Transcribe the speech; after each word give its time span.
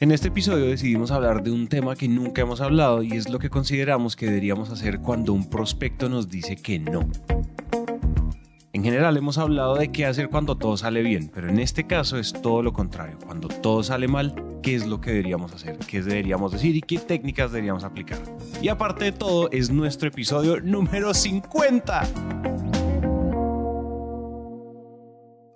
En 0.00 0.12
este 0.12 0.28
episodio 0.28 0.66
decidimos 0.66 1.10
hablar 1.10 1.42
de 1.42 1.50
un 1.50 1.66
tema 1.66 1.96
que 1.96 2.06
nunca 2.06 2.42
hemos 2.42 2.60
hablado 2.60 3.02
y 3.02 3.14
es 3.14 3.28
lo 3.28 3.40
que 3.40 3.50
consideramos 3.50 4.14
que 4.14 4.26
deberíamos 4.26 4.70
hacer 4.70 5.00
cuando 5.00 5.32
un 5.32 5.50
prospecto 5.50 6.08
nos 6.08 6.28
dice 6.28 6.54
que 6.54 6.78
no. 6.78 7.10
En 8.72 8.84
general 8.84 9.16
hemos 9.16 9.38
hablado 9.38 9.74
de 9.74 9.90
qué 9.90 10.06
hacer 10.06 10.28
cuando 10.28 10.56
todo 10.56 10.76
sale 10.76 11.02
bien, 11.02 11.32
pero 11.34 11.48
en 11.48 11.58
este 11.58 11.88
caso 11.88 12.16
es 12.16 12.32
todo 12.32 12.62
lo 12.62 12.72
contrario. 12.72 13.18
Cuando 13.26 13.48
todo 13.48 13.82
sale 13.82 14.06
mal, 14.06 14.36
¿qué 14.62 14.76
es 14.76 14.86
lo 14.86 15.00
que 15.00 15.10
deberíamos 15.10 15.52
hacer? 15.52 15.76
¿Qué 15.78 16.00
deberíamos 16.00 16.52
decir 16.52 16.76
y 16.76 16.80
qué 16.80 17.00
técnicas 17.00 17.50
deberíamos 17.50 17.82
aplicar? 17.82 18.20
Y 18.62 18.68
aparte 18.68 19.06
de 19.06 19.12
todo, 19.12 19.50
es 19.50 19.68
nuestro 19.68 20.06
episodio 20.06 20.60
número 20.60 21.12
50. 21.12 22.08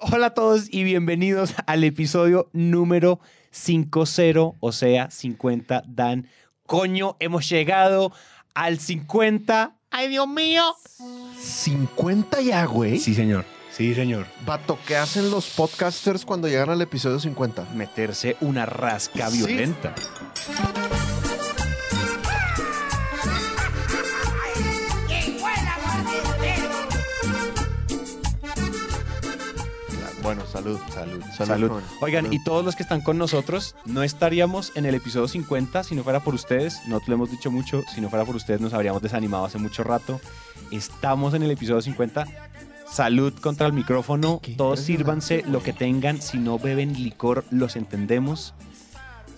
Hola 0.01 0.27
a 0.27 0.35
todos 0.35 0.67
y 0.69 0.83
bienvenidos 0.83 1.55
al 1.65 1.85
episodio 1.85 2.51
número 2.53 3.21
50, 3.21 3.42
o 4.61 4.73
sea, 4.73 5.11
50 5.11 5.83
Dan. 5.87 6.29
Coño, 6.67 7.17
hemos 7.21 7.49
llegado 7.49 8.13
al 8.55 8.79
50. 8.79 9.77
¡Ay, 9.91 10.09
Dios 10.09 10.27
mío! 10.29 10.75
50 11.39 12.41
ya, 12.41 12.65
güey. 12.65 12.99
Sí, 12.99 13.15
señor. 13.15 13.45
Sí, 13.71 13.95
señor. 13.95 14.27
Vato, 14.45 14.79
¿qué 14.87 14.97
hacen 14.97 15.31
los 15.31 15.49
podcasters 15.49 16.25
cuando 16.27 16.47
llegan 16.49 16.71
al 16.71 16.83
episodio 16.83 17.19
50? 17.19 17.69
Meterse 17.75 18.37
una 18.41 18.67
rasca 18.67 19.31
Sí. 19.31 19.39
violenta. 19.39 19.95
Salud. 30.63 30.81
Salud. 30.93 31.23
Salud. 31.37 31.83
Oigan, 32.01 32.25
Salud. 32.25 32.35
y 32.35 32.45
todos 32.45 32.65
los 32.65 32.77
que 32.77 32.83
están 32.83 33.01
con 33.01 33.19
nosotros, 33.19 33.75
no 33.85 34.03
estaríamos 34.03 34.73
en 34.77 34.87
el 34.87 34.95
episodio 34.95 35.29
50 35.29 35.83
si 35.85 35.95
no 35.95 36.03
fuera 36.05 36.21
por 36.21 36.35
ustedes. 36.35 36.81
No 36.87 37.01
te 37.01 37.07
lo 37.09 37.15
hemos 37.15 37.31
dicho 37.31 37.51
mucho. 37.51 37.83
Si 37.95 38.01
no 38.01 38.09
fuera 38.11 38.25
por 38.25 38.37
ustedes, 38.37 38.61
nos 38.61 38.73
habríamos 38.73 39.03
desanimado 39.03 39.45
hace 39.45 39.59
mucho 39.59 39.85
rato. 39.85 40.21
Estamos 40.71 41.35
en 41.35 41.43
el 41.43 41.51
episodio 41.51 41.83
50. 41.83 42.27
Salud 42.91 43.33
contra 43.41 43.67
el 43.67 43.73
micrófono. 43.73 44.41
Qué 44.43 44.55
Todos 44.55 44.81
sírvanse 44.81 45.45
lo 45.47 45.63
que 45.63 45.73
tengan. 45.73 46.21
Si 46.21 46.39
no 46.39 46.59
beben 46.59 46.93
licor, 46.93 47.45
los 47.51 47.77
entendemos. 47.77 48.55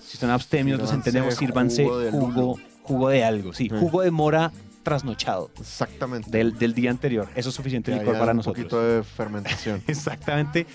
Si 0.05 0.19
son 0.19 0.31
abstemios, 0.31 0.81
los 0.81 0.92
entendemos. 0.92 1.34
Sírvanse 1.34 1.84
jugo 1.84 1.98
de 1.98 2.11
jugo, 2.11 2.59
jugo 2.83 3.09
de 3.09 3.25
algo. 3.25 3.53
Sí. 3.53 3.69
jugo 3.69 4.03
de 4.03 4.11
mora 4.11 4.53
trasnochado 4.85 5.51
Exactamente. 5.59 6.31
del, 6.31 6.57
del 6.57 6.75
día 6.75 6.91
anterior. 6.91 7.29
Eso 7.35 7.49
es 7.49 7.55
suficiente 7.55 7.91
Que 7.91 7.99
licor 7.99 8.11
haya 8.15 8.21
para 8.21 8.31
un 8.33 8.37
nosotros. 8.37 8.63
poquito 8.65 8.81
de 8.83 9.03
fermentación. 9.03 9.83
Exactamente. 9.89 10.67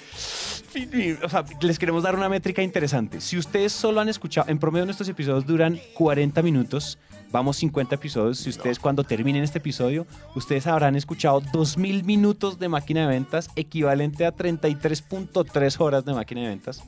O 1.23 1.29
sea, 1.29 1.45
les 1.61 1.79
queremos 1.79 2.03
dar 2.03 2.15
una 2.15 2.27
métrica 2.29 2.61
interesante. 2.61 3.21
Si 3.21 3.37
ustedes 3.37 3.71
solo 3.71 4.01
han 4.01 4.09
escuchado, 4.09 4.49
en 4.49 4.59
promedio 4.59 4.85
nuestros 4.85 5.07
episodios 5.09 5.45
duran 5.45 5.79
40 5.95 6.41
minutos, 6.41 6.97
vamos 7.31 7.57
50 7.57 7.95
episodios. 7.95 8.39
Si 8.39 8.49
ustedes 8.49 8.77
cuando 8.79 9.03
terminen 9.03 9.43
este 9.43 9.59
episodio, 9.59 10.05
ustedes 10.35 10.67
habrán 10.67 10.95
escuchado 10.95 11.41
2.000 11.41 12.03
minutos 12.03 12.59
de 12.59 12.69
máquina 12.69 13.01
de 13.01 13.07
ventas, 13.07 13.49
equivalente 13.55 14.25
a 14.25 14.35
33.3 14.35 15.79
horas 15.79 16.05
de 16.05 16.13
máquina 16.13 16.41
de 16.41 16.47
ventas. 16.49 16.81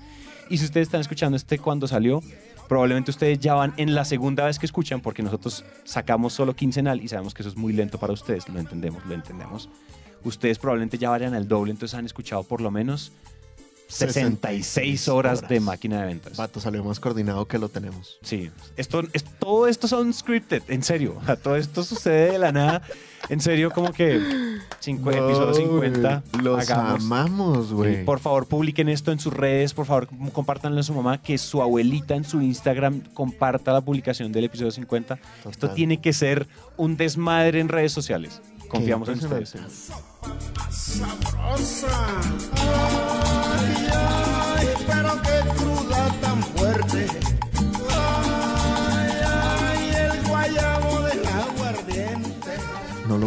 Y 0.49 0.57
si 0.57 0.65
ustedes 0.65 0.87
están 0.87 1.01
escuchando 1.01 1.37
este 1.37 1.57
cuando 1.59 1.87
salió, 1.87 2.21
probablemente 2.71 3.11
ustedes 3.11 3.37
ya 3.37 3.53
van 3.53 3.73
en 3.75 3.93
la 3.93 4.05
segunda 4.05 4.45
vez 4.45 4.57
que 4.57 4.65
escuchan, 4.65 5.01
porque 5.01 5.21
nosotros 5.21 5.65
sacamos 5.83 6.31
solo 6.31 6.55
quincenal 6.55 7.01
y 7.01 7.09
sabemos 7.09 7.33
que 7.33 7.41
eso 7.41 7.49
es 7.49 7.57
muy 7.57 7.73
lento 7.73 7.97
para 7.97 8.13
ustedes. 8.13 8.47
Lo 8.47 8.61
entendemos, 8.61 9.05
lo 9.05 9.13
entendemos 9.13 9.67
ustedes 10.23 10.59
probablemente 10.59 10.97
ya 10.97 11.09
vayan 11.09 11.33
al 11.33 11.47
doble, 11.47 11.71
entonces 11.71 11.97
han 11.97 12.05
escuchado 12.05 12.43
por 12.43 12.61
lo 12.61 12.71
menos 12.71 13.11
66 13.87 15.07
horas, 15.09 15.41
de 15.41 15.47
horas. 15.47 15.61
máquina 15.61 15.99
de 15.99 16.07
ventas. 16.07 16.37
Vato, 16.37 16.61
salió 16.61 16.83
más 16.83 16.99
coordinado 16.99 17.45
que 17.45 17.57
lo 17.57 17.67
tenemos. 17.67 18.19
Sí, 18.21 18.49
esto, 18.77 19.03
es, 19.11 19.25
todo 19.25 19.67
esto 19.67 19.87
son 19.87 20.13
scripted, 20.13 20.63
en 20.69 20.81
serio. 20.83 21.17
O 21.21 21.25
sea, 21.25 21.35
todo 21.35 21.57
esto 21.57 21.83
sucede 21.83 22.31
de 22.31 22.39
la 22.39 22.51
nada. 22.53 22.83
En 23.31 23.39
serio, 23.39 23.71
como 23.71 23.93
que 23.93 24.19
cinco, 24.81 25.09
episodio 25.09 25.53
50. 25.53 26.23
güey, 26.33 26.43
Los 26.43 26.69
hagamos. 26.69 27.01
amamos, 27.05 27.71
güey. 27.71 27.95
Sí, 27.99 28.03
por 28.03 28.19
favor, 28.19 28.45
publiquen 28.45 28.89
esto 28.89 29.13
en 29.13 29.19
sus 29.19 29.33
redes, 29.33 29.73
por 29.73 29.85
favor, 29.85 30.09
compártanlo 30.33 30.81
a 30.81 30.83
su 30.83 30.93
mamá, 30.93 31.21
que 31.21 31.37
su 31.37 31.61
abuelita 31.61 32.15
en 32.15 32.25
su 32.25 32.41
Instagram 32.41 32.99
comparta 33.13 33.71
la 33.71 33.79
publicación 33.79 34.33
del 34.33 34.43
episodio 34.43 34.71
50. 34.71 35.17
Esto 35.49 35.69
tiene 35.69 36.01
que 36.01 36.11
ser 36.11 36.45
un 36.75 36.97
desmadre 36.97 37.61
en 37.61 37.69
redes 37.69 37.93
sociales. 37.93 38.41
Confiamos 38.67 39.07
en 39.07 39.19
ustedes. 39.19 39.55
sabrosa. 40.69 41.87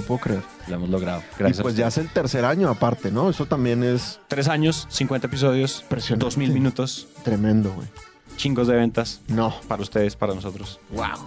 Puedo 0.04 0.20
creer. 0.20 0.42
Lo 0.69 0.76
hemos 0.76 0.88
logrado. 0.91 1.22
Y 1.34 1.38
Gracias. 1.41 1.62
pues 1.62 1.75
a 1.75 1.78
ya 1.78 1.87
es 1.88 1.98
el 1.98 2.09
tercer 2.09 2.44
año 2.44 2.69
aparte, 2.69 3.10
¿no? 3.10 3.28
Eso 3.31 3.47
también 3.47 3.82
es 3.82 4.20
Tres 4.28 4.48
años, 4.48 4.87
50 4.91 5.26
episodios, 5.26 5.81
Impresionante. 5.82 6.25
2000 6.26 6.53
minutos, 6.53 7.09
tremendo, 7.25 7.72
güey. 7.72 7.88
chingos 8.37 8.66
de 8.69 8.75
ventas 8.76 9.20
No. 9.28 9.54
para 9.69 9.82
ustedes, 9.82 10.16
para 10.16 10.34
nosotros. 10.34 10.78
Wow. 10.91 11.25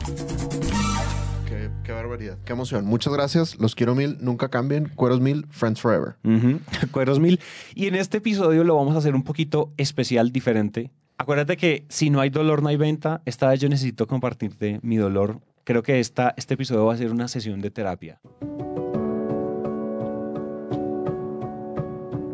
Qué, 1.48 1.70
qué 1.84 1.92
barbaridad. 1.94 2.38
Qué 2.46 2.54
emoción. 2.54 2.86
Muchas 2.86 3.14
gracias. 3.14 3.58
Los 3.60 3.76
quiero 3.76 3.96
mil. 3.96 4.18
Nunca 4.20 4.50
cambien. 4.50 4.90
Cueros 4.96 5.22
mil. 5.22 5.46
Friends 5.50 5.80
forever. 5.82 6.16
Ujú, 6.24 6.60
Cueros 6.92 7.20
mil. 7.20 7.40
Y 7.76 7.88
en 7.88 7.96
este 7.96 8.18
episodio 8.18 8.64
lo 8.64 8.76
vamos 8.76 8.96
a 8.96 9.00
hacer 9.00 9.16
un 9.16 9.24
poquito 9.24 9.72
especial, 9.78 10.32
diferente. 10.32 10.92
Acuérdate 11.18 11.58
que 11.58 11.86
si 11.90 12.10
no 12.10 12.20
hay 12.20 12.30
dolor, 12.30 12.62
no 12.62 12.70
hay 12.70 12.78
venta. 12.78 13.22
Esta 13.26 13.48
vez 13.50 13.60
yo 13.60 13.70
necesito 13.70 14.06
compartirte 14.08 14.80
mi 14.84 14.98
dolor. 14.98 15.40
Creo 15.64 15.84
que 15.84 16.00
esta, 16.00 16.34
este 16.38 16.54
episodio 16.54 16.86
va 16.86 16.94
a 16.94 16.98
ser 16.98 17.12
una 17.12 17.28
sesión 17.28 17.60
de 17.62 17.72
terapia. 17.72 18.20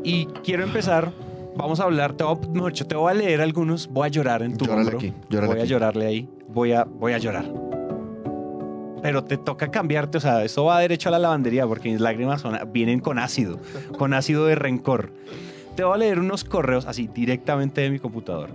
Y 0.03 0.25
quiero 0.43 0.63
empezar. 0.63 1.11
Vamos 1.55 1.79
a 1.79 1.83
hablar, 1.83 2.13
te 2.13 2.23
voy 2.23 2.35
a, 2.43 2.47
mejor 2.47 2.71
dicho, 2.71 2.87
te 2.87 2.95
voy 2.95 3.11
a 3.11 3.13
leer 3.13 3.39
algunos, 3.39 3.87
voy 3.87 4.07
a 4.07 4.09
llorar 4.09 4.41
en 4.41 4.57
tu 4.57 4.65
Llórale 4.65 4.81
hombro. 4.85 4.97
aquí, 4.97 5.13
llórale 5.29 5.47
voy 5.51 5.59
a 5.59 5.61
aquí. 5.61 5.69
llorarle 5.69 6.05
ahí, 6.07 6.29
voy 6.47 6.71
a, 6.71 6.83
voy 6.83 7.13
a 7.13 7.19
llorar. 7.19 7.45
Pero 9.03 9.23
te 9.23 9.37
toca 9.37 9.69
cambiarte, 9.69 10.17
o 10.17 10.21
sea, 10.21 10.43
eso 10.43 10.63
va 10.65 10.79
derecho 10.79 11.09
a 11.09 11.11
la 11.11 11.19
lavandería 11.19 11.67
porque 11.67 11.91
mis 11.91 12.01
lágrimas 12.01 12.41
son- 12.41 12.57
vienen 12.71 12.99
con 13.01 13.19
ácido, 13.19 13.59
con 13.99 14.15
ácido 14.15 14.47
de 14.47 14.55
rencor. 14.55 15.11
Te 15.75 15.83
voy 15.83 15.93
a 15.93 15.97
leer 15.97 16.17
unos 16.19 16.43
correos 16.43 16.87
así 16.87 17.07
directamente 17.13 17.81
de 17.81 17.91
mi 17.91 17.99
computador. 17.99 18.49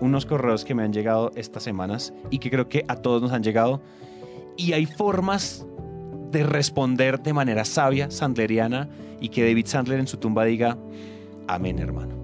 Unos 0.00 0.24
correos 0.24 0.64
que 0.64 0.74
me 0.76 0.84
han 0.84 0.92
llegado 0.92 1.32
estas 1.34 1.64
semanas 1.64 2.12
y 2.30 2.38
que 2.38 2.48
creo 2.50 2.68
que 2.68 2.84
a 2.86 2.94
todos 2.96 3.22
nos 3.22 3.32
han 3.32 3.42
llegado. 3.42 3.80
Y 4.56 4.72
hay 4.72 4.86
formas 4.86 5.66
de 6.36 6.44
responder 6.44 7.22
de 7.22 7.32
manera 7.32 7.64
sabia, 7.64 8.10
sandleriana, 8.10 8.90
y 9.20 9.30
que 9.30 9.46
David 9.46 9.66
Sandler 9.66 10.00
en 10.00 10.06
su 10.06 10.18
tumba 10.18 10.44
diga, 10.44 10.76
amén 11.48 11.78
hermano. 11.78 12.14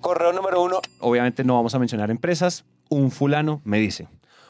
Correo 0.00 0.32
número 0.32 0.60
uno, 0.62 0.80
obviamente 0.98 1.44
no 1.44 1.54
vamos 1.54 1.74
a 1.74 1.78
mencionar 1.78 2.10
empresas. 2.10 2.64
Un 2.90 3.12
fulano 3.12 3.62
me 3.64 3.78
dice, 3.78 4.08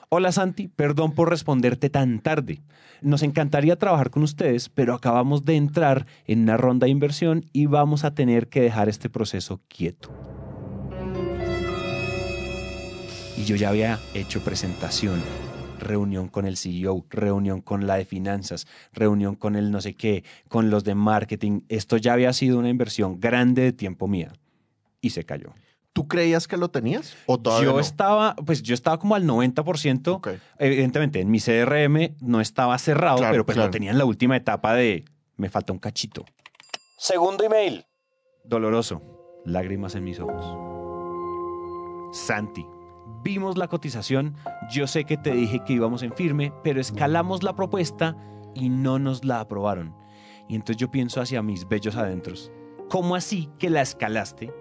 hola 0.09 0.33
Santi, 0.33 0.69
perdón 0.69 1.13
por 1.13 1.29
responderte 1.29 1.91
tan 1.91 2.21
tarde. 2.21 2.63
Nos 3.03 3.23
encantaría 3.23 3.79
trabajar 3.79 4.09
con 4.09 4.23
ustedes, 4.23 4.71
pero 4.71 4.95
acabamos 4.95 5.45
de 5.45 5.57
entrar 5.57 6.07
en 6.27 6.45
una 6.45 6.57
ronda 6.57 6.87
de 6.87 6.91
inversión 6.91 7.45
y 7.53 7.67
vamos 7.67 8.05
a 8.05 8.15
tener 8.15 8.49
que 8.49 8.63
dejar 8.63 8.89
este 8.89 9.11
proceso 9.11 9.61
quieto. 9.69 10.11
Y 13.37 13.45
yo 13.45 13.57
ya 13.57 13.69
había 13.69 13.99
hecho 14.15 14.43
presentación, 14.43 15.21
reunión 15.85 16.29
con 16.29 16.47
el 16.47 16.57
CEO, 16.57 17.05
reunión 17.11 17.61
con 17.61 17.87
la 17.87 17.97
de 17.97 18.05
finanzas, 18.05 18.67
reunión 18.93 19.37
con 19.37 19.55
el 19.57 19.71
no 19.71 19.81
sé 19.81 19.95
qué, 19.95 20.25
con 20.49 20.71
los 20.71 20.83
de 20.85 20.95
marketing. 20.95 21.61
Esto 21.69 21.97
ya 21.97 22.15
había 22.15 22.33
sido 22.33 22.59
una 22.59 22.69
inversión 22.71 23.21
grande 23.21 23.63
de 23.63 23.73
tiempo 23.73 24.09
mía. 24.09 24.33
Y 25.01 25.11
se 25.11 25.25
cayó. 25.25 25.51
¿Tú 25.93 26.09
creías 26.09 26.49
que 26.49 26.57
lo 26.57 26.71
tenías? 26.71 27.15
¿O 27.27 27.39
todavía 27.39 27.67
Yo 27.67 27.75
no? 27.75 27.79
estaba, 27.81 28.35
pues 28.35 28.63
yo 28.65 28.75
estaba 28.75 28.99
como 28.99 29.15
al 29.15 29.25
90%. 29.27 30.09
Ok. 30.17 30.29
Evidentemente, 30.59 31.21
en 31.21 31.31
mi 31.31 31.39
CRM 31.39 32.17
no 32.21 32.41
estaba 32.41 32.77
cerrado, 32.79 33.19
Claro, 33.19 33.33
pero 33.33 33.47
pues 33.47 33.55
claro. 33.55 33.69
lo 33.69 33.71
tenía 33.71 33.93
en 33.93 33.99
la 33.99 34.05
última 34.05 34.37
etapa 34.37 34.75
de 34.75 35.05
me 35.37 35.49
falta 35.51 35.73
un 35.73 35.79
cachito. 35.79 36.25
Segundo 36.99 37.45
email. 37.45 37.85
Doloroso. 38.45 39.03
Lágrimas 39.45 39.95
en 39.95 40.05
mis 40.05 40.19
ojos. 40.19 40.45
Santi, 42.13 42.65
vimos 43.23 43.57
la 43.57 43.69
cotización. 43.69 44.37
Yo 44.71 44.87
sé 44.87 45.05
que 45.05 45.17
te 45.17 45.33
dije 45.33 45.63
que 45.65 45.73
íbamos 45.75 46.03
en 46.03 46.13
firme, 46.13 46.53
pero 46.63 46.81
escalamos 46.81 47.43
la 47.43 47.57
propuesta 47.57 48.17
y 48.55 48.69
no 48.69 48.99
nos 48.99 49.25
la 49.25 49.41
aprobaron. 49.41 49.95
Y 50.49 50.55
entonces 50.55 50.77
yo 50.77 50.91
pienso 50.91 51.21
hacia 51.21 51.43
mis 51.43 51.67
bellos 51.69 51.97
adentros. 51.97 52.53
¿Cómo 52.89 53.17
así 53.17 53.49
que 53.59 53.71
la 53.71 53.83
escalaste? 53.83 54.53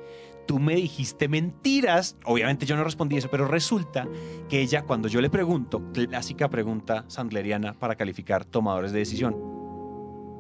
Tú 0.47 0.59
me 0.59 0.75
dijiste 0.75 1.27
mentiras. 1.27 2.17
Obviamente 2.25 2.65
yo 2.65 2.75
no 2.75 2.83
respondí 2.83 3.17
eso, 3.17 3.29
pero 3.29 3.47
resulta 3.47 4.07
que 4.49 4.61
ella, 4.61 4.83
cuando 4.83 5.07
yo 5.07 5.21
le 5.21 5.29
pregunto, 5.29 5.91
clásica 5.93 6.49
pregunta 6.49 7.05
sandleriana 7.07 7.73
para 7.73 7.95
calificar 7.95 8.45
tomadores 8.45 8.91
de 8.91 8.99
decisión, 8.99 9.35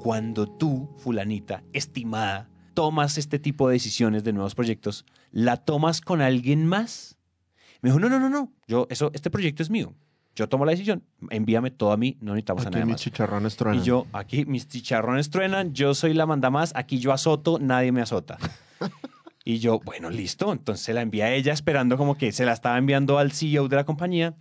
cuando 0.01 0.47
tú, 0.47 0.89
fulanita, 0.97 1.63
estimada, 1.71 2.49
tomas 2.73 3.17
este 3.17 3.39
tipo 3.39 3.67
de 3.67 3.73
decisiones 3.73 4.23
de 4.23 4.33
nuevos 4.33 4.55
proyectos, 4.55 5.05
¿la 5.31 5.57
tomas 5.57 6.01
con 6.01 6.21
alguien 6.21 6.65
más? 6.65 7.17
Me 7.83 7.89
dijo, 7.89 7.99
no, 7.99 8.07
no, 8.07 8.17
no, 8.17 8.29
no, 8.29 8.49
yo, 8.65 8.87
eso, 8.89 9.11
este 9.13 9.29
proyecto 9.29 9.61
es 9.61 9.69
mío. 9.69 9.93
Yo 10.37 10.47
tomo 10.47 10.63
la 10.63 10.71
decisión, 10.71 11.03
envíame 11.29 11.69
todo 11.69 11.91
a 11.91 11.97
mí, 11.97 12.17
no 12.21 12.31
necesitamos 12.31 12.65
a 12.65 12.69
Aquí 12.69 12.75
nadie 12.75 12.85
mis 12.85 12.93
más. 12.93 13.01
chicharrones 13.01 13.57
truenan. 13.57 13.81
Y 13.81 13.85
yo, 13.85 14.07
aquí 14.13 14.45
mis 14.45 14.69
chicharrones 14.69 15.29
truenan, 15.29 15.73
yo 15.73 15.93
soy 15.93 16.13
la 16.13 16.25
manda 16.25 16.49
más, 16.49 16.71
aquí 16.77 16.97
yo 16.97 17.11
azoto, 17.11 17.59
nadie 17.59 17.91
me 17.91 18.01
azota. 18.01 18.37
y 19.43 19.59
yo, 19.59 19.81
bueno, 19.81 20.09
listo. 20.09 20.53
Entonces 20.53 20.83
se 20.83 20.93
la 20.93 21.01
envía 21.01 21.25
a 21.25 21.33
ella 21.33 21.51
esperando 21.51 21.97
como 21.97 22.17
que 22.17 22.31
se 22.31 22.45
la 22.45 22.53
estaba 22.53 22.77
enviando 22.77 23.19
al 23.19 23.33
CEO 23.33 23.67
de 23.67 23.75
la 23.75 23.83
compañía. 23.83 24.33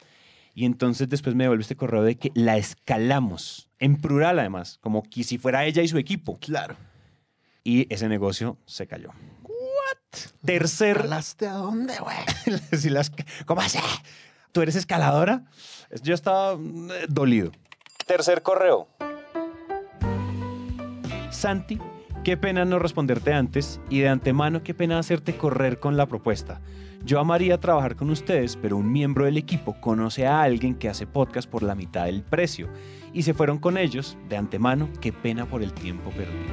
Y 0.55 0.65
entonces 0.65 1.09
después 1.09 1.35
me 1.35 1.45
devuelve 1.45 1.63
este 1.63 1.75
correo 1.77 2.05
de 2.05 2.17
que 2.17 2.31
la 2.35 2.59
escalamos, 2.59 3.69
en 3.81 3.97
plural 3.97 4.39
además, 4.39 4.79
como 4.81 5.03
que 5.03 5.25
si 5.25 5.37
fuera 5.37 5.65
ella 5.65 5.83
y 5.83 5.89
su 5.89 5.99
equipo. 5.99 6.39
Claro. 6.39 6.77
Y 7.65 7.93
ese 7.93 8.09
negocio 8.09 8.57
se 8.67 8.87
cayó. 8.87 9.11
¿What? 9.93 10.21
Tercer... 10.45 10.99
¿Calaste 10.99 11.47
a 11.47 11.53
dónde, 11.55 11.95
güey? 11.99 12.59
Si 12.79 12.91
las- 12.91 13.13
¿Cómo 13.47 13.61
así? 13.61 13.79
¿Tú 14.53 14.61
eres 14.63 14.77
escaladora? 14.77 15.45
Yo 16.03 16.15
estaba 16.15 16.53
eh, 16.55 17.07
dolido. 17.09 17.53
Tercer 18.07 18.43
correo. 18.43 18.89
Santi, 21.31 21.79
qué 22.25 22.37
pena 22.37 22.65
no 22.65 22.79
responderte 22.79 23.33
antes 23.33 23.81
y 23.89 24.01
de 24.01 24.09
antemano 24.09 24.63
qué 24.63 24.75
pena 24.75 24.99
hacerte 24.99 25.37
correr 25.37 25.81
con 25.81 25.97
la 25.97 26.07
propuesta. 26.07 26.61
Yo 27.05 27.19
amaría 27.19 27.59
trabajar 27.59 27.97
con 27.97 28.11
ustedes, 28.11 28.57
pero 28.57 28.77
un 28.77 28.93
miembro 28.93 29.25
del 29.25 29.37
equipo 29.37 29.81
conoce 29.81 30.27
a 30.27 30.43
alguien 30.43 30.75
que 30.77 30.89
hace 30.89 31.07
podcast 31.07 31.49
por 31.51 31.63
la 31.65 31.75
mitad 31.75 32.05
del 32.05 32.23
precio 32.23 32.69
y 33.13 33.23
se 33.23 33.35
fueron 33.35 33.59
con 33.59 33.77
ellos. 33.77 34.17
De 34.29 34.37
antemano, 34.37 34.89
qué 35.01 35.13
pena 35.13 35.47
por 35.47 35.63
el 35.63 35.73
tiempo 35.73 36.11
perdido. 36.11 36.53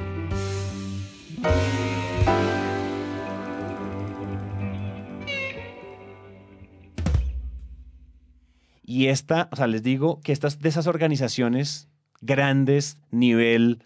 Y 8.90 9.06
esta, 9.06 9.48
o 9.52 9.56
sea, 9.56 9.68
les 9.68 9.84
digo 9.84 10.20
que 10.20 10.32
estas 10.32 10.58
de 10.58 10.68
esas 10.68 10.88
organizaciones 10.88 11.86
grandes, 12.22 12.98
nivel 13.12 13.84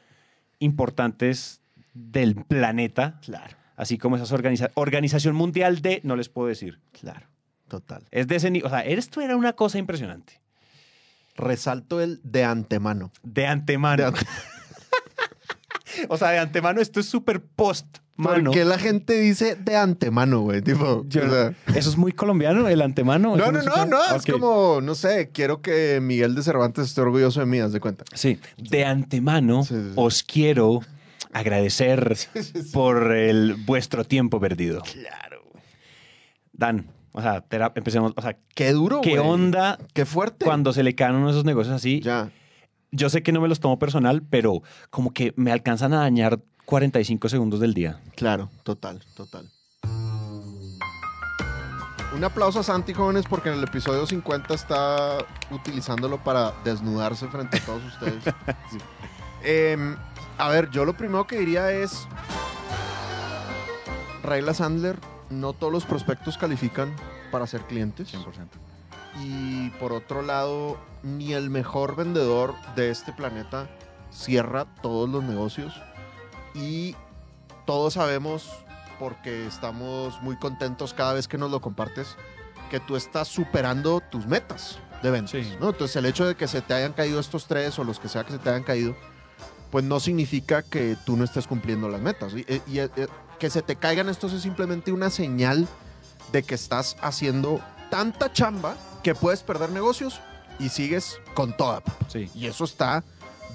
importantes 0.60 1.60
del 1.92 2.36
planeta, 2.36 3.20
Claro, 3.20 3.54
así 3.76 3.98
como 3.98 4.16
esas 4.16 4.32
organiza 4.32 4.70
organización 4.72 5.36
mundial 5.36 5.82
de, 5.82 6.00
no 6.04 6.16
les 6.16 6.30
puedo 6.30 6.48
decir, 6.48 6.80
claro. 6.98 7.26
Total. 7.68 8.04
es 8.12 8.28
de 8.28 8.36
ese 8.36 8.50
nivel, 8.50 8.66
o 8.66 8.70
sea, 8.70 8.80
esto 8.80 9.20
era 9.20 9.36
una 9.36 9.52
cosa 9.52 9.76
impresionante. 9.76 10.40
Resalto 11.36 12.00
el 12.00 12.20
de 12.22 12.44
antemano. 12.44 13.12
De 13.22 13.46
antemano. 13.46 14.10
De 14.10 14.18
o 16.08 16.16
sea, 16.16 16.30
de 16.30 16.38
antemano 16.38 16.80
esto 16.80 17.00
es 17.00 17.06
súper 17.06 17.40
post, 17.42 17.98
mano. 18.16 18.50
¿Por 18.50 18.54
qué 18.54 18.64
la 18.64 18.78
gente 18.78 19.18
dice 19.20 19.54
de 19.56 19.76
antemano, 19.76 20.40
güey? 20.40 20.62
Tipo, 20.62 21.04
Yo- 21.08 21.26
o 21.26 21.30
sea, 21.30 21.54
Eso 21.74 21.90
es 21.90 21.96
muy 21.96 22.12
colombiano, 22.12 22.66
el 22.68 22.80
antemano. 22.82 23.36
no, 23.36 23.50
no, 23.52 23.62
no, 23.62 23.86
no. 23.86 24.16
Es 24.16 24.24
como, 24.26 24.80
no 24.80 24.94
sé, 24.94 25.30
quiero 25.32 25.62
que 25.62 26.00
Miguel 26.02 26.34
de 26.34 26.42
Cervantes 26.42 26.86
esté 26.86 27.00
orgulloso 27.00 27.40
de 27.40 27.46
mí, 27.46 27.58
haz 27.60 27.72
de 27.72 27.80
cuenta. 27.80 28.04
Sí, 28.14 28.38
de 28.56 28.84
antemano 28.84 29.64
Sí, 29.64 29.74
sí, 29.74 29.80
sí. 29.82 29.92
os 29.96 30.22
quiero 30.22 30.80
agradecer 31.32 32.16
por 32.72 33.12
el 33.12 33.54
vuestro 33.66 34.04
tiempo 34.04 34.38
perdido. 34.40 34.82
Claro. 34.82 35.42
Dan, 36.52 36.86
o 37.12 37.20
sea, 37.20 37.44
empecemos, 37.74 38.12
o 38.16 38.22
sea, 38.22 38.36
Qué 38.54 38.72
duro, 38.72 39.00
¿qué 39.00 39.18
güey. 39.18 39.28
onda 39.28 39.78
Qué 39.92 40.04
fuerte. 40.04 40.44
cuando 40.44 40.72
se 40.72 40.82
le 40.84 40.94
caen 40.94 41.16
uno 41.16 41.26
de 41.26 41.32
esos 41.32 41.44
negocios 41.44 41.74
así? 41.74 42.00
Ya. 42.00 42.30
Yo 42.96 43.10
sé 43.10 43.24
que 43.24 43.32
no 43.32 43.40
me 43.40 43.48
los 43.48 43.58
tomo 43.58 43.76
personal, 43.76 44.22
pero 44.22 44.62
como 44.88 45.12
que 45.12 45.34
me 45.36 45.50
alcanzan 45.50 45.92
a 45.94 45.98
dañar 45.98 46.38
45 46.64 47.28
segundos 47.28 47.58
del 47.58 47.74
día. 47.74 48.00
Claro, 48.14 48.50
total, 48.62 49.02
total. 49.16 49.50
Un 52.14 52.22
aplauso 52.22 52.60
a 52.60 52.62
Santi, 52.62 52.94
jóvenes, 52.94 53.24
porque 53.28 53.48
en 53.48 53.56
el 53.56 53.64
episodio 53.64 54.06
50 54.06 54.54
está 54.54 55.18
utilizándolo 55.50 56.22
para 56.22 56.52
desnudarse 56.62 57.26
frente 57.26 57.56
a 57.56 57.60
todos 57.64 57.84
ustedes. 57.84 58.22
Sí. 58.70 58.78
Em, 59.42 59.96
a 60.38 60.48
ver, 60.48 60.70
yo 60.70 60.84
lo 60.84 60.96
primero 60.96 61.26
que 61.26 61.36
diría 61.38 61.72
es, 61.72 62.06
Rayla 64.22 64.54
Sandler, 64.54 65.00
no 65.30 65.52
todos 65.52 65.72
los 65.72 65.84
prospectos 65.84 66.38
califican 66.38 66.94
para 67.32 67.48
ser 67.48 67.62
clientes. 67.62 68.14
Y 69.22 69.70
por 69.78 69.92
otro 69.92 70.22
lado, 70.22 70.76
ni 71.02 71.32
el 71.34 71.50
mejor 71.50 71.96
vendedor 71.96 72.54
de 72.74 72.90
este 72.90 73.12
planeta 73.12 73.68
cierra 74.10 74.66
todos 74.82 75.08
los 75.08 75.22
negocios. 75.22 75.74
Y 76.54 76.96
todos 77.66 77.94
sabemos, 77.94 78.50
porque 78.98 79.46
estamos 79.46 80.20
muy 80.22 80.36
contentos 80.36 80.94
cada 80.94 81.12
vez 81.14 81.28
que 81.28 81.38
nos 81.38 81.50
lo 81.50 81.60
compartes, 81.60 82.16
que 82.70 82.80
tú 82.80 82.96
estás 82.96 83.28
superando 83.28 84.00
tus 84.10 84.26
metas 84.26 84.78
de 85.02 85.10
ventas. 85.10 85.30
Sí. 85.32 85.56
¿no? 85.60 85.70
Entonces 85.70 85.96
el 85.96 86.06
hecho 86.06 86.26
de 86.26 86.34
que 86.34 86.48
se 86.48 86.60
te 86.60 86.74
hayan 86.74 86.92
caído 86.92 87.20
estos 87.20 87.46
tres 87.46 87.78
o 87.78 87.84
los 87.84 88.00
que 88.00 88.08
sea 88.08 88.24
que 88.24 88.32
se 88.32 88.38
te 88.38 88.48
hayan 88.50 88.62
caído, 88.62 88.94
pues 89.70 89.84
no 89.84 90.00
significa 90.00 90.62
que 90.62 90.96
tú 91.04 91.16
no 91.16 91.24
estés 91.24 91.46
cumpliendo 91.46 91.88
las 91.88 92.00
metas. 92.00 92.32
Y, 92.34 92.40
y- 92.66 92.80
y- 92.80 92.90
que 93.38 93.50
se 93.50 93.62
te 93.62 93.74
caigan 93.76 94.08
estos 94.08 94.32
es 94.32 94.42
simplemente 94.42 94.92
una 94.92 95.10
señal 95.10 95.66
de 96.32 96.42
que 96.44 96.54
estás 96.54 96.96
haciendo 97.02 97.60
tanta 97.90 98.32
chamba 98.32 98.76
que 99.04 99.14
puedes 99.14 99.44
perder 99.44 99.70
negocios 99.70 100.20
y 100.58 100.68
sigues 100.70 101.20
con 101.34 101.56
toda. 101.56 101.82
Sí. 102.08 102.28
Y 102.34 102.46
eso 102.46 102.64
está 102.64 103.04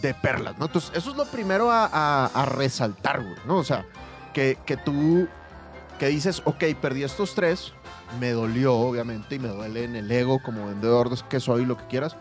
de 0.01 0.13
perlas, 0.13 0.57
¿no? 0.57 0.67
Entonces, 0.67 0.91
eso 0.95 1.11
es 1.11 1.17
lo 1.17 1.25
primero 1.25 1.69
a, 1.71 1.85
a- 1.85 2.25
a 2.27 2.45
resaltar, 2.45 3.21
güey, 3.21 3.35
¿no? 3.45 3.57
O 3.57 3.63
sea, 3.65 3.85
que, 4.33 4.57
que 4.65 4.77
tú, 4.77 5.27
que 5.99 6.07
dices, 6.07 6.41
ok, 6.45 6.63
perdí 6.81 7.03
estos 7.03 7.35
tres, 7.35 7.73
me 8.19 8.31
dolió, 8.31 8.75
obviamente, 8.75 9.35
y 9.35 9.39
me 9.39 9.49
duele 9.49 9.83
en 9.83 9.95
el 9.97 10.09
ego 10.09 10.41
como 10.41 10.67
vendedor 10.67 11.09
de- 11.09 11.21
que 11.27 11.39
soy, 11.41 11.65
lo 11.65 11.75
que 11.77 11.85
quieras, 11.87 12.15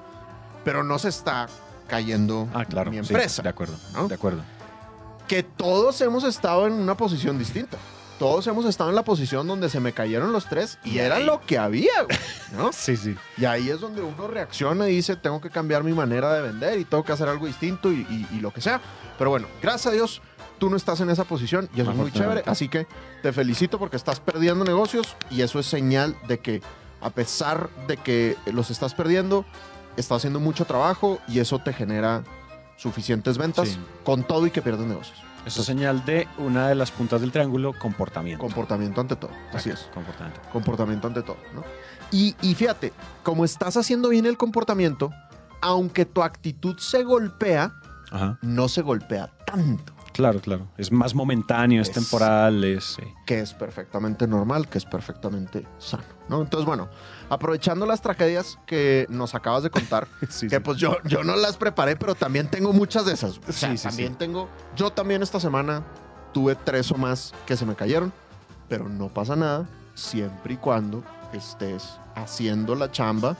pero 0.64 0.82
no 0.82 0.98
se 0.98 1.08
está 1.10 1.46
cayendo 1.86 2.48
Ah, 2.54 2.64
claro. 2.64 2.90
mi 2.90 2.96
sí, 3.04 3.12
empresa. 3.12 3.42
de 3.42 3.48
acuerdo. 3.48 3.76
¿no? 3.92 4.08
De 4.08 4.14
acuerdo. 4.16 4.42
que 5.28 5.42
todos 5.42 6.00
hemos 6.00 6.24
estado 6.24 6.66
en 6.66 6.72
una 6.72 6.96
posición 6.96 7.38
distinta. 7.38 7.76
Todos 8.18 8.46
hemos 8.48 8.64
estado 8.66 8.90
en 8.90 8.96
la 8.96 9.04
posición 9.04 9.46
donde 9.46 9.68
se 9.68 9.78
me 9.78 9.92
cayeron 9.92 10.32
los 10.32 10.46
tres 10.46 10.78
y 10.84 10.98
era 10.98 11.20
lo 11.20 11.40
que 11.40 11.56
había, 11.56 12.02
güey, 12.02 12.18
¿no? 12.56 12.70
Sí, 12.72 12.96
sí. 12.96 13.16
Y 13.36 13.44
ahí 13.44 13.70
es 13.70 13.80
donde 13.80 14.02
uno 14.02 14.26
reacciona 14.26 14.88
y 14.88 14.96
dice, 14.96 15.14
tengo 15.14 15.40
que 15.40 15.50
cambiar 15.50 15.84
mi 15.84 15.92
manera 15.92 16.32
de 16.34 16.42
vender 16.42 16.80
y 16.80 16.84
tengo 16.84 17.04
que 17.04 17.12
hacer 17.12 17.28
algo 17.28 17.46
distinto 17.46 17.92
y, 17.92 18.00
y- 18.10 18.26
y 18.36 18.40
lo 18.40 18.52
que 18.52 18.60
sea. 18.60 18.80
Pero 19.18 19.30
bueno, 19.30 19.46
gracias 19.62 19.86
a 19.86 19.90
Dios, 19.92 20.20
tú 20.58 20.68
no 20.68 20.76
estás 20.76 21.00
en 21.00 21.10
esa 21.10 21.22
posición 21.24 21.68
y 21.76 21.80
eso 21.80 21.90
es 21.92 21.96
muy 21.96 22.10
chévere. 22.10 22.42
Así 22.46 22.68
que 22.68 22.88
te 23.22 23.32
felicito 23.32 23.78
porque 23.78 23.96
estás 23.96 24.18
perdiendo 24.18 24.64
negocios 24.64 25.14
y 25.30 25.42
eso 25.42 25.60
es 25.60 25.66
señal 25.66 26.16
de 26.26 26.40
que 26.40 26.60
a 27.00 27.10
pesar 27.10 27.70
de 27.86 27.96
que 27.98 28.36
los 28.46 28.70
estás 28.70 28.94
perdiendo, 28.94 29.44
estás 29.96 30.16
haciendo 30.18 30.40
mucho 30.40 30.64
trabajo 30.64 31.20
y 31.28 31.38
eso 31.38 31.60
te 31.60 31.72
genera 31.72 32.24
suficientes 32.76 33.38
ventas 33.38 33.68
Sí. 33.68 33.78
con 34.04 34.24
todo 34.24 34.44
y 34.46 34.50
que 34.50 34.60
pierdes 34.62 34.86
negocios. 34.86 35.18
Eso 35.48 35.60
es 35.62 35.66
señal 35.66 36.04
de 36.04 36.28
una 36.38 36.68
de 36.68 36.74
las 36.74 36.90
puntas 36.90 37.20
del 37.20 37.32
triángulo, 37.32 37.72
comportamiento. 37.78 38.40
Comportamiento 38.44 39.00
ante 39.00 39.16
todo. 39.16 39.30
Así 39.52 39.70
es. 39.70 39.88
Comportamiento. 39.94 40.40
comportamiento 40.52 41.06
ante 41.08 41.22
todo, 41.22 41.38
¿no? 41.54 41.64
Y, 42.10 42.36
y 42.42 42.54
fíjate, 42.54 42.92
como 43.22 43.44
estás 43.44 43.76
haciendo 43.76 44.08
bien 44.10 44.26
el 44.26 44.36
comportamiento, 44.36 45.10
aunque 45.60 46.04
tu 46.04 46.22
actitud 46.22 46.78
se 46.78 47.02
golpea, 47.02 47.72
Ajá. 48.10 48.38
no 48.42 48.68
se 48.68 48.82
golpea 48.82 49.30
tanto, 49.46 49.92
Claro, 50.18 50.40
claro. 50.40 50.66
Es 50.76 50.90
más 50.90 51.14
momentáneo, 51.14 51.80
es, 51.80 51.86
Es- 51.90 51.94
temporal, 51.94 52.64
es... 52.64 52.96
sí. 52.96 53.02
que 53.24 53.38
es 53.38 53.54
perfectamente 53.54 54.26
normal, 54.26 54.68
que 54.68 54.78
es 54.78 54.84
perfectamente 54.84 55.64
sano, 55.78 56.02
¿no? 56.28 56.42
Entonces, 56.42 56.66
bueno, 56.66 56.88
aprovechando 57.30 57.86
las 57.86 58.02
tragedias 58.02 58.58
que 58.66 59.06
nos 59.10 59.36
acabas 59.36 59.62
de 59.62 59.70
contar, 59.70 60.08
Sí, 60.28 60.48
que 60.48 60.56
sí. 60.56 60.60
pues 60.60 60.76
yo, 60.78 60.96
yo 61.04 61.22
no 61.22 61.36
las 61.36 61.56
preparé, 61.56 61.94
pero 61.94 62.16
también 62.16 62.48
tengo 62.48 62.72
muchas 62.72 63.06
de 63.06 63.12
esas. 63.12 63.38
O 63.48 63.52
sea, 63.52 63.72
también 63.76 64.16
tengo, 64.16 64.48
yo 64.74 64.90
también 64.90 65.22
esta 65.22 65.38
semana 65.38 65.84
tuve 66.32 66.56
tres 66.56 66.90
o 66.90 66.96
más 66.96 67.32
que 67.46 67.56
se 67.56 67.64
me 67.64 67.76
cayeron, 67.76 68.12
pero 68.68 68.88
no 68.88 69.06
pasa 69.10 69.36
nada 69.36 69.68
siempre 69.94 70.54
y 70.54 70.56
cuando 70.56 71.04
estés 71.32 71.96
haciendo 72.16 72.74
la 72.74 72.90
chamba 72.90 73.36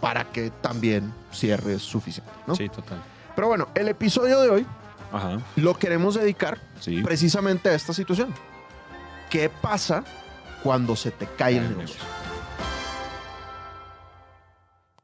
para 0.00 0.24
que 0.32 0.48
también 0.62 1.12
cierres 1.30 1.82
suficiente, 1.82 2.32
¿no? 2.46 2.54
Sí, 2.54 2.70
total. 2.70 3.02
Pero 3.34 3.48
bueno, 3.48 3.68
el 3.74 3.88
episodio 3.88 4.40
de 4.40 4.48
hoy 4.48 4.66
Ajá. 5.12 5.40
lo 5.56 5.74
queremos 5.74 6.14
dedicar 6.14 6.58
Sí. 6.80 7.02
precisamente 7.02 7.68
a 7.68 7.74
esta 7.74 7.92
situación. 7.92 8.34
¿Qué 9.30 9.48
pasa 9.48 10.04
cuando 10.62 10.94
se 10.96 11.10
te 11.10 11.26
cae 11.26 11.56
el 11.56 11.58
Cae 11.62 11.66
el 11.72 11.76
negocio? 11.78 12.00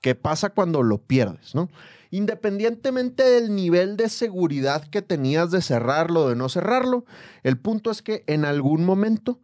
¿Qué 0.01 0.15
pasa 0.17 0.51
cuando 0.51 0.83
lo 0.83 0.99
pierdes, 0.99 1.55
no? 1.55 1.69
Independientemente 2.11 3.23
del 3.23 3.55
nivel 3.55 3.97
de 3.97 4.09
seguridad 4.09 4.85
que 4.89 5.01
tenías 5.01 5.51
de 5.51 5.63
cerrarlo 5.63 6.25
o 6.25 6.29
de 6.29 6.37
no 6.37 6.49
cerrarlo, 6.49 7.05
el 7.45 7.57
punto 7.57 7.91
es 7.91 8.03
que 8.03 8.25
en 8.27 8.45
algún 8.45 8.85
momento 8.85 9.39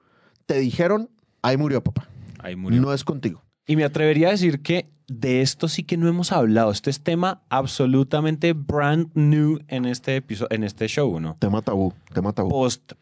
te 0.47 0.59
dijeron, 0.59 1.11
ahí 1.43 1.57
murió 1.57 1.83
papá, 1.83 2.09
Ahí 2.41 2.57
murió. 2.57 2.81
no 2.81 2.93
es 2.93 3.05
contigo. 3.05 3.43
Y 3.69 3.77
me 3.77 3.85
atrevería 3.85 4.29
a 4.29 4.31
decir 4.33 4.63
que 4.63 4.89
de 5.07 5.43
esto 5.43 5.69
sí 5.69 5.85
que 5.85 5.97
no 5.97 6.09
hemos 6.09 6.33
hablado. 6.33 6.71
Este 6.71 6.91
es 6.91 7.01
tema 7.01 7.43
absolutamente 7.51 8.55
brand 8.55 9.11
new 9.15 9.61
en 9.69 9.85
este 9.85 10.17
episodio, 10.17 10.49
en 10.51 10.65
este 10.65 10.89
show, 10.89 11.21
¿no? 11.21 11.37
Tema 11.39 11.63
tabú, 11.63 11.93
tema 12.13 12.33
tabú. 12.33 12.49
Post 12.49 12.93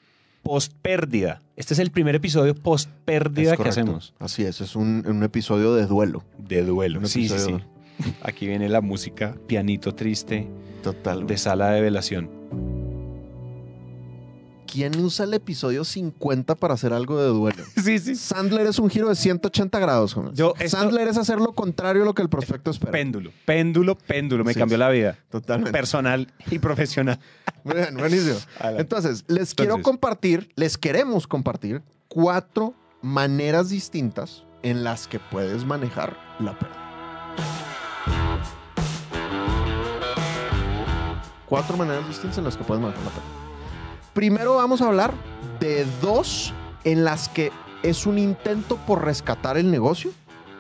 post 0.43 0.73
pérdida. 0.81 1.43
Este 1.57 1.75
es 1.75 1.81
el 1.81 1.91
primer 1.91 2.15
episodio 2.15 2.55
post 2.55 2.89
pérdida 3.05 3.57
que 3.57 3.69
hacemos. 3.69 4.15
Así 4.19 4.45
es, 4.45 4.61
es 4.61 4.77
un, 4.77 5.05
un 5.07 5.23
episodio 5.23 5.75
de 5.75 5.87
duelo. 5.87 6.25
De 6.39 6.63
duelo. 6.65 7.01
Un 7.01 7.09
Sí, 7.09 7.29
sí, 7.29 7.39
sí. 7.39 7.57
Aquí 8.23 8.47
viene 8.47 8.69
la 8.69 8.81
música, 8.81 9.37
pianito 9.47 9.95
triste, 9.95 10.49
Total. 10.83 11.27
de 11.27 11.39
sala 11.39 11.71
de 11.71 11.81
velación. 11.81 12.31
¿Quién 14.77 14.95
usa 15.01 15.25
el 15.25 15.33
episodio 15.33 15.85
50 15.85 16.55
para 16.55 16.75
hacer 16.75 16.93
algo 16.93 17.19
de 17.19 17.29
duelo? 17.29 17.65
Sí, 17.83 17.99
sí. 17.99 18.15
Sandler 18.15 18.67
es 18.67 18.79
un 18.79 18.91
giro 18.91 19.09
de 19.09 19.15
180 19.15 19.79
grados, 19.79 20.13
Jonas. 20.15 20.35
Yo, 20.35 20.53
esto- 20.59 20.77
Sandler 20.77 21.09
es 21.09 21.17
hacer 21.17 21.41
lo 21.41 21.55
contrario 21.55 22.03
a 22.03 22.05
lo 22.05 22.13
que 22.13 22.21
el 22.21 22.29
prospecto 22.29 22.71
espera. 22.73 22.93
Péndulo, 22.93 23.31
péndulo, 23.47 23.97
péndulo. 23.97 24.45
Me 24.45 24.53
Sí, 24.53 24.59
cambió 24.59 24.77
sí. 24.77 24.81
la 24.81 24.91
vida. 24.91 25.17
Totalmente. 25.31 25.73
Personal 25.73 26.31
y 26.51 26.59
profesional. 26.59 27.19
Muy 27.65 27.75
bien, 27.77 27.97
buenísimo. 27.97 28.37
Adelante. 28.59 28.83
Entonces, 28.83 29.25
les 29.29 29.55
quiero 29.55 29.77
Entonces. 29.77 29.85
compartir, 29.85 30.53
les 30.57 30.77
queremos 30.77 31.27
compartir 31.27 31.81
cuatro 32.09 32.75
maneras 33.01 33.71
distintas 33.71 34.45
en 34.63 34.85
las 34.85 35.07
que 35.09 35.19
puedes 35.21 35.65
manejar 35.65 36.19
la 36.39 36.59
pérdida. 36.59 36.83
Cuatro 41.47 41.79
maneras 41.79 42.07
distintas 42.09 42.37
en 42.37 42.45
las 42.45 42.59
que 42.59 42.65
puedes 42.65 42.83
manejar 42.83 43.03
la 43.05 43.11
pérdida. 43.11 43.46
Primero 44.17 44.57
vamos 44.57 44.81
a 44.81 44.87
hablar 44.87 45.13
de 45.61 45.87
dos 46.01 46.55
en 46.85 47.05
las 47.05 47.29
que 47.29 47.53
es 47.83 48.07
un 48.07 48.19
intento 48.19 48.77
por 48.87 49.05
rescatar 49.05 49.59
el 49.59 49.71
negocio. 49.71 50.11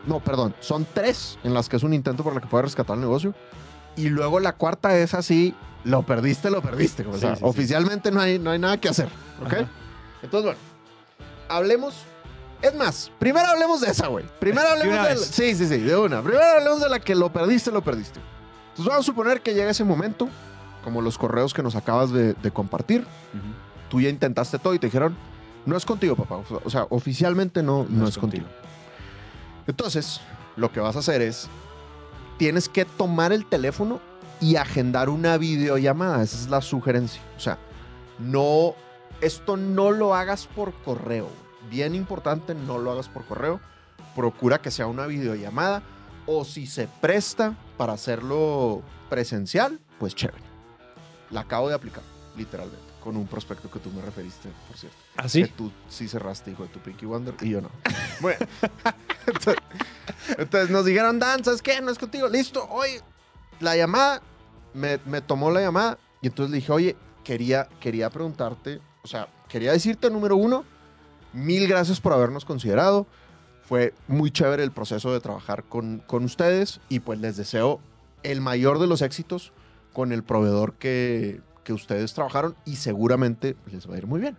No, 0.06 0.20
perdón, 0.20 0.54
son 0.60 0.86
tres 0.92 1.38
en 1.42 1.54
las 1.54 1.70
que 1.70 1.76
es 1.76 1.82
un 1.82 1.94
intento 1.94 2.22
por 2.22 2.34
la 2.34 2.42
que 2.42 2.48
puedes 2.48 2.66
rescatar 2.66 2.96
el 2.96 3.00
negocio. 3.00 3.34
Y 3.96 4.10
luego 4.10 4.40
la 4.40 4.52
cuarta 4.52 4.94
es 4.98 5.14
así, 5.14 5.54
lo 5.84 6.02
perdiste, 6.02 6.50
lo 6.50 6.60
perdiste. 6.60 7.06
O 7.06 7.14
Sí, 7.14 7.20
sea, 7.20 7.30
sí, 7.34 7.38
sí. 7.40 7.44
oficialmente 7.46 8.10
no 8.10 8.20
hay, 8.20 8.38
no 8.38 8.50
hay 8.50 8.58
nada 8.58 8.76
que 8.78 8.90
hacer. 8.90 9.08
¿Ok? 9.42 9.54
Ajá. 9.54 9.68
Entonces, 10.22 10.44
bueno, 10.54 10.60
hablemos. 11.48 11.94
Es 12.60 12.74
más, 12.74 13.10
primero 13.18 13.46
hablemos 13.46 13.80
de 13.80 13.90
esa, 13.90 14.08
güey. 14.08 14.26
Primero 14.38 14.68
hablemos 14.72 15.02
de, 15.08 15.14
la- 15.14 15.16
Sí, 15.16 15.54
sí, 15.54 15.66
sí, 15.66 15.78
de 15.78 15.96
una. 15.96 16.20
Primero 16.20 16.44
hablemos 16.44 16.82
de 16.82 16.90
la 16.90 17.00
que 17.00 17.14
lo 17.14 17.32
perdiste, 17.32 17.70
lo 17.72 17.82
perdiste. 17.82 18.20
Entonces 18.68 18.84
vamos 18.90 19.00
a 19.04 19.06
suponer 19.06 19.40
que 19.40 19.54
llega 19.54 19.70
ese 19.70 19.82
momento, 19.82 20.28
como 20.86 21.02
los 21.02 21.18
correos 21.18 21.52
que 21.52 21.64
nos 21.64 21.74
acabas 21.74 22.12
de, 22.12 22.34
de 22.34 22.50
compartir. 22.52 23.04
Tú 23.90 24.00
ya 24.00 24.08
intentaste 24.08 24.56
todo 24.60 24.72
y 24.72 24.78
te 24.78 24.86
dijeron, 24.86 25.16
no 25.64 25.76
es 25.76 25.84
contigo, 25.84 26.14
papá. 26.14 26.44
O 26.64 26.70
sea, 26.70 26.86
oficialmente 26.90 27.60
no, 27.60 27.84
no, 27.90 28.06
es, 28.06 28.16
contigo. 28.16 28.46
Entonces, 29.66 30.20
lo 30.54 30.70
que 30.70 30.78
vas 30.78 30.94
a 30.94 31.00
hacer 31.00 31.22
es, 31.22 31.48
tienes 32.38 32.68
que 32.68 32.84
tomar 32.84 33.32
el 33.32 33.46
teléfono 33.46 33.98
y 34.40 34.54
agendar 34.54 35.08
una 35.08 35.36
videollamada. 35.38 36.22
Esa 36.22 36.36
es 36.36 36.48
la 36.50 36.60
sugerencia. 36.60 37.20
O 37.36 37.40
sea, 37.40 37.58
no, 38.20 38.76
esto 39.20 39.56
no 39.56 39.90
lo 39.90 40.14
hagas 40.14 40.46
por 40.46 40.72
correo. 40.84 41.28
Bien 41.68 41.96
importante, 41.96 42.54
no 42.54 42.78
lo 42.78 42.92
hagas 42.92 43.08
por 43.08 43.24
correo. 43.24 43.58
Procura 44.14 44.62
que 44.62 44.70
sea 44.70 44.86
una 44.86 45.06
videollamada. 45.06 45.82
O 46.26 46.44
si 46.44 46.68
se 46.68 46.86
presta 47.00 47.56
para 47.76 47.94
hacerlo 47.94 48.82
presencial, 49.10 49.80
pues 49.98 50.14
chévere. 50.14 50.45
La 51.30 51.40
acabo 51.40 51.68
de 51.68 51.74
aplicar, 51.74 52.02
literalmente, 52.36 52.84
con 53.02 53.16
un 53.16 53.26
prospecto 53.26 53.70
que 53.70 53.78
tú 53.80 53.90
me 53.90 54.02
referiste, 54.02 54.48
por 54.68 54.76
cierto. 54.76 54.96
¿Ah, 55.16 55.22
Que 55.24 55.28
sí? 55.28 55.44
tú 55.56 55.70
sí 55.88 56.08
cerraste, 56.08 56.50
hijo 56.52 56.62
de 56.64 56.68
tu 56.68 56.78
Pinky 56.80 57.06
Wonder, 57.06 57.34
y 57.40 57.50
yo 57.50 57.60
no. 57.60 57.70
Bueno, 58.20 58.38
entonces, 59.26 59.56
entonces 60.38 60.70
nos 60.70 60.84
dijeron, 60.84 61.18
Dan, 61.18 61.44
¿sabes 61.44 61.62
qué? 61.62 61.80
No 61.80 61.90
es 61.90 61.98
contigo. 61.98 62.28
Listo, 62.28 62.66
oye, 62.70 63.00
la 63.60 63.76
llamada, 63.76 64.22
me, 64.74 64.98
me 65.06 65.20
tomó 65.20 65.50
la 65.50 65.60
llamada, 65.60 65.98
y 66.22 66.28
entonces 66.28 66.50
le 66.50 66.56
dije, 66.56 66.72
oye, 66.72 66.96
quería, 67.24 67.68
quería 67.80 68.08
preguntarte, 68.10 68.80
o 69.02 69.08
sea, 69.08 69.28
quería 69.48 69.72
decirte, 69.72 70.10
número 70.10 70.36
uno, 70.36 70.64
mil 71.32 71.66
gracias 71.68 72.00
por 72.00 72.12
habernos 72.12 72.44
considerado. 72.44 73.06
Fue 73.68 73.94
muy 74.06 74.30
chévere 74.30 74.62
el 74.62 74.70
proceso 74.70 75.12
de 75.12 75.18
trabajar 75.20 75.64
con, 75.64 75.98
con 76.06 76.24
ustedes, 76.24 76.80
y 76.88 77.00
pues 77.00 77.18
les 77.18 77.36
deseo 77.36 77.80
el 78.22 78.40
mayor 78.40 78.78
de 78.78 78.86
los 78.86 79.02
éxitos 79.02 79.52
con 79.96 80.12
el 80.12 80.22
proveedor 80.22 80.74
que, 80.74 81.40
que 81.64 81.72
ustedes 81.72 82.12
trabajaron, 82.12 82.54
y 82.66 82.76
seguramente 82.76 83.56
les 83.72 83.88
va 83.88 83.94
a 83.94 83.98
ir 83.98 84.06
muy 84.06 84.20
bien 84.20 84.36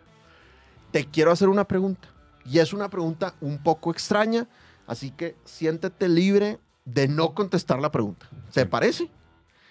te 0.91 1.05
quiero 1.05 1.31
hacer 1.31 1.49
una 1.49 1.67
pregunta. 1.67 2.07
Y 2.45 2.59
es 2.59 2.73
una 2.73 2.89
pregunta 2.89 3.33
un 3.41 3.57
poco 3.61 3.91
extraña, 3.91 4.47
así 4.85 5.11
que 5.11 5.35
siéntete 5.43 6.07
libre 6.07 6.59
de 6.85 7.07
no 7.07 7.33
contestar 7.33 7.79
la 7.79 7.91
pregunta. 7.91 8.27
¿Te 8.53 8.65
parece? 8.65 9.09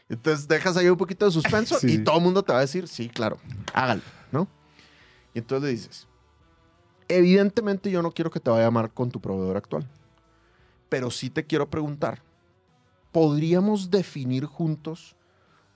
Entonces 0.08 0.46
dejas 0.46 0.76
ahí 0.76 0.88
un 0.88 0.98
poquito 0.98 1.24
de 1.24 1.32
suspenso 1.32 1.76
Sí. 1.80 1.94
y 1.94 1.98
todo 1.98 2.18
el 2.18 2.22
mundo 2.22 2.42
te 2.42 2.52
va 2.52 2.58
a 2.58 2.62
decir, 2.62 2.86
sí, 2.86 3.08
claro, 3.08 3.38
hágalo, 3.72 4.02
¿no? 4.30 4.46
Y 5.34 5.38
entonces 5.38 5.64
le 5.64 5.70
dices, 5.70 6.08
evidentemente 7.08 7.90
yo 7.90 8.02
no 8.02 8.12
quiero 8.12 8.30
que 8.30 8.40
te 8.40 8.50
vaya 8.50 8.64
a 8.64 8.66
llamar 8.66 8.90
con 8.92 9.10
tu 9.10 9.20
proveedor 9.20 9.56
actual, 9.56 9.88
pero 10.88 11.10
sí 11.10 11.30
te 11.30 11.44
quiero 11.44 11.68
preguntar, 11.70 12.22
¿podríamos 13.10 13.90
definir 13.90 14.44
juntos 14.44 15.16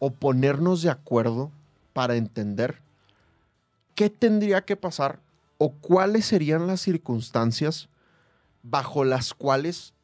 o 0.01 0.11
ponernos 0.11 0.83
de 0.83 0.91
acuerdo 0.91 1.53
para 1.93 2.17
entender 2.17 2.83
qué 3.95 4.11
tendría 4.11 4.63
que 4.63 4.75
pasar 4.75 5.21
o 5.59 5.73
cuáles 5.75 6.25
serían 6.25 6.67
las 6.67 6.81
circunstancias 6.81 7.89
bajo 8.63 9.05
las 9.05 9.35
cuales 9.35 9.95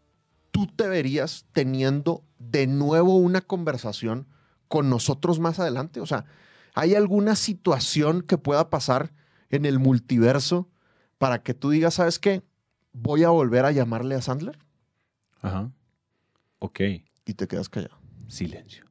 tú 0.53 0.67
te 0.67 0.87
verías 0.87 1.47
teniendo 1.53 2.23
de 2.39 2.67
nuevo 2.67 3.17
una 3.17 3.41
conversación 3.41 4.27
con 4.69 4.91
nosotros 4.91 5.41
más 5.41 5.59
adelante? 5.59 6.01
O 6.01 6.07
sea, 6.07 6.27
¿hay 6.75 6.95
alguna 6.95 7.35
situación 7.35 8.23
que 8.23 8.39
pueda 8.39 8.71
pasar 8.71 9.13
en 9.51 9.65
el 9.65 9.79
multiverso 9.79 10.69
para 11.19 11.43
que 11.43 11.55
tú 11.55 11.71
digas, 11.71 11.95
¿sabes 11.95 12.19
qué? 12.19 12.43
Voy 12.93 13.25
a 13.25 13.31
volver 13.31 13.65
a 13.65 13.73
llamarle 13.73 14.15
a 14.15 14.21
Sandler 14.23 14.59
Ajá. 15.41 15.71
Ok. 16.59 16.81
y 17.25 17.35
te 17.35 17.49
quedas 17.49 17.69
callado. 17.69 17.97
Silencio. 18.29 18.86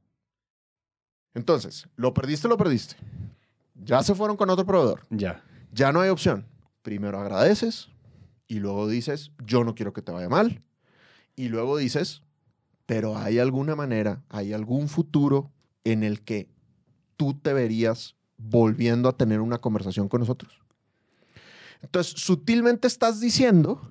Entonces, 1.35 1.87
lo 1.97 2.13
perdiste, 2.13 2.47
lo 2.47 2.57
perdiste. 2.57 2.95
Ya 3.83 4.01
se 4.01 4.15
fueron 4.15 4.37
con 4.37 4.49
otro 4.49 4.65
proveedor. 4.65 5.05
Ya. 5.09 5.43
Ya 5.71 5.91
no 5.91 6.01
hay 6.01 6.09
opción. 6.09 6.47
Primero 6.81 7.19
agradeces 7.19 7.89
y 8.47 8.59
luego 8.59 8.87
dices, 8.87 9.31
yo 9.43 9.63
no 9.63 9.75
quiero 9.75 9.93
que 9.93 10.01
te 10.01 10.11
vaya 10.11 10.29
mal. 10.29 10.63
Y 11.35 11.49
luego 11.49 11.77
dices, 11.77 12.23
pero 12.85 13.17
hay 13.17 13.39
alguna 13.39 13.75
manera, 13.75 14.23
hay 14.29 14.53
algún 14.53 14.87
futuro 14.87 15.51
en 15.83 16.03
el 16.03 16.23
que 16.23 16.49
tú 17.17 17.33
te 17.33 17.53
verías 17.53 18.15
volviendo 18.37 19.09
a 19.09 19.17
tener 19.17 19.41
una 19.41 19.59
conversación 19.59 20.07
con 20.07 20.21
nosotros. 20.21 20.61
Entonces, 21.81 22.13
sutilmente 22.15 22.87
estás 22.87 23.19
diciendo, 23.19 23.81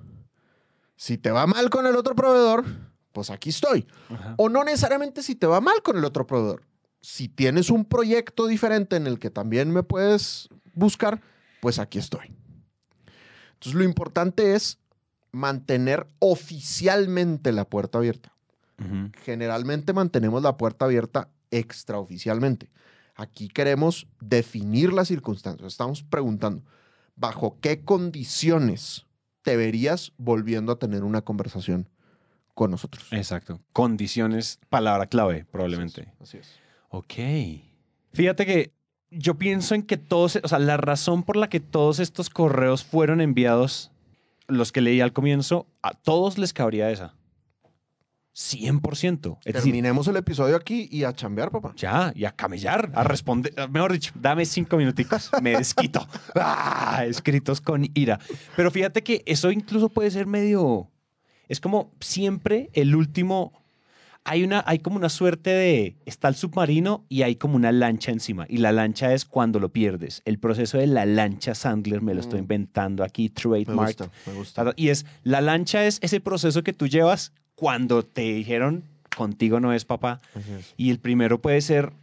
si 0.95 1.17
te 1.17 1.31
va 1.31 1.45
mal 1.45 1.69
con 1.69 1.85
el 1.85 1.95
otro 1.95 2.15
proveedor, 2.15 2.65
pues 3.11 3.29
aquí 3.29 3.49
estoy. 3.49 3.85
Ajá. 4.09 4.33
O 4.37 4.49
no 4.49 4.63
necesariamente 4.63 5.21
si 5.21 5.35
te 5.35 5.45
va 5.45 5.61
mal 5.61 5.81
con 5.83 5.97
el 5.97 6.05
otro 6.05 6.25
proveedor. 6.25 6.63
Si 7.05 7.27
tienes 7.27 7.69
un 7.69 7.85
proyecto 7.85 8.47
diferente 8.47 8.95
en 8.95 9.05
el 9.05 9.19
que 9.19 9.29
también 9.29 9.69
me 9.69 9.83
puedes 9.83 10.49
buscar, 10.73 11.21
pues 11.61 11.77
aquí 11.77 11.99
estoy. 11.99 12.33
Entonces 13.53 13.75
lo 13.75 13.83
importante 13.83 14.55
es 14.55 14.79
mantener 15.31 16.07
oficialmente 16.17 17.51
la 17.51 17.69
puerta 17.69 17.99
abierta. 17.99 18.33
Generalmente 19.23 19.93
mantenemos 19.93 20.41
la 20.41 20.57
puerta 20.57 20.85
abierta 20.85 21.29
extraoficialmente. 21.51 22.71
Aquí 23.13 23.49
queremos 23.49 24.07
definir 24.19 24.91
las 24.91 25.07
circunstancias. 25.07 25.73
Estamos 25.73 26.01
preguntando, 26.01 26.63
¿bajo 27.15 27.59
qué 27.61 27.83
condiciones 27.85 29.05
te 29.43 29.55
verías 29.55 30.11
volviendo 30.17 30.71
a 30.71 30.79
tener 30.79 31.03
una 31.03 31.21
conversación 31.21 31.87
con 32.55 32.71
nosotros? 32.71 33.05
Exacto. 33.11 33.61
Condiciones, 33.73 34.59
palabra 34.69 35.05
clave, 35.05 35.45
probablemente. 35.51 36.11
Así 36.19 36.37
es. 36.37 36.64
Ok. 36.95 37.13
Fíjate 38.13 38.45
que 38.45 38.71
yo 39.11 39.35
pienso 39.35 39.75
en 39.75 39.83
que 39.83 39.97
todos, 39.97 40.39
o 40.41 40.47
sea, 40.47 40.59
la 40.59 40.77
razón 40.77 41.23
por 41.23 41.35
la 41.35 41.49
que 41.49 41.59
todos 41.59 41.99
estos 41.99 42.29
correos 42.29 42.85
fueron 42.85 43.19
enviados, 43.19 43.91
los 44.47 44.71
que 44.71 44.79
leí 44.79 45.01
al 45.01 45.11
comienzo, 45.11 45.67
a 45.81 45.91
todos 45.91 46.37
les 46.37 46.53
cabría 46.53 46.89
esa. 46.91 47.13
100%. 48.33 49.37
Es 49.39 49.45
decir, 49.45 49.61
Terminemos 49.61 50.07
el 50.07 50.15
episodio 50.15 50.55
aquí 50.55 50.87
y 50.89 51.03
a 51.03 51.11
chambear, 51.13 51.51
papá. 51.51 51.73
ya, 51.75 52.13
y 52.15 52.23
a 52.23 52.31
camellar, 52.31 52.89
a 52.95 53.03
responder. 53.03 53.53
Mejor 53.69 53.91
dicho, 53.91 54.13
dame 54.15 54.45
cinco 54.45 54.77
minuticos, 54.77 55.31
me 55.41 55.51
desquito. 55.57 56.07
Ah, 56.35 57.03
escritos 57.05 57.59
con 57.59 57.89
ira. 57.93 58.19
Pero 58.55 58.71
fíjate 58.71 59.03
que 59.03 59.21
eso 59.25 59.51
incluso 59.51 59.89
puede 59.89 60.11
ser 60.11 60.27
medio. 60.27 60.89
Es 61.49 61.59
como 61.59 61.91
siempre 61.99 62.69
el 62.73 62.95
último. 62.95 63.64
Hay, 64.27 64.43
una, 64.43 64.63
hay 64.65 64.79
como 64.79 64.97
una 64.97 65.09
suerte 65.09 65.51
de. 65.51 65.95
Está 66.05 66.27
el 66.27 66.35
submarino 66.35 67.05
y 67.09 67.21
hay 67.21 67.35
como 67.35 67.55
una 67.55 67.71
lancha 67.71 68.11
encima. 68.11 68.45
Y 68.49 68.57
la 68.57 68.71
lancha 68.71 69.13
es 69.13 69.23
cuando 69.23 69.59
lo 69.59 69.69
pierdes. 69.69 70.23
El 70.25 70.39
proceso 70.39 70.79
de 70.79 70.87
la 70.87 71.05
lancha 71.05 71.53
Sandler 71.53 72.01
me 72.01 72.13
lo 72.15 72.21
estoy 72.21 72.39
Mm. 72.39 72.43
inventando 72.43 73.03
aquí, 73.03 73.23
Me 73.25 73.29
trademark. 73.29 73.87
gusta, 73.99 74.09
me 74.25 74.33
gusta. 74.33 74.73
Y 74.75 74.89
es, 74.89 75.05
la 75.23 75.41
lancha 75.41 75.85
es 75.85 75.99
ese 76.01 76.19
proceso 76.21 76.63
que 76.63 76.73
tú 76.73 76.87
llevas 76.87 77.33
cuando 77.53 78.03
te 78.03 78.21
dijeron, 78.33 78.83
contigo 79.15 79.59
no 79.59 79.73
es 79.73 79.85
papá. 79.85 80.21
Es. 80.35 80.73
Y 80.75 80.89
el 80.89 80.97
primero 80.99 81.39
puede 81.39 81.61
ser 81.61 81.93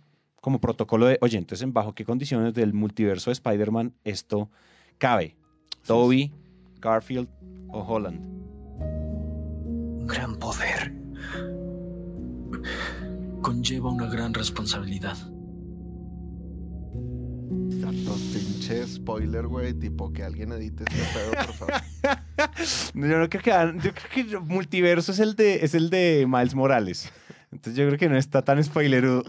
como 0.40 0.60
protocolo 0.60 1.06
de, 1.06 1.18
oye, 1.22 1.38
entonces, 1.38 1.62
¿en 1.64 1.72
bajo 1.72 1.92
qué 1.94 2.04
condiciones 2.04 2.54
del 2.54 2.72
multiverso 2.72 3.30
de 3.30 3.32
Spider-Man 3.34 3.94
esto 4.04 4.48
cabe. 4.98 5.34
Toby, 5.86 6.32
Garfield 6.80 7.28
o 7.68 7.80
Holland. 7.82 8.20
Un 8.80 10.06
gran 10.06 10.36
poder 10.36 10.92
conlleva 13.62 13.90
una 13.92 14.06
gran 14.06 14.34
responsabilidad. 14.34 15.16
Tanto 17.80 18.12
pinche 18.32 18.84
spoiler, 18.88 19.46
güey, 19.46 19.72
tipo 19.74 20.12
que 20.12 20.24
alguien 20.24 20.50
edite 20.50 20.82
este 20.88 21.00
pedo, 21.14 21.30
por 21.46 21.54
favor. 21.54 21.74
No, 22.94 23.06
Yo 23.10 23.18
no 23.20 23.28
creo 23.30 23.40
que 23.42 23.50
yo 23.88 23.94
creo 23.94 24.10
que 24.10 24.38
multiverso 24.40 25.12
es 25.12 25.20
el 25.20 25.36
de 25.36 25.64
es 25.64 25.76
el 25.76 25.90
de 25.90 26.26
Miles 26.28 26.56
Morales. 26.56 27.08
Entonces 27.52 27.76
yo 27.76 27.86
creo 27.86 27.98
que 28.00 28.08
no 28.08 28.16
está 28.18 28.42
tan 28.42 28.62
spoilerudo. 28.64 29.22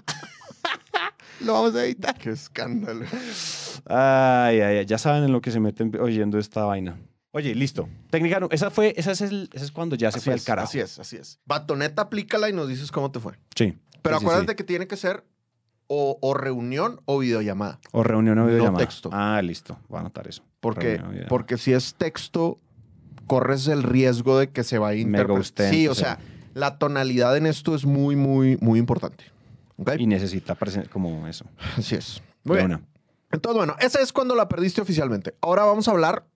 Lo 1.42 1.54
vamos 1.54 1.76
a 1.76 1.86
editar. 1.86 2.18
Qué 2.18 2.32
escándalo. 2.32 3.06
Ay, 3.86 4.62
ay, 4.62 4.78
ay, 4.78 4.86
ya 4.88 4.98
saben 4.98 5.26
en 5.26 5.32
lo 5.32 5.42
que 5.42 5.52
se 5.52 5.60
meten 5.60 5.92
oyendo 6.00 6.40
esta 6.40 6.64
vaina. 6.64 6.98
Oye, 7.36 7.54
listo. 7.56 7.90
Técnica, 8.12 8.40
no- 8.40 8.48
esa 8.52 8.70
fue, 8.70 8.94
esa 8.96 9.12
es, 9.12 9.22
el, 9.22 9.50
esa 9.54 9.66
es 9.66 9.72
cuando 9.72 9.96
ya 9.96 10.12
se 10.12 10.20
Así 10.20 10.26
fue 10.26 10.36
es, 10.36 10.42
al 10.42 10.46
carajo. 10.46 10.68
Así 10.70 10.80
es, 10.80 11.00
así 11.00 11.18
es. 11.18 11.40
Batoneta, 11.46 12.04
aplícala 12.04 12.48
y 12.50 12.54
nos 12.54 12.68
dices 12.68 12.92
cómo 12.92 13.12
te 13.12 13.20
fue. 13.20 13.34
Sí. 13.56 13.76
Pero 14.04 14.20
Sí, 14.20 14.26
acuérdate 14.26 14.52
sí. 14.52 14.56
que 14.58 14.64
tiene 14.64 14.86
que 14.88 14.96
ser 14.98 15.24
o, 15.88 16.18
o 16.22 16.34
reunión 16.36 17.02
o 17.06 17.18
videollamada. 17.20 17.80
O 17.92 18.04
reunión 18.04 18.38
o 18.38 18.46
videollamada. 18.46 18.86
texto. 18.86 19.10
Ah, 19.12 19.42
listo. 19.42 19.80
Voy 19.90 19.98
a 19.98 20.02
anotar 20.02 20.28
eso. 20.28 20.44
Porque, 20.60 21.02
porque 21.30 21.58
si 21.58 21.74
es 21.74 21.96
texto, 21.96 22.60
corres 23.28 23.68
el 23.68 23.82
riesgo 23.84 24.38
de 24.38 24.50
que 24.52 24.64
se 24.64 24.78
vaya 24.78 24.98
a 25.00 25.02
interpretar. 25.02 25.74
Sí, 25.74 25.88
o 25.88 25.96
sí. 25.96 26.02
sea, 26.02 26.20
la 26.54 26.78
tonalidad 26.78 27.36
en 27.36 27.48
esto 27.48 27.74
es 27.76 27.86
muy, 27.86 28.16
muy, 28.16 28.58
muy 28.62 28.78
importante. 28.80 29.26
¿Ok? 29.78 29.94
Y 29.98 30.06
necesita 30.08 30.56
como 30.92 31.28
eso. 31.28 31.46
Así 31.78 31.96
es. 31.96 32.22
Muy 32.44 32.58
bien. 32.58 32.68
una. 32.68 32.82
Entonces, 33.32 33.58
bueno, 33.58 33.76
esa 33.80 34.00
es 34.02 34.14
cuando 34.14 34.36
la 34.36 34.48
perdiste 34.48 34.80
oficialmente. 34.82 35.34
Ahora 35.42 35.64
vamos 35.64 35.88
a 35.88 35.92
hablar 35.92 36.28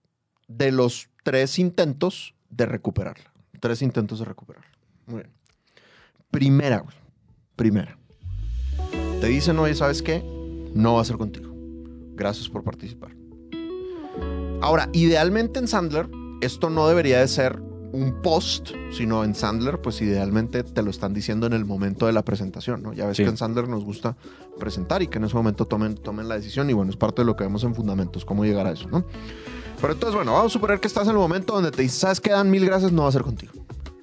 de 0.48 0.72
los 0.72 1.08
tres 1.22 1.58
intentos 1.60 2.34
de 2.50 2.66
recuperarla. 2.66 3.30
Tres 3.60 3.82
intentos 3.82 4.18
de 4.18 4.24
recuperarla. 4.24 4.68
Muy 5.06 5.22
bien. 5.22 5.30
Primera, 6.30 6.78
güey. 6.78 6.96
Primera. 7.58 7.98
Te 9.20 9.26
dicen, 9.26 9.58
oye, 9.58 9.74
¿sabes 9.74 10.00
qué? 10.00 10.22
No 10.74 10.94
va 10.94 11.00
a 11.00 11.04
ser 11.04 11.16
contigo. 11.18 11.50
Gracias 12.14 12.48
por 12.48 12.62
participar. 12.62 13.10
Ahora, 14.60 14.88
idealmente 14.92 15.58
en 15.58 15.66
Sandler, 15.66 16.08
esto 16.40 16.70
no 16.70 16.86
debería 16.86 17.18
de 17.18 17.26
ser 17.26 17.60
un 17.90 18.22
post, 18.22 18.70
sino 18.92 19.24
en 19.24 19.34
Sandler, 19.34 19.80
pues 19.80 20.00
idealmente 20.02 20.62
te 20.62 20.82
lo 20.82 20.90
están 20.90 21.14
diciendo 21.14 21.48
en 21.48 21.52
el 21.52 21.64
momento 21.64 22.06
de 22.06 22.12
la 22.12 22.22
presentación, 22.24 22.80
¿no? 22.80 22.92
Ya 22.92 23.06
ves 23.06 23.16
Sí. 23.16 23.24
que 23.24 23.30
en 23.30 23.36
Sandler 23.36 23.66
nos 23.68 23.82
gusta 23.84 24.16
presentar 24.60 25.02
y 25.02 25.08
que 25.08 25.18
en 25.18 25.24
ese 25.24 25.34
momento 25.34 25.66
tomen, 25.66 25.96
tomen 25.96 26.28
la 26.28 26.36
decisión 26.36 26.70
y 26.70 26.74
bueno, 26.74 26.90
es 26.92 26.96
parte 26.96 27.22
de 27.22 27.26
lo 27.26 27.34
que 27.34 27.42
vemos 27.42 27.64
en 27.64 27.74
Fundamentos, 27.74 28.24
cómo 28.24 28.44
llegar 28.44 28.68
a 28.68 28.70
eso, 28.72 28.88
¿no? 28.88 29.04
Pero 29.80 29.94
entonces, 29.94 30.14
bueno, 30.14 30.32
vamos 30.32 30.52
a 30.52 30.52
suponer 30.52 30.78
que 30.78 30.86
estás 30.86 31.04
en 31.08 31.12
el 31.12 31.18
momento 31.18 31.54
donde 31.54 31.72
te 31.72 31.82
dices, 31.82 31.98
¿sabes 31.98 32.20
qué? 32.20 32.30
Dan 32.30 32.50
mil 32.50 32.64
gracias, 32.64 32.92
no 32.92 33.02
va 33.02 33.08
a 33.08 33.12
ser 33.12 33.22
contigo. 33.22 33.52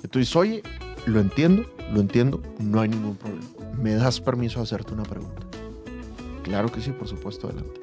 Y 0.04 0.08
tú 0.10 0.20
dices, 0.20 0.36
oye, 0.36 0.62
lo 1.06 1.20
entiendo, 1.22 1.64
lo 1.94 2.01
entiendo, 2.01 2.42
no 2.60 2.82
hay 2.82 2.89
ningún 2.89 3.15
problema. 3.15 3.46
¿Me 3.77 3.96
das 3.96 4.20
permiso 4.20 4.60
de 4.60 4.63
hacerte 4.63 4.94
una 4.94 5.04
pregunta? 5.04 5.42
Claro 6.44 6.72
que 6.72 6.82
sí, 6.82 6.92
por 6.92 7.08
supuesto, 7.08 7.48
adelante. 7.48 7.80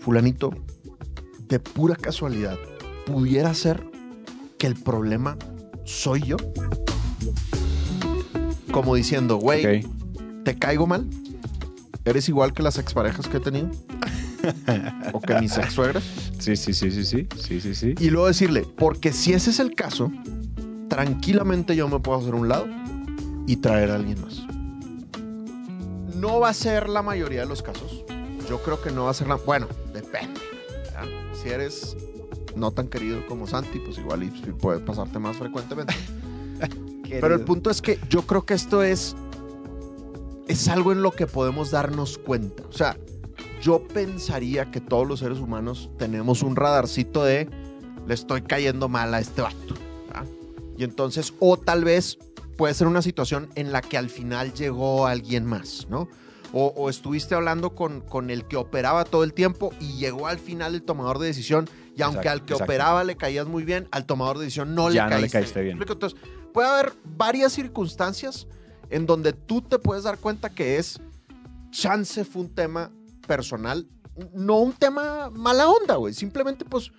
Fulanito, 0.00 0.50
de 1.48 1.60
pura 1.60 1.96
casualidad, 1.96 2.58
¿pudiera 3.06 3.52
ser 3.54 3.84
que 4.58 4.66
el 4.66 4.74
problema 4.74 5.36
soy 5.84 6.22
yo? 6.22 6.36
Como 8.70 8.94
diciendo, 8.94 9.36
güey. 9.36 9.84
¿te 10.46 10.56
caigo 10.56 10.86
mal? 10.86 11.04
¿Eres 12.04 12.28
igual 12.28 12.52
que 12.52 12.62
las 12.62 12.78
exparejas 12.78 13.26
que 13.26 13.38
he 13.38 13.40
tenido? 13.40 13.68
¿O 15.12 15.20
que 15.20 15.34
mis 15.40 15.58
ex 15.58 15.72
suegras? 15.72 16.04
Sí, 16.38 16.54
sí, 16.54 16.72
sí, 16.72 16.92
sí, 16.92 17.04
sí. 17.04 17.26
Sí, 17.36 17.60
sí, 17.60 17.74
sí. 17.74 17.94
Y 17.98 18.10
luego 18.10 18.28
decirle, 18.28 18.64
porque 18.78 19.12
si 19.12 19.32
ese 19.32 19.50
es 19.50 19.58
el 19.58 19.74
caso, 19.74 20.12
tranquilamente 20.96 21.76
yo 21.76 21.88
me 21.88 22.00
puedo 22.00 22.18
hacer 22.18 22.34
un 22.34 22.48
lado 22.48 22.66
y 23.46 23.56
traer 23.56 23.90
a 23.90 23.96
alguien 23.96 24.18
más. 24.22 24.46
No 26.16 26.40
va 26.40 26.48
a 26.48 26.54
ser 26.54 26.88
la 26.88 27.02
mayoría 27.02 27.40
de 27.40 27.46
los 27.46 27.62
casos. 27.62 28.02
Yo 28.48 28.62
creo 28.62 28.80
que 28.80 28.90
no 28.90 29.04
va 29.04 29.10
a 29.10 29.14
ser 29.14 29.28
la... 29.28 29.34
Bueno, 29.34 29.66
depende. 29.92 30.40
¿verdad? 30.84 31.04
Si 31.34 31.50
eres 31.50 31.94
no 32.54 32.70
tan 32.70 32.88
querido 32.88 33.26
como 33.26 33.46
Santi, 33.46 33.78
pues 33.78 33.98
igual 33.98 34.22
y, 34.22 34.30
puede 34.52 34.80
pasarte 34.80 35.18
más 35.18 35.36
frecuentemente. 35.36 35.94
Pero 37.10 37.34
el 37.34 37.42
punto 37.42 37.68
es 37.68 37.82
que 37.82 37.98
yo 38.08 38.22
creo 38.22 38.46
que 38.46 38.54
esto 38.54 38.82
es 38.82 39.14
es 40.48 40.66
algo 40.68 40.92
en 40.92 41.02
lo 41.02 41.10
que 41.10 41.26
podemos 41.26 41.72
darnos 41.72 42.16
cuenta. 42.16 42.62
O 42.70 42.72
sea, 42.72 42.96
yo 43.60 43.86
pensaría 43.86 44.70
que 44.70 44.80
todos 44.80 45.06
los 45.06 45.20
seres 45.20 45.40
humanos 45.40 45.90
tenemos 45.98 46.42
un 46.42 46.56
radarcito 46.56 47.22
de 47.22 47.50
le 48.06 48.14
estoy 48.14 48.40
cayendo 48.40 48.88
mal 48.88 49.12
a 49.12 49.20
este 49.20 49.42
vato. 49.42 49.85
Y 50.76 50.84
entonces, 50.84 51.34
o 51.40 51.56
tal 51.56 51.84
vez 51.84 52.18
puede 52.56 52.74
ser 52.74 52.86
una 52.86 53.02
situación 53.02 53.48
en 53.54 53.72
la 53.72 53.82
que 53.82 53.98
al 53.98 54.10
final 54.10 54.52
llegó 54.54 55.06
alguien 55.06 55.44
más, 55.44 55.86
¿no? 55.88 56.08
O, 56.52 56.72
o 56.76 56.88
estuviste 56.88 57.34
hablando 57.34 57.74
con, 57.74 58.00
con 58.00 58.30
el 58.30 58.46
que 58.46 58.56
operaba 58.56 59.04
todo 59.04 59.24
el 59.24 59.34
tiempo 59.34 59.72
y 59.80 59.98
llegó 59.98 60.26
al 60.26 60.38
final 60.38 60.74
el 60.74 60.82
tomador 60.82 61.18
de 61.18 61.26
decisión 61.26 61.68
y 61.96 62.02
aunque 62.02 62.20
Exacto, 62.20 62.30
al 62.30 62.46
que 62.46 62.52
exacto. 62.52 62.64
operaba 62.64 63.04
le 63.04 63.16
caías 63.16 63.46
muy 63.46 63.64
bien, 63.64 63.88
al 63.90 64.06
tomador 64.06 64.38
de 64.38 64.44
decisión 64.44 64.74
no, 64.74 64.90
Ya 64.90 65.04
le, 65.06 65.14
no 65.14 65.16
le 65.16 65.22
caíste 65.22 65.38
caíste 65.38 65.62
bien. 65.62 65.78
Entonces, 65.80 66.18
puede 66.52 66.68
haber 66.68 66.92
varias 67.04 67.52
circunstancias 67.52 68.46
en 68.90 69.06
donde 69.06 69.32
tú 69.32 69.62
te 69.62 69.78
puedes 69.78 70.04
dar 70.04 70.18
cuenta 70.18 70.50
que 70.50 70.76
es 70.76 71.00
chance 71.70 72.24
fue 72.24 72.42
un 72.42 72.54
tema 72.54 72.90
personal, 73.26 73.86
no 74.32 74.58
un 74.60 74.72
tema 74.72 75.30
mala 75.30 75.68
onda, 75.68 75.96
güey. 75.96 76.14
Simplemente, 76.14 76.64
pues, 76.64 76.90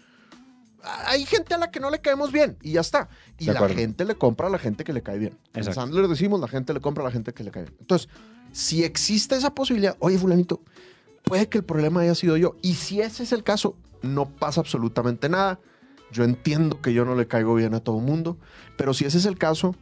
hay 0.84 1.26
gente 1.26 1.54
a 1.54 1.58
la 1.58 1.72
que 1.72 1.80
no 1.80 1.90
le 1.90 2.00
caemos 2.00 2.32
bien 2.32 2.58
y 2.62 2.74
ya 2.74 2.82
está. 2.82 3.10
Y 3.38 3.46
De 3.46 3.54
la 3.54 3.60
acuerdo. 3.60 3.76
gente 3.76 4.06
le 4.06 4.16
compra 4.16 4.48
a 4.48 4.50
la 4.50 4.60
gente 4.60 4.84
que 4.84 4.94
le 4.94 5.02
cae 5.04 5.18
bien. 5.18 5.38
En 5.54 5.60
Exacto. 5.60 5.82
Sandler 5.82 6.08
decimos, 6.08 6.40
la 6.40 6.48
gente 6.48 6.74
le 6.74 6.80
compra 6.82 7.04
a 7.04 7.08
la 7.08 7.12
gente 7.12 7.34
que 7.34 7.44
le 7.44 7.52
cae 7.52 7.64
bien. 7.64 7.76
Entonces, 7.80 8.10
si 8.52 8.84
existe 8.84 9.36
esa 9.36 9.54
posibilidad, 9.54 9.96
oye, 10.00 10.18
fulanito, 10.18 10.62
puede 11.24 11.48
que 11.50 11.58
el 11.60 11.64
problema 11.64 12.02
haya 12.02 12.16
sido 12.16 12.38
yo. 12.38 12.56
Y 12.62 12.76
si 12.76 13.02
ese 13.02 13.24
es 13.24 13.32
el 13.34 13.44
caso, 13.44 13.76
no 14.02 14.30
pasa 14.30 14.62
absolutamente 14.62 15.30
nada. 15.30 15.60
Yo 16.12 16.24
entiendo 16.24 16.82
que 16.82 16.94
yo 16.94 17.04
no 17.04 17.16
le 17.16 17.28
caigo 17.28 17.54
bien 17.56 17.74
a 17.74 17.82
todo 17.82 18.00
mundo, 18.00 18.38
pero 18.78 18.94
si 18.94 19.04
ese 19.06 19.18
es 19.18 19.26
el 19.26 19.38
caso, 19.38 19.76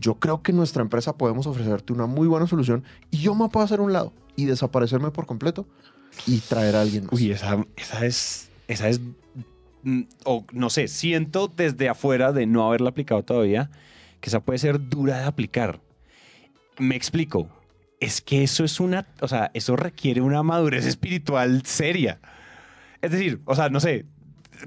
yo 0.00 0.14
creo 0.16 0.42
que 0.42 0.50
en 0.50 0.56
nuestra 0.58 0.82
empresa 0.82 1.16
podemos 1.16 1.46
ofrecerte 1.46 1.92
una 1.92 2.06
muy 2.06 2.26
buena 2.26 2.46
solución 2.48 2.82
y 3.10 3.18
yo 3.18 3.34
me 3.34 3.48
puedo 3.48 3.64
hacer 3.64 3.80
un 3.80 3.92
lado 3.92 4.12
y 4.34 4.46
desaparecerme 4.46 5.10
por 5.12 5.26
completo 5.26 5.66
y 6.26 6.38
traer 6.40 6.74
a 6.74 6.80
alguien 6.82 7.04
más. 7.04 7.12
Uy, 7.12 7.30
esa, 7.30 7.64
esa 7.76 8.04
es. 8.06 8.48
Esa 8.66 8.88
es. 8.88 9.00
Mm, 9.88 10.02
O 10.24 10.44
no 10.52 10.70
sé, 10.70 10.88
siento 10.88 11.48
desde 11.48 11.88
afuera 11.88 12.32
de 12.32 12.46
no 12.46 12.66
haberla 12.66 12.90
aplicado 12.90 13.22
todavía 13.22 13.70
que 14.20 14.30
esa 14.30 14.40
puede 14.40 14.58
ser 14.58 14.88
dura 14.88 15.18
de 15.18 15.24
aplicar. 15.24 15.80
Me 16.78 16.96
explico. 16.96 17.48
Es 18.00 18.20
que 18.20 18.42
eso 18.44 18.64
es 18.64 18.78
una. 18.80 19.06
O 19.20 19.28
sea, 19.28 19.50
eso 19.54 19.74
requiere 19.76 20.20
una 20.20 20.42
madurez 20.42 20.86
espiritual 20.86 21.62
seria. 21.64 22.20
Es 23.02 23.10
decir, 23.10 23.40
o 23.44 23.54
sea, 23.54 23.68
no 23.68 23.80
sé. 23.80 24.06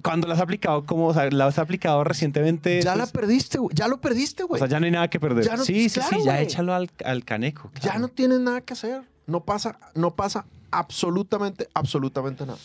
Cuando 0.03 0.25
la 0.27 0.35
has 0.35 0.39
aplicado, 0.41 0.85
como, 0.85 1.07
o 1.07 1.13
sea, 1.13 1.29
la 1.31 1.47
has 1.47 1.59
aplicado 1.59 2.03
recientemente. 2.05 2.81
ya 2.81 2.95
la 2.95 3.03
pues, 3.03 3.11
perdiste, 3.11 3.57
güey. 3.57 3.75
Ya 3.75 3.89
lo 3.89 3.99
perdiste, 3.99 4.43
O 4.43 4.47
güey. 4.47 4.59
sea, 4.59 4.69
ya 4.69 4.79
no 4.79 4.85
hay 4.85 4.91
nada 4.91 5.09
que 5.09 5.19
perder. 5.19 5.43
Ya 5.45 5.57
no- 5.57 5.65
sí, 5.65 5.89
sí, 5.89 5.99
claro, 5.99 6.17
sí, 6.17 6.23
ya 6.25 6.39
échalo 6.41 6.73
al, 6.73 6.89
al 7.03 7.25
caneco. 7.25 7.71
Ya 7.81 7.97
no 7.99 8.07
tienes 8.07 8.39
nada 8.39 8.61
que 8.61 8.71
hacer. 8.73 9.01
No 9.27 9.43
pasa, 9.43 9.77
no 9.95 10.15
pasa 10.15 10.45
absolutamente, 10.71 11.67
absolutamente 11.73 12.45
nada. 12.45 12.57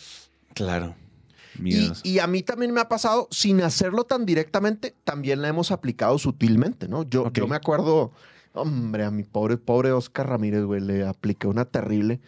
Claro. 0.53 0.95
Y, 1.59 1.61
Miedos. 1.61 2.01
y 2.03 2.19
a 2.19 2.27
mí 2.27 2.43
también 2.43 2.73
me 2.73 2.81
ha 2.81 2.87
pasado, 2.89 3.27
sin 3.31 3.61
hacerlo 3.61 4.03
tan 4.05 4.25
directamente, 4.25 4.95
también 5.03 5.41
la 5.41 5.47
hemos 5.47 5.71
aplicado 5.71 6.17
sutilmente, 6.17 6.87
¿no? 6.87 7.03
Yo, 7.03 7.23
Ok. 7.23 7.33
yo 7.37 7.47
me 7.47 7.55
acuerdo, 7.55 8.11
hombre, 8.53 9.03
a 9.03 9.11
mi 9.11 9.23
pobre, 9.23 9.57
pobre 9.57 9.91
Oscar 9.91 10.27
Ramírez, 10.29 10.63
güey, 10.63 10.81
le 10.81 11.05
apliqué 11.05 11.47
una 11.47 11.65
terrible. 11.65 12.19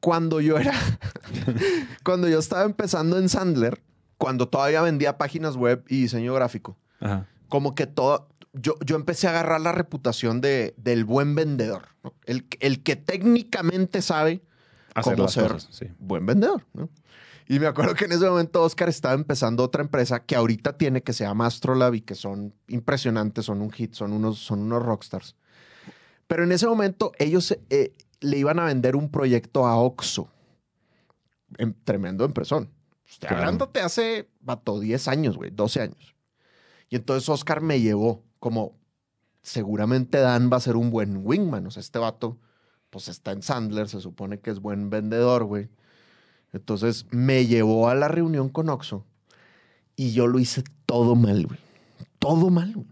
Cuando 0.00 0.40
yo 0.40 0.58
era, 0.58 0.72
cuando 2.04 2.28
yo 2.28 2.38
estaba 2.38 2.64
empezando 2.64 3.18
en 3.18 3.28
Sandler, 3.28 3.82
cuando 4.18 4.48
todavía 4.48 4.82
vendía 4.82 5.18
páginas 5.18 5.56
web 5.56 5.84
y 5.88 6.02
diseño 6.02 6.34
gráfico, 6.34 6.76
Ajá. 7.00 7.26
como 7.48 7.74
que 7.74 7.86
todo, 7.86 8.28
yo, 8.52 8.74
yo 8.84 8.96
empecé 8.96 9.26
a 9.26 9.30
agarrar 9.30 9.60
la 9.60 9.72
reputación 9.72 10.40
de, 10.40 10.74
del 10.78 11.04
buen 11.04 11.34
vendedor, 11.34 11.88
¿no? 12.02 12.14
el, 12.24 12.46
el 12.60 12.82
que 12.82 12.96
técnicamente 12.96 14.00
sabe 14.02 14.42
Hacer 14.94 15.16
cómo 15.16 15.28
ser 15.28 15.52
cosas, 15.52 15.68
sí. 15.76 15.86
buen 15.98 16.24
vendedor, 16.24 16.64
¿no? 16.72 16.88
Y 17.48 17.60
me 17.60 17.66
acuerdo 17.66 17.94
que 17.94 18.06
en 18.06 18.12
ese 18.12 18.28
momento 18.28 18.62
Oscar 18.62 18.88
estaba 18.88 19.14
empezando 19.14 19.62
otra 19.62 19.82
empresa 19.82 20.24
que 20.24 20.34
ahorita 20.34 20.76
tiene 20.76 21.02
que 21.02 21.12
se 21.12 21.24
llama 21.24 21.46
Astrolab 21.46 21.94
y 21.94 22.00
que 22.00 22.14
son 22.16 22.54
impresionantes, 22.68 23.44
son 23.44 23.62
un 23.62 23.70
hit, 23.70 23.94
son 23.94 24.12
unos, 24.12 24.38
son 24.38 24.60
unos 24.62 24.82
rockstars. 24.82 25.36
Pero 26.26 26.42
en 26.42 26.50
ese 26.50 26.66
momento 26.66 27.12
ellos 27.18 27.56
eh, 27.70 27.92
le 28.20 28.38
iban 28.38 28.58
a 28.58 28.64
vender 28.64 28.96
un 28.96 29.10
proyecto 29.10 29.64
a 29.66 29.76
Oxxo. 29.76 30.28
En, 31.58 31.74
tremendo 31.84 32.24
empresón. 32.24 32.70
Estoy 33.08 33.28
Claro. 33.28 33.36
hablándote 33.44 33.80
hace, 33.80 34.28
vato, 34.40 34.80
10 34.80 35.06
años, 35.06 35.36
güey, 35.36 35.50
12 35.52 35.80
años. 35.82 36.16
Y 36.88 36.96
entonces 36.96 37.28
Oscar 37.28 37.60
me 37.60 37.80
llevó 37.80 38.24
como, 38.40 38.76
seguramente 39.42 40.18
Dan 40.18 40.50
va 40.52 40.56
a 40.56 40.60
ser 40.60 40.74
un 40.74 40.90
buen 40.90 41.20
wingman. 41.24 41.64
O 41.68 41.70
sea, 41.70 41.80
este 41.80 42.00
vato, 42.00 42.40
pues 42.90 43.06
está 43.06 43.30
en 43.30 43.42
Sandler, 43.42 43.88
se 43.88 44.00
supone 44.00 44.40
que 44.40 44.50
es 44.50 44.58
buen 44.58 44.90
vendedor, 44.90 45.44
güey. 45.44 45.68
Entonces 46.56 47.06
me 47.10 47.46
llevó 47.46 47.88
a 47.88 47.94
la 47.94 48.08
reunión 48.08 48.48
con 48.48 48.68
Oxo 48.68 49.04
y 49.94 50.12
yo 50.12 50.26
lo 50.26 50.38
hice 50.38 50.64
todo 50.86 51.14
mal, 51.14 51.46
güey. 51.46 51.58
Todo 52.18 52.50
mal, 52.50 52.72
güey. 52.74 52.86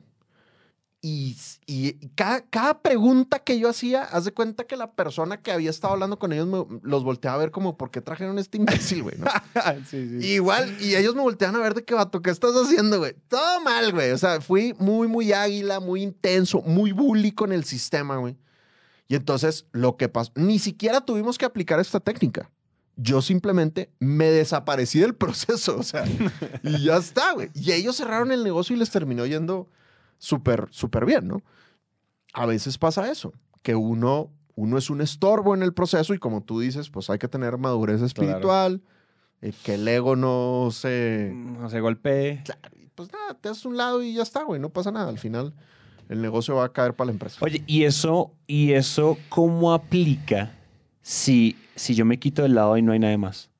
Y, 1.06 1.36
y 1.66 1.92
cada, 2.14 2.40
cada 2.48 2.80
pregunta 2.80 3.38
que 3.38 3.58
yo 3.58 3.68
hacía, 3.68 4.04
haz 4.04 4.24
de 4.24 4.32
cuenta 4.32 4.64
que 4.66 4.74
la 4.78 4.92
persona 4.92 5.42
que 5.42 5.52
había 5.52 5.68
estado 5.68 5.92
hablando 5.92 6.18
con 6.18 6.32
ellos 6.32 6.46
me- 6.46 6.80
los 6.82 7.04
volteaba 7.04 7.36
a 7.36 7.40
ver 7.40 7.50
como, 7.50 7.76
¿por 7.76 7.90
qué 7.90 8.00
trajeron 8.00 8.38
este 8.38 8.56
imbécil, 8.56 9.02
güey? 9.02 9.16
¿no? 9.18 9.26
sí, 9.90 10.08
sí. 10.08 10.26
Igual, 10.26 10.74
y 10.80 10.94
ellos 10.94 11.14
me 11.14 11.20
voltean 11.20 11.56
a 11.56 11.58
ver 11.58 11.74
de 11.74 11.84
qué 11.84 11.92
vato, 11.92 12.22
¿qué 12.22 12.30
estás 12.30 12.54
haciendo, 12.54 12.98
güey? 13.00 13.14
Todo 13.28 13.60
mal, 13.60 13.92
güey. 13.92 14.12
O 14.12 14.18
sea, 14.18 14.40
fui 14.40 14.74
muy, 14.78 15.06
muy 15.06 15.30
águila, 15.34 15.78
muy 15.78 16.02
intenso, 16.02 16.62
muy 16.62 16.92
bully 16.92 17.32
con 17.32 17.52
el 17.52 17.64
sistema, 17.64 18.16
güey. 18.16 18.38
Y 19.06 19.14
entonces, 19.14 19.66
lo 19.72 19.98
que 19.98 20.08
pasó, 20.08 20.32
ni 20.36 20.58
siquiera 20.58 21.02
tuvimos 21.02 21.36
que 21.36 21.44
aplicar 21.44 21.80
esta 21.80 22.00
técnica. 22.00 22.50
Yo 22.96 23.22
simplemente 23.22 23.90
me 23.98 24.26
desaparecí 24.26 25.00
del 25.00 25.14
proceso, 25.16 25.78
o 25.78 25.82
sea, 25.82 26.04
y 26.62 26.84
ya 26.84 26.96
está, 26.96 27.32
güey. 27.32 27.50
Y 27.54 27.72
ellos 27.72 27.96
cerraron 27.96 28.32
el 28.32 28.44
negocio 28.44 28.76
y 28.76 28.78
les 28.78 28.90
terminó 28.90 29.26
yendo 29.26 29.68
súper, 30.18 30.68
súper 30.70 31.04
bien, 31.04 31.28
¿no? 31.28 31.42
A 32.32 32.46
veces 32.46 32.78
pasa 32.78 33.10
eso, 33.10 33.32
que 33.62 33.74
uno, 33.74 34.30
uno 34.56 34.78
es 34.78 34.90
un 34.90 35.00
estorbo 35.00 35.54
en 35.54 35.62
el 35.62 35.72
proceso 35.72 36.14
y 36.14 36.18
como 36.18 36.42
tú 36.42 36.60
dices, 36.60 36.90
pues 36.90 37.10
hay 37.10 37.18
que 37.18 37.28
tener 37.28 37.58
madurez 37.58 38.02
espiritual, 38.02 38.82
eh, 39.40 39.52
que 39.62 39.74
el 39.74 39.86
ego 39.86 40.16
no 40.16 40.70
se... 40.72 41.32
No 41.34 41.68
se 41.68 41.80
golpee. 41.80 42.42
Claro, 42.44 42.60
pues 42.94 43.12
nada, 43.12 43.34
te 43.34 43.48
haces 43.48 43.64
un 43.64 43.76
lado 43.76 44.02
y 44.02 44.14
ya 44.14 44.22
está, 44.22 44.44
güey, 44.44 44.60
no 44.60 44.70
pasa 44.70 44.90
nada. 44.90 45.08
Al 45.08 45.18
final 45.18 45.54
el 46.08 46.22
negocio 46.22 46.56
va 46.56 46.66
a 46.66 46.72
caer 46.72 46.94
para 46.94 47.06
la 47.06 47.12
empresa. 47.12 47.38
Oye, 47.40 47.62
¿y 47.66 47.84
eso, 47.84 48.32
y 48.46 48.72
eso 48.72 49.16
cómo 49.28 49.72
aplica 49.72 50.52
si, 51.04 51.56
si 51.76 51.94
yo 51.94 52.06
me 52.06 52.18
quito 52.18 52.42
del 52.42 52.54
lado 52.54 52.78
y 52.78 52.82
no 52.82 52.92
hay 52.92 52.98
nadie 52.98 53.18
más? 53.18 53.50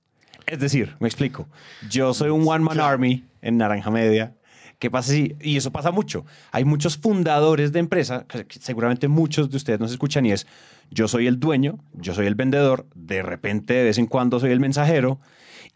Es 0.46 0.59
decir, 0.59 0.96
me 0.98 1.09
explico. 1.09 1.46
Yo 1.90 2.14
soy 2.14 2.30
un 2.30 2.40
one-man 2.48 2.74
Claro. 2.74 2.88
army 2.94 3.24
en 3.42 3.59
Naranja 3.59 3.90
Media. 3.90 4.35
¿Qué 4.78 4.90
pasa 4.90 5.12
si, 5.12 5.37
y 5.40 5.57
eso 5.57 5.70
pasa 5.70 5.90
mucho? 5.90 6.24
Hay 6.52 6.64
muchos 6.64 6.96
fundadores 6.96 7.72
de 7.72 7.78
empresa, 7.80 8.26
que 8.26 8.46
seguramente 8.61 9.09
muchos 9.09 9.50
de 9.50 9.57
ustedes 9.59 9.78
nos 9.78 9.92
escuchan 9.92 10.24
y 10.26 10.33
es, 10.33 10.46
yo 10.90 11.07
soy 11.07 11.26
el 11.26 11.38
dueño, 11.38 11.78
yo 11.92 12.14
soy 12.14 12.26
el 12.26 12.35
vendedor, 12.35 12.87
de 12.94 13.22
repente 13.22 13.74
de 13.74 13.85
vez 13.85 13.98
en 13.98 14.07
cuando 14.07 14.40
soy 14.40 14.50
el 14.50 14.61
mensajero. 14.61 15.20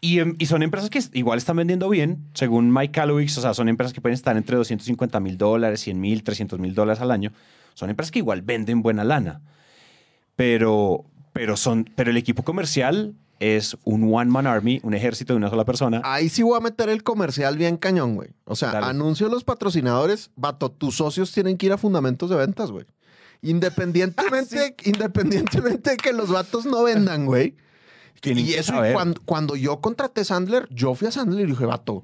Y, 0.01 0.19
em, 0.19 0.35
y 0.39 0.45
son 0.45 0.63
empresas 0.63 0.89
que 0.89 1.01
igual 1.13 1.37
están 1.37 1.57
vendiendo 1.57 1.87
bien, 1.89 2.25
según 2.33 2.71
Mike 2.73 2.91
Calowix, 2.93 3.37
o 3.37 3.41
sea, 3.41 3.53
son 3.53 3.69
empresas 3.69 3.93
que 3.93 4.01
pueden 4.01 4.13
estar 4.15 4.35
entre 4.37 4.55
250 4.57 5.19
mil 5.19 5.37
dólares, 5.37 5.81
100 5.81 5.99
mil, 5.99 6.23
300 6.23 6.57
mil 6.59 6.73
dólares 6.73 7.01
al 7.01 7.11
año. 7.11 7.31
Son 7.73 7.89
empresas 7.89 8.11
que 8.11 8.19
igual 8.19 8.41
venden 8.41 8.81
buena 8.81 9.03
lana. 9.03 9.41
Pero, 10.35 11.05
pero, 11.33 11.57
son, 11.57 11.89
pero 11.95 12.11
el 12.11 12.17
equipo 12.17 12.43
comercial 12.43 13.15
es 13.39 13.77
un 13.83 14.13
one-man 14.13 14.47
army, 14.47 14.79
un 14.83 14.93
ejército 14.93 15.33
de 15.33 15.37
una 15.37 15.49
sola 15.49 15.65
persona. 15.65 16.01
Ahí 16.03 16.29
sí 16.29 16.43
voy 16.43 16.57
a 16.57 16.61
meter 16.61 16.89
el 16.89 17.03
comercial 17.03 17.57
bien 17.57 17.77
cañón, 17.77 18.15
güey. 18.15 18.29
O 18.45 18.55
sea, 18.55 18.71
Dale. 18.71 18.87
anuncio 18.87 19.27
a 19.27 19.29
los 19.29 19.43
patrocinadores, 19.43 20.31
vato, 20.35 20.69
tus 20.69 20.97
socios 20.97 21.31
tienen 21.31 21.57
que 21.57 21.67
ir 21.67 21.71
a 21.71 21.77
fundamentos 21.77 22.29
de 22.29 22.35
ventas, 22.35 22.71
güey. 22.71 22.85
Independientemente, 23.41 24.75
independientemente 24.83 25.91
de 25.91 25.97
que 25.97 26.11
los 26.11 26.29
vatos 26.29 26.65
no 26.65 26.83
vendan, 26.83 27.25
güey. 27.25 27.55
Y 28.21 28.53
eso, 28.53 28.73
y 28.85 28.91
cuando, 28.91 29.21
cuando 29.23 29.55
yo 29.55 29.79
contraté 29.79 30.25
Sandler, 30.25 30.67
yo 30.69 30.93
fui 30.93 31.07
a 31.07 31.11
Sandler 31.11 31.47
y 31.47 31.51
dije, 31.51 31.65
vato, 31.65 32.03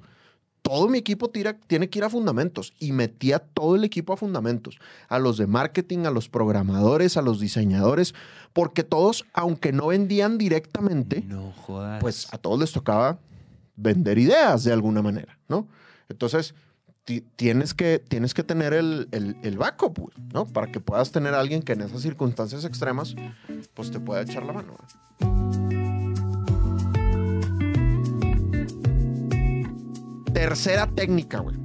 todo 0.68 0.90
mi 0.90 0.98
equipo 0.98 1.30
tira, 1.30 1.56
tiene 1.68 1.90
que 1.92 2.00
ir 2.00 2.06
a 2.06 2.10
fundamentos. 2.10 2.74
Y 2.80 2.92
metí 2.92 3.34
a 3.34 3.40
todo 3.40 3.76
el 3.76 3.84
equipo 3.84 4.14
a 4.14 4.18
fundamentos. 4.18 4.80
A 5.08 5.20
los 5.20 5.38
de 5.38 5.46
marketing, 5.46 6.06
a 6.06 6.10
los 6.10 6.28
programadores, 6.28 7.18
a 7.18 7.22
los 7.22 7.40
diseñadores. 7.40 8.16
Porque 8.52 8.84
todos, 8.84 9.26
aunque 9.34 9.72
no 9.72 9.88
vendían 9.88 10.40
directamente, 10.40 11.22
No 11.28 11.54
pues 12.00 12.34
a 12.34 12.40
todos 12.40 12.60
les 12.60 12.72
tocaba 12.72 13.20
vender 13.76 14.18
ideas 14.18 14.64
de 14.64 14.74
alguna 14.74 15.04
manera, 15.04 15.38
¿no? 15.48 15.68
Entonces, 16.10 16.56
ti- 17.04 17.22
tienes 17.36 17.74
que, 17.76 18.00
tienes 18.00 18.34
que 18.34 18.42
tener 18.44 18.74
el, 18.74 19.08
el, 19.12 19.36
el 19.44 19.58
backup, 19.60 20.12
¿no? 20.34 20.46
Para 20.48 20.72
que 20.72 20.80
puedas 20.80 21.12
tener 21.12 21.36
a 21.36 21.40
alguien 21.42 21.62
que 21.62 21.74
en 21.74 21.82
esas 21.82 22.02
circunstancias 22.02 22.66
extremas, 22.66 23.16
pues 23.76 23.92
te 23.92 24.00
pueda 24.00 24.22
echar 24.24 24.44
la 24.44 24.54
mano. 24.54 24.76
güey. 25.20 25.85
Tercera 30.36 30.86
técnica, 30.88 31.40
güey. 31.40 31.56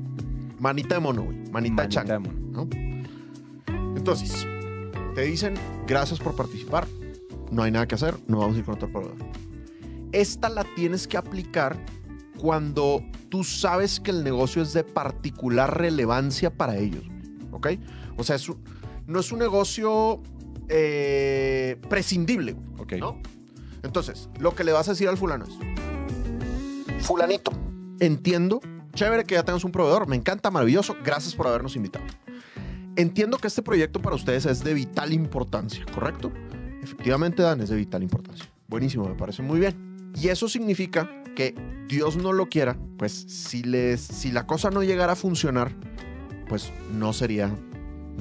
Manita 0.61 0.95
de 0.95 1.01
mono, 1.01 1.25
güey. 1.25 1.37
Manita, 1.51 1.83
Manita 1.83 1.89
chango. 1.89 2.13
de 2.13 2.19
mono. 2.21 2.69
¿no? 3.67 3.97
Entonces, 3.97 4.47
te 5.17 5.23
dicen, 5.23 5.55
gracias 5.89 6.21
por 6.21 6.37
participar, 6.37 6.87
no 7.51 7.65
hay 7.65 7.73
nada 7.73 7.89
que 7.89 7.97
hacer, 7.97 8.15
no 8.29 8.39
vamos 8.39 8.55
a 8.55 8.59
ir 8.61 8.65
con 8.65 8.75
otro 8.77 8.89
proveedor. 8.93 9.17
Esta 10.13 10.49
la 10.49 10.63
tienes 10.77 11.09
que 11.09 11.17
aplicar 11.17 11.77
cuando 12.39 13.03
tú 13.29 13.43
sabes 13.43 13.99
que 13.99 14.13
el 14.13 14.23
negocio 14.23 14.63
es 14.63 14.73
de 14.73 14.85
particular 14.85 15.77
relevancia 15.77 16.51
para 16.57 16.77
ellos, 16.77 17.03
¿ok? 17.51 17.71
O 18.17 18.23
sea, 18.23 18.37
es 18.37 18.49
un- 18.49 18.63
no 19.09 19.19
es 19.19 19.33
un 19.33 19.41
negocio 19.41 20.23
eh, 20.73 21.77
prescindible, 21.89 22.53
güey, 22.53 22.67
Ok. 22.79 22.93
¿no? 23.01 23.19
Entonces, 23.83 24.29
lo 24.39 24.55
que 24.55 24.63
le 24.63 24.71
vas 24.71 24.87
a 24.87 24.93
decir 24.93 25.09
al 25.09 25.17
fulano 25.19 25.47
es, 25.47 27.05
fulanito, 27.05 27.51
entiendo, 28.01 28.61
chévere 28.95 29.25
que 29.25 29.35
ya 29.35 29.45
tengas 29.45 29.65
un 29.65 29.73
proveedor, 29.73 30.09
me 30.09 30.17
encanta, 30.17 30.51
maravilloso, 30.51 30.97
gracias 31.05 31.35
por 31.35 31.47
habernos 31.47 31.77
invitado. 31.77 32.05
Entiendo 32.97 33.39
que 33.39 33.47
este 33.47 33.63
proyecto 33.63 34.03
para 34.03 34.17
ustedes 34.17 34.47
es 34.47 34.65
de 34.65 34.75
vital 34.75 35.13
importancia, 35.13 35.85
¿correcto? 35.95 36.33
Efectivamente, 36.83 37.43
Dan, 37.43 37.61
es 37.61 37.69
de 37.69 37.77
vital 37.77 38.03
importancia. 38.03 38.51
Buenísimo, 38.67 39.09
me 39.09 39.15
parece 39.15 39.43
muy 39.43 39.61
bien. 39.61 40.13
Y 40.21 40.29
eso 40.29 40.49
significa 40.49 41.09
que 41.37 41.55
Dios 41.87 42.17
no 42.17 42.33
lo 42.33 42.49
quiera, 42.49 42.77
pues 42.99 43.13
si, 43.13 43.63
les, 43.63 44.01
si 44.01 44.33
la 44.33 44.47
cosa 44.47 44.71
no 44.71 44.83
llegara 44.83 45.13
a 45.13 45.17
funcionar, 45.17 45.73
pues 46.49 46.73
no 46.93 47.13
sería 47.13 47.55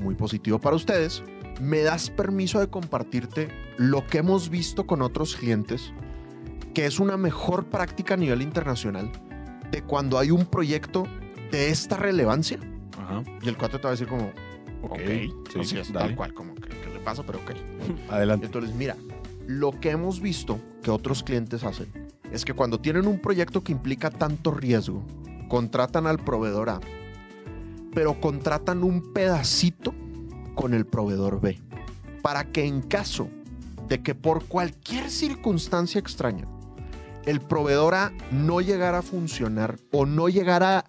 muy 0.02 0.16
positivo 0.16 0.60
para 0.60 0.76
ustedes. 0.76 1.24
¿Me 1.60 1.82
das 1.82 2.10
permiso 2.10 2.60
de 2.60 2.70
compartirte 2.70 3.50
lo 3.78 4.06
que 4.06 4.20
hemos 4.20 4.50
visto 4.50 4.86
con 4.86 5.02
otros 5.02 5.36
clientes, 5.36 5.94
que 6.74 6.86
es 6.86 7.00
una 7.00 7.18
mejor 7.18 7.66
práctica 7.66 8.14
a 8.14 8.18
nivel 8.18 8.42
internacional 8.42 9.12
de 9.72 9.82
cuando 9.84 10.18
hay 10.18 10.32
un 10.32 10.46
proyecto 10.46 11.06
de 11.52 11.70
esta 11.70 11.98
relevancia? 11.98 12.60
Ajá. 12.98 13.24
Y 13.42 13.50
el 13.50 13.58
cuate 13.58 13.78
te 13.78 13.84
va 13.84 13.90
a 13.90 13.92
decir 13.92 14.08
como, 14.08 14.32
ok, 14.84 15.00
sí, 15.00 15.60
así 15.60 15.78
es, 15.78 15.92
dale. 15.92 16.08
tal 16.08 16.16
cual, 16.16 16.34
como 16.34 16.56
que, 16.56 16.70
¿qué 16.70 16.90
le 16.94 17.00
pasa? 17.00 17.24
Pero 17.24 17.40
ok. 17.40 17.52
Adelante. 18.10 18.46
Entonces, 18.48 18.76
mira, 18.76 18.96
lo 19.48 19.72
que 19.80 19.92
hemos 19.92 20.20
visto 20.20 20.60
que 20.84 20.92
otros 20.92 21.24
clientes 21.24 21.64
hacen 21.64 21.88
es 22.32 22.46
que 22.46 22.54
cuando 22.54 22.80
tienen 22.80 23.08
un 23.08 23.20
proyecto 23.20 23.64
que 23.64 23.72
implica 23.72 24.10
tanto 24.10 24.52
riesgo, 24.52 25.04
contratan 25.48 26.06
al 26.06 26.20
proveedor 26.20 26.70
A, 26.70 26.80
pero 27.94 28.20
contratan 28.22 28.84
un 28.84 29.14
pedacito 29.14 29.94
con 30.54 30.74
el 30.74 30.86
proveedor 30.86 31.42
B, 31.42 31.60
para 32.22 32.52
que 32.52 32.66
en 32.66 32.82
caso 32.82 33.30
de 33.88 34.04
que 34.04 34.14
por 34.14 34.46
cualquier 34.46 35.10
circunstancia 35.10 36.00
extraña 36.00 36.46
el 37.30 37.42
proveedor 37.42 37.94
A 37.94 38.12
no 38.32 38.60
llegara 38.60 39.00
a 39.00 39.02
funcionar 39.04 39.78
o 39.92 40.08
no 40.08 40.30
llegara 40.30 40.86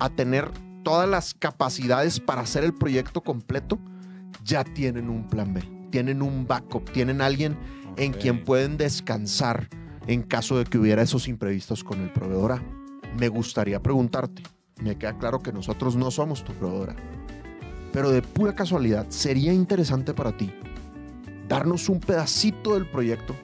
a 0.00 0.08
tener 0.10 0.50
todas 0.82 1.08
las 1.08 1.32
capacidades 1.32 2.18
para 2.18 2.40
hacer 2.40 2.64
el 2.64 2.74
proyecto 2.74 3.20
completo, 3.20 3.78
ya 4.42 4.64
tienen 4.64 5.08
un 5.08 5.28
plan 5.28 5.54
B, 5.54 5.62
tienen 5.90 6.22
un 6.22 6.44
backup, 6.44 6.90
tienen 6.90 7.20
alguien 7.20 7.56
en 7.96 8.12
quien 8.12 8.42
pueden 8.44 8.76
descansar 8.76 9.68
en 10.08 10.24
caso 10.24 10.58
de 10.58 10.64
que 10.64 10.76
hubiera 10.76 11.02
esos 11.02 11.28
imprevistos 11.28 11.84
con 11.84 12.00
el 12.00 12.12
proveedor 12.12 12.52
A. 12.52 12.62
Me 13.16 13.28
gustaría 13.28 13.80
preguntarte, 13.80 14.42
me 14.82 14.98
queda 14.98 15.16
claro 15.18 15.38
que 15.38 15.52
nosotros 15.52 15.94
no 15.94 16.10
somos 16.10 16.42
tu 16.42 16.52
proveedora, 16.52 16.96
pero 17.92 18.10
de 18.10 18.22
pura 18.22 18.56
casualidad 18.56 19.06
sería 19.10 19.52
interesante 19.52 20.14
para 20.14 20.36
ti 20.36 20.52
darnos 21.48 21.88
un 21.88 22.00
pedacito 22.00 22.74
del 22.74 22.90
proyecto 22.90 23.36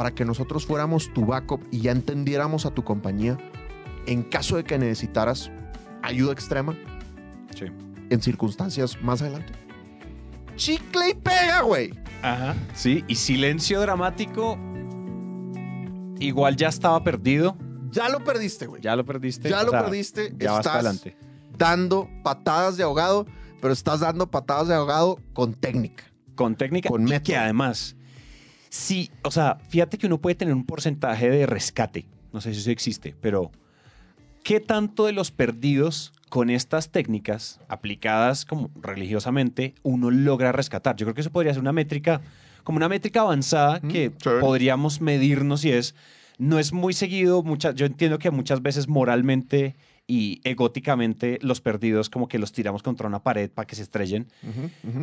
para 0.00 0.14
que 0.14 0.24
nosotros 0.24 0.64
fuéramos 0.64 1.12
tu 1.12 1.26
backup 1.26 1.60
y 1.70 1.82
ya 1.82 1.92
entendiéramos 1.92 2.64
a 2.64 2.70
tu 2.70 2.82
compañía 2.82 3.36
en 4.06 4.22
caso 4.22 4.56
de 4.56 4.64
que 4.64 4.78
necesitaras 4.78 5.50
ayuda 6.02 6.32
extrema 6.32 6.74
Sí. 7.54 7.66
en 8.08 8.22
circunstancias 8.22 8.96
más 9.02 9.20
adelante. 9.20 9.52
Chicle 10.56 11.10
y 11.10 11.14
pega, 11.16 11.60
güey. 11.60 11.90
Ajá. 12.22 12.54
Sí, 12.72 13.04
y 13.08 13.16
silencio 13.16 13.78
dramático. 13.82 14.58
Igual 16.18 16.56
ya 16.56 16.68
estaba 16.68 17.04
perdido. 17.04 17.58
Ya 17.90 18.08
lo 18.08 18.24
perdiste, 18.24 18.64
güey. 18.68 18.80
Ya 18.80 18.96
lo 18.96 19.04
perdiste. 19.04 19.50
Ya 19.50 19.60
o 19.60 19.64
lo 19.64 19.70
sea, 19.72 19.84
perdiste. 19.84 20.32
Ya 20.38 20.52
vas 20.52 20.60
estás 20.60 20.76
adelante. 20.76 21.14
dando 21.58 22.08
patadas 22.24 22.78
de 22.78 22.84
ahogado, 22.84 23.26
pero 23.60 23.74
estás 23.74 24.00
dando 24.00 24.30
patadas 24.30 24.68
de 24.68 24.74
ahogado 24.76 25.18
con 25.34 25.52
técnica. 25.52 26.04
Con 26.36 26.56
técnica 26.56 26.88
Con 26.88 27.02
y 27.02 27.10
método. 27.10 27.24
que 27.26 27.36
además, 27.36 27.96
sí, 28.70 29.10
o 29.22 29.30
sea, 29.30 29.58
fíjate 29.68 29.98
que 29.98 30.06
uno 30.06 30.18
puede 30.18 30.34
tener 30.36 30.54
un 30.54 30.64
porcentaje 30.64 31.28
de 31.28 31.44
rescate. 31.44 32.06
No 32.32 32.40
sé 32.40 32.54
si 32.54 32.60
eso 32.60 32.70
existe, 32.70 33.14
pero 33.20 33.50
¿qué 34.42 34.60
tanto 34.60 35.04
de 35.04 35.12
los 35.12 35.30
perdidos 35.30 36.12
con 36.30 36.48
estas 36.48 36.90
técnicas 36.90 37.58
aplicadas 37.68 38.44
como 38.46 38.70
religiosamente 38.80 39.74
uno 39.82 40.10
logra 40.10 40.52
rescatar? 40.52 40.96
Yo 40.96 41.04
creo 41.06 41.14
que 41.14 41.20
eso 41.22 41.30
podría 41.32 41.52
ser 41.52 41.60
una 41.60 41.72
métrica, 41.72 42.20
como 42.64 42.76
una 42.76 42.88
métrica 42.88 43.20
avanzada 43.20 43.80
Mm, 43.82 43.88
que 43.88 44.10
podríamos 44.40 45.00
medirnos 45.00 45.64
y 45.64 45.72
es 45.72 45.94
No 46.38 46.58
es 46.58 46.72
muy 46.72 46.94
seguido, 46.94 47.42
mucha- 47.42 47.72
yo 47.72 47.84
entiendo 47.84 48.18
que 48.18 48.30
muchas 48.30 48.62
veces 48.62 48.88
moralmente 48.88 49.76
y 50.06 50.40
egóticamente 50.44 51.38
los 51.42 51.60
perdidos 51.60 52.08
como 52.08 52.28
que 52.28 52.38
los 52.38 52.52
tiramos 52.52 52.82
contra 52.82 53.06
una 53.06 53.22
pared 53.22 53.50
para 53.50 53.66
que 53.66 53.76
se 53.76 53.82
estrellen, 53.82 54.26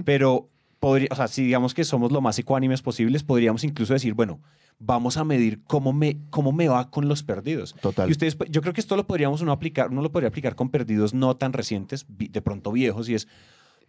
pero 0.03 0.49
podría, 0.79 1.09
o 1.11 1.15
sea, 1.15 1.27
si 1.27 1.43
digamos 1.43 1.73
que 1.73 1.83
somos 1.83 2.11
lo 2.11 2.21
más 2.21 2.37
ecuánimes 2.39 2.81
posibles, 2.81 3.23
podríamos 3.23 3.63
incluso 3.63 3.93
decir, 3.93 4.13
bueno, 4.13 4.39
vamos 4.79 5.17
a 5.17 5.23
medir 5.23 5.61
cómo 5.63 5.93
me, 5.93 6.17
cómo 6.29 6.51
me 6.51 6.67
va 6.67 6.89
con 6.89 7.07
los 7.07 7.23
perdidos. 7.23 7.75
Total. 7.81 8.07
Y 8.07 8.11
ustedes, 8.11 8.37
yo 8.49 8.61
creo 8.61 8.73
que 8.73 8.81
esto 8.81 8.95
lo 8.95 9.07
podríamos 9.07 9.41
uno 9.41 9.51
aplicar, 9.51 9.89
uno 9.89 10.01
lo 10.01 10.11
podría 10.11 10.29
aplicar 10.29 10.55
con 10.55 10.69
perdidos 10.69 11.13
no 11.13 11.35
tan 11.35 11.53
recientes, 11.53 12.05
de 12.09 12.41
pronto 12.41 12.71
viejos, 12.71 13.09
y 13.09 13.15
es, 13.15 13.27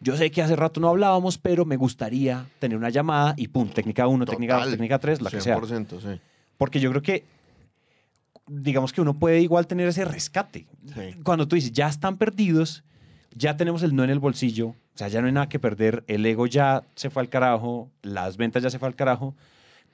yo 0.00 0.16
sé 0.16 0.30
que 0.30 0.42
hace 0.42 0.56
rato 0.56 0.80
no 0.80 0.88
hablábamos, 0.88 1.38
pero 1.38 1.64
me 1.64 1.76
gustaría 1.76 2.46
tener 2.58 2.78
una 2.78 2.90
llamada 2.90 3.34
y 3.36 3.48
pum, 3.48 3.68
técnica 3.68 4.06
1, 4.06 4.24
técnica 4.26 4.54
2, 4.54 4.62
Total. 4.62 4.72
técnica 4.72 4.98
3, 4.98 5.22
la 5.22 5.30
que 5.30 5.40
sea. 5.40 5.58
100%, 5.58 6.00
sí. 6.00 6.20
Porque 6.56 6.80
yo 6.80 6.90
creo 6.90 7.02
que, 7.02 7.24
digamos 8.46 8.92
que 8.92 9.00
uno 9.00 9.14
puede 9.14 9.40
igual 9.40 9.66
tener 9.66 9.88
ese 9.88 10.04
rescate. 10.04 10.66
Sí. 10.94 11.14
Cuando 11.22 11.46
tú 11.48 11.56
dices, 11.56 11.72
ya 11.72 11.88
están 11.88 12.16
perdidos, 12.16 12.84
ya 13.38 13.56
tenemos 13.56 13.82
el 13.82 13.94
no 13.94 14.02
en 14.04 14.10
el 14.10 14.18
bolsillo, 14.18 14.68
o 14.68 14.74
sea, 14.94 15.08
ya 15.08 15.20
no 15.20 15.28
hay 15.28 15.32
nada 15.32 15.48
que 15.48 15.58
perder, 15.60 16.02
el 16.08 16.26
ego 16.26 16.46
ya 16.46 16.82
se 16.96 17.08
fue 17.10 17.22
al 17.22 17.28
carajo, 17.28 17.88
las 18.02 18.36
ventas 18.36 18.62
ya 18.62 18.70
se 18.70 18.78
fue 18.78 18.88
al 18.88 18.96
carajo, 18.96 19.34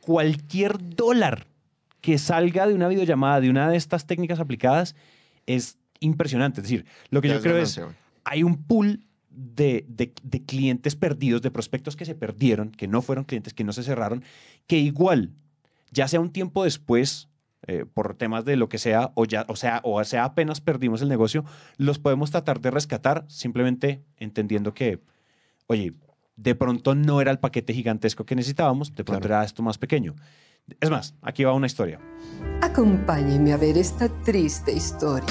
cualquier 0.01 0.79
dólar 0.97 1.47
que 2.01 2.19
salga 2.19 2.67
de 2.67 2.75
una 2.75 2.89
videollamada, 2.89 3.41
de 3.41 3.51
una 3.51 3.71
de 3.71 3.77
estas 3.77 4.07
técnicas 4.07 4.41
aplicadas, 4.41 4.95
es 5.47 5.79
impresionante. 6.01 6.61
Es 6.61 6.65
decir, 6.65 6.85
lo 7.11 7.21
que 7.23 7.29
Ya 7.29 7.35
yo 7.37 7.41
creo 7.43 7.57
es, 7.57 7.77
ganancia, 7.77 7.85
güey. 7.85 7.97
hay 8.25 8.43
un 8.43 8.63
pool 8.63 9.01
de, 9.31 9.85
de- 9.89 10.13
de 10.23 10.43
clientes 10.43 10.97
perdidos, 10.97 11.43
de 11.43 11.51
prospectos 11.51 11.97
que 11.97 12.05
se 12.05 12.15
perdieron, 12.15 12.71
que 12.71 12.87
no 12.89 13.01
fueron 13.03 13.25
clientes, 13.25 13.55
que 13.55 13.65
no 13.65 13.73
se 13.73 13.83
cerraron, 13.83 14.23
que 14.67 14.79
igual, 14.79 15.31
ya 15.91 16.07
sea 16.09 16.21
un 16.21 16.31
tiempo 16.31 16.65
después, 16.65 17.29
eh, 17.67 17.85
por 17.93 18.15
temas 18.15 18.45
de 18.45 18.57
lo 18.57 18.69
que 18.69 18.79
sea, 18.79 19.13
o, 19.15 19.25
ya, 19.25 19.45
o, 19.49 19.57
sea, 19.57 19.81
o 19.85 20.03
sea 20.05 20.25
apenas 20.25 20.61
perdimos 20.61 21.03
el 21.03 21.09
negocio, 21.09 21.45
los 21.77 21.99
podemos 21.99 22.31
tratar 22.31 22.61
de 22.61 22.71
rescatar 22.71 23.25
simplemente 23.29 24.05
entendiendo 24.19 24.75
que, 24.75 25.01
oye, 25.67 25.95
de 26.37 26.55
pronto 26.55 26.95
no 26.95 27.21
era 27.21 27.31
el 27.31 27.39
paquete 27.39 27.73
gigantesco 27.73 28.25
que 28.27 28.35
necesitábamos, 28.37 28.95
de 28.95 29.05
pronto 29.05 29.27
Claro. 29.27 29.35
era 29.41 29.45
esto 29.45 29.63
más 29.63 29.79
pequeño. 29.79 30.15
Es 30.81 30.91
más, 30.91 31.15
aquí 31.23 31.45
va 31.45 31.53
una 31.53 31.67
historia. 31.67 32.01
Acompáñeme 32.63 33.53
a 33.53 33.57
ver 33.57 33.77
esta 33.79 34.09
triste 34.23 34.73
historia. 34.73 35.29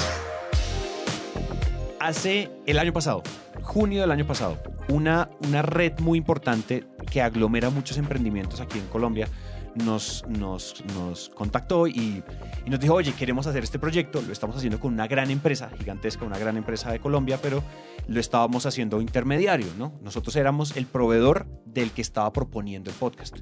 Hace 2.00 2.50
el 2.66 2.78
año 2.78 2.92
pasado, 2.92 3.22
junio 3.62 4.00
del 4.00 4.10
año 4.10 4.26
pasado, 4.26 4.58
una, 4.88 5.30
una 5.46 5.62
red 5.62 5.98
muy 6.00 6.18
importante 6.18 6.84
que 7.10 7.22
aglomera 7.22 7.70
muchos 7.70 7.96
emprendimientos 7.96 8.60
aquí 8.60 8.78
en 8.78 8.86
Colombia 8.86 9.28
nos, 9.74 10.24
nos, 10.28 10.82
nos 10.96 11.28
contactó 11.30 11.86
y, 11.86 12.22
y 12.66 12.70
nos 12.70 12.80
dijo, 12.80 12.94
oye, 12.94 13.12
queremos 13.12 13.46
hacer 13.46 13.64
este 13.64 13.78
proyecto, 13.78 14.22
lo 14.22 14.32
estamos 14.32 14.56
haciendo 14.56 14.78
con 14.80 14.92
una 14.92 15.06
gran 15.06 15.30
empresa, 15.30 15.70
gigantesca, 15.78 16.24
una 16.24 16.38
gran 16.38 16.56
empresa 16.56 16.90
de 16.92 17.00
Colombia, 17.00 17.38
pero 17.42 17.62
lo 18.06 18.20
estábamos 18.20 18.66
haciendo 18.66 19.00
intermediario, 19.00 19.66
¿no? 19.78 19.98
Nosotros 20.02 20.36
éramos 20.36 20.76
el 20.76 20.86
proveedor 20.86 21.46
del 21.64 21.90
que 21.90 22.02
estaba 22.02 22.32
proponiendo 22.32 22.90
el 22.90 22.96
podcast. 22.96 23.36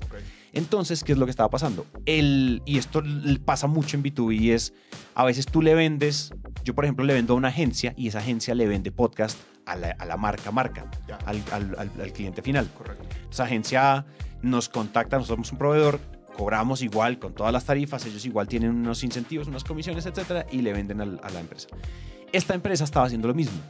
Entonces, 0.53 1.05
¿qué 1.05 1.13
es 1.13 1.19
lo 1.19 1.27
que 1.27 1.31
estaba 1.31 1.51
pasando? 1.51 1.87
El, 2.07 2.63
y 2.67 2.79
esto 2.79 3.03
pasa 3.45 3.67
mucho 3.67 3.97
en 3.97 4.03
B2B 4.03 4.39
y 4.41 4.51
es, 4.53 4.73
a 5.15 5.25
veces 5.25 5.47
tú 5.47 5.63
le 5.63 5.75
vendes, 5.75 6.33
yo 6.65 6.75
por 6.75 6.85
ejemplo 6.85 7.05
le 7.05 7.15
vendo 7.15 7.35
a 7.35 7.37
una 7.37 7.49
agencia 7.49 7.95
y 7.97 8.09
esa 8.09 8.19
agencia 8.21 8.55
le 8.55 8.67
vende 8.67 8.93
podcast 8.93 9.39
a 9.67 9.77
la, 9.77 9.91
a 9.99 10.05
la 10.07 10.17
marca 10.17 10.51
marca, 10.51 10.91
al- 11.27 11.43
al- 11.53 11.91
al 12.01 12.13
cliente 12.13 12.43
final. 12.43 12.69
Correcto. 12.77 13.05
Esa 13.31 13.45
agencia 13.45 14.05
nos 14.43 14.69
contacta, 14.69 15.17
nosotros 15.17 15.37
somos 15.37 15.53
un 15.53 15.59
proveedor, 15.59 16.01
cobramos 16.37 16.83
igual 16.83 17.19
con 17.19 17.35
todas 17.35 17.53
las 17.53 17.65
tarifas, 17.65 18.05
ellos 18.07 18.25
igual 18.25 18.49
tienen 18.49 18.71
unos 18.71 19.05
incentivos, 19.05 19.49
unas 19.49 19.65
comisiones, 19.65 20.07
etcétera, 20.07 20.47
y 20.51 20.63
le 20.63 20.73
venden 20.73 21.01
a 21.01 21.31
la 21.31 21.41
empresa. 21.41 21.69
Esta 22.33 22.55
empresa 22.55 22.85
estaba 22.85 23.07
haciendo 23.07 23.29
lo 23.29 23.35
mismo. 23.35 23.61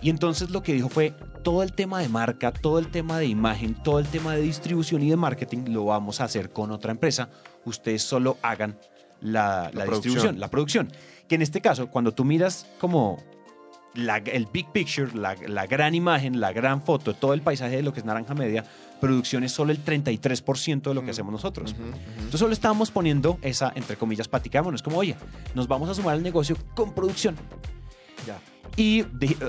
Y 0.00 0.10
entonces 0.10 0.50
lo 0.50 0.62
que 0.62 0.72
dijo 0.72 0.88
fue, 0.88 1.14
todo 1.42 1.62
el 1.62 1.72
tema 1.72 2.00
de 2.00 2.08
marca, 2.08 2.52
todo 2.52 2.78
el 2.78 2.90
tema 2.90 3.18
de 3.18 3.26
imagen, 3.26 3.74
todo 3.82 3.98
el 3.98 4.06
tema 4.06 4.34
de 4.34 4.42
distribución 4.42 5.02
y 5.02 5.10
de 5.10 5.16
marketing 5.16 5.64
lo 5.68 5.86
vamos 5.86 6.20
a 6.20 6.24
hacer 6.24 6.50
con 6.50 6.70
otra 6.70 6.92
empresa. 6.92 7.30
Ustedes 7.64 8.02
solo 8.02 8.38
hagan 8.42 8.78
la, 9.20 9.70
distribución, 9.72 10.38
la 10.38 10.48
producción. 10.48 10.92
Que 11.26 11.34
en 11.34 11.42
este 11.42 11.60
caso, 11.60 11.88
cuando 11.88 12.12
tú 12.12 12.24
miras 12.24 12.66
como 12.78 13.18
la- 13.98 14.18
el 14.18 14.46
big 14.46 14.70
picture, 14.72 15.10
la, 15.14 15.34
la 15.46 15.66
gran 15.66 15.94
imagen, 15.94 16.40
la 16.40 16.52
gran 16.52 16.82
foto, 16.82 17.14
todo 17.14 17.34
el 17.34 17.42
paisaje 17.42 17.76
de 17.76 17.82
lo 17.82 17.92
que 17.92 18.00
es 18.00 18.06
Naranja 18.06 18.34
Media, 18.34 18.64
producción 19.00 19.44
es 19.44 19.52
solo 19.52 19.72
el 19.72 19.84
33% 19.84 20.82
de 20.82 20.94
lo 20.94 21.04
que 21.04 21.10
hacemos 21.10 21.32
nosotros. 21.32 21.72
Ujú, 21.72 21.82
ujú. 21.82 21.96
Entonces 22.16 22.40
solo 22.40 22.52
estábamos 22.52 22.90
poniendo 22.90 23.38
esa, 23.42 23.72
entre 23.74 23.96
comillas, 23.96 24.28
mono. 24.62 24.74
Es 24.76 24.82
como, 24.82 24.98
oye, 24.98 25.16
nos 25.54 25.68
vamos 25.68 25.88
a 25.88 25.94
sumar 25.94 26.14
al 26.14 26.22
negocio 26.22 26.56
con 26.74 26.94
producción. 26.94 27.36
Ya. 28.26 28.38
Y, 28.76 29.04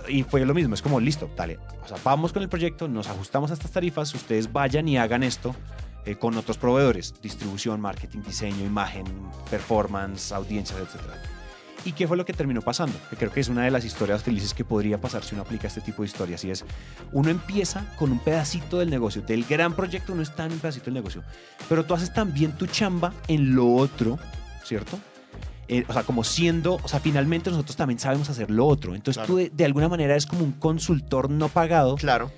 y 0.07 0.23
fue 0.23 0.43
lo 0.45 0.53
mismo, 0.53 0.73
es 0.73 0.81
como, 0.81 0.99
listo, 0.99 1.29
dale, 1.35 1.59
o 1.83 1.88
sea, 1.88 1.97
vamos 2.03 2.33
con 2.33 2.41
el 2.41 2.49
proyecto, 2.49 2.88
nos 2.88 3.07
ajustamos 3.07 3.51
a 3.51 3.53
estas 3.53 3.69
tarifas, 3.71 4.13
ustedes 4.15 4.51
vayan 4.51 4.88
y 4.88 4.97
hagan 4.97 5.21
esto 5.21 5.55
eh, 6.05 6.15
con 6.15 6.35
otros 6.38 6.57
proveedores, 6.57 7.13
distribución, 7.21 7.79
marketing, 7.79 8.21
diseño, 8.25 8.65
imagen, 8.65 9.05
performance, 9.51 10.31
audiencias, 10.31 10.79
etc. 10.79 10.95
¿Y 11.85 11.93
qué 11.93 12.07
fue 12.07 12.17
lo 12.17 12.25
que 12.25 12.33
terminó 12.33 12.61
pasando? 12.61 12.97
Que 13.09 13.15
creo 13.15 13.31
que 13.31 13.39
es 13.39 13.47
una 13.47 13.63
de 13.63 13.71
las 13.71 13.85
historias 13.85 14.21
felices 14.21 14.53
que 14.53 14.65
podría 14.65 14.99
pasar 14.99 15.23
si 15.23 15.33
uno 15.33 15.43
aplica 15.43 15.67
este 15.67 15.81
tipo 15.81 16.01
de 16.01 16.07
historias. 16.09 16.43
Y 16.43 16.51
es, 16.51 16.65
uno 17.13 17.29
empieza 17.29 17.85
con 17.97 18.11
un 18.11 18.19
pedacito 18.19 18.79
del 18.79 18.89
negocio, 18.89 19.21
del 19.21 19.45
gran 19.45 19.73
proyecto 19.73 20.13
uno 20.13 20.21
está 20.21 20.45
en 20.45 20.51
un 20.53 20.59
pedacito 20.59 20.85
del 20.85 20.95
negocio, 20.95 21.23
pero 21.69 21.85
tú 21.85 21.93
haces 21.93 22.13
también 22.13 22.51
tu 22.53 22.67
chamba 22.67 23.13
en 23.27 23.55
lo 23.55 23.73
otro, 23.75 24.19
¿cierto? 24.63 24.99
Eh, 25.69 25.85
o 25.87 25.93
sea, 25.93 26.03
como 26.03 26.23
siendo, 26.23 26.79
o 26.83 26.87
sea, 26.87 26.99
finalmente 26.99 27.49
nosotros 27.51 27.75
también 27.77 27.99
sabemos 27.99 28.29
hacer 28.29 28.49
lo 28.51 28.65
otro. 28.65 28.95
Entonces 28.95 29.19
Claro. 29.19 29.27
tú 29.27 29.37
de, 29.37 29.49
de 29.49 29.65
alguna 29.65 29.87
manera 29.87 30.15
es 30.15 30.25
como 30.25 30.43
un 30.43 30.51
consultor 30.53 31.29
no 31.29 31.47
pagado 31.47 31.95
Claro, 31.95 32.31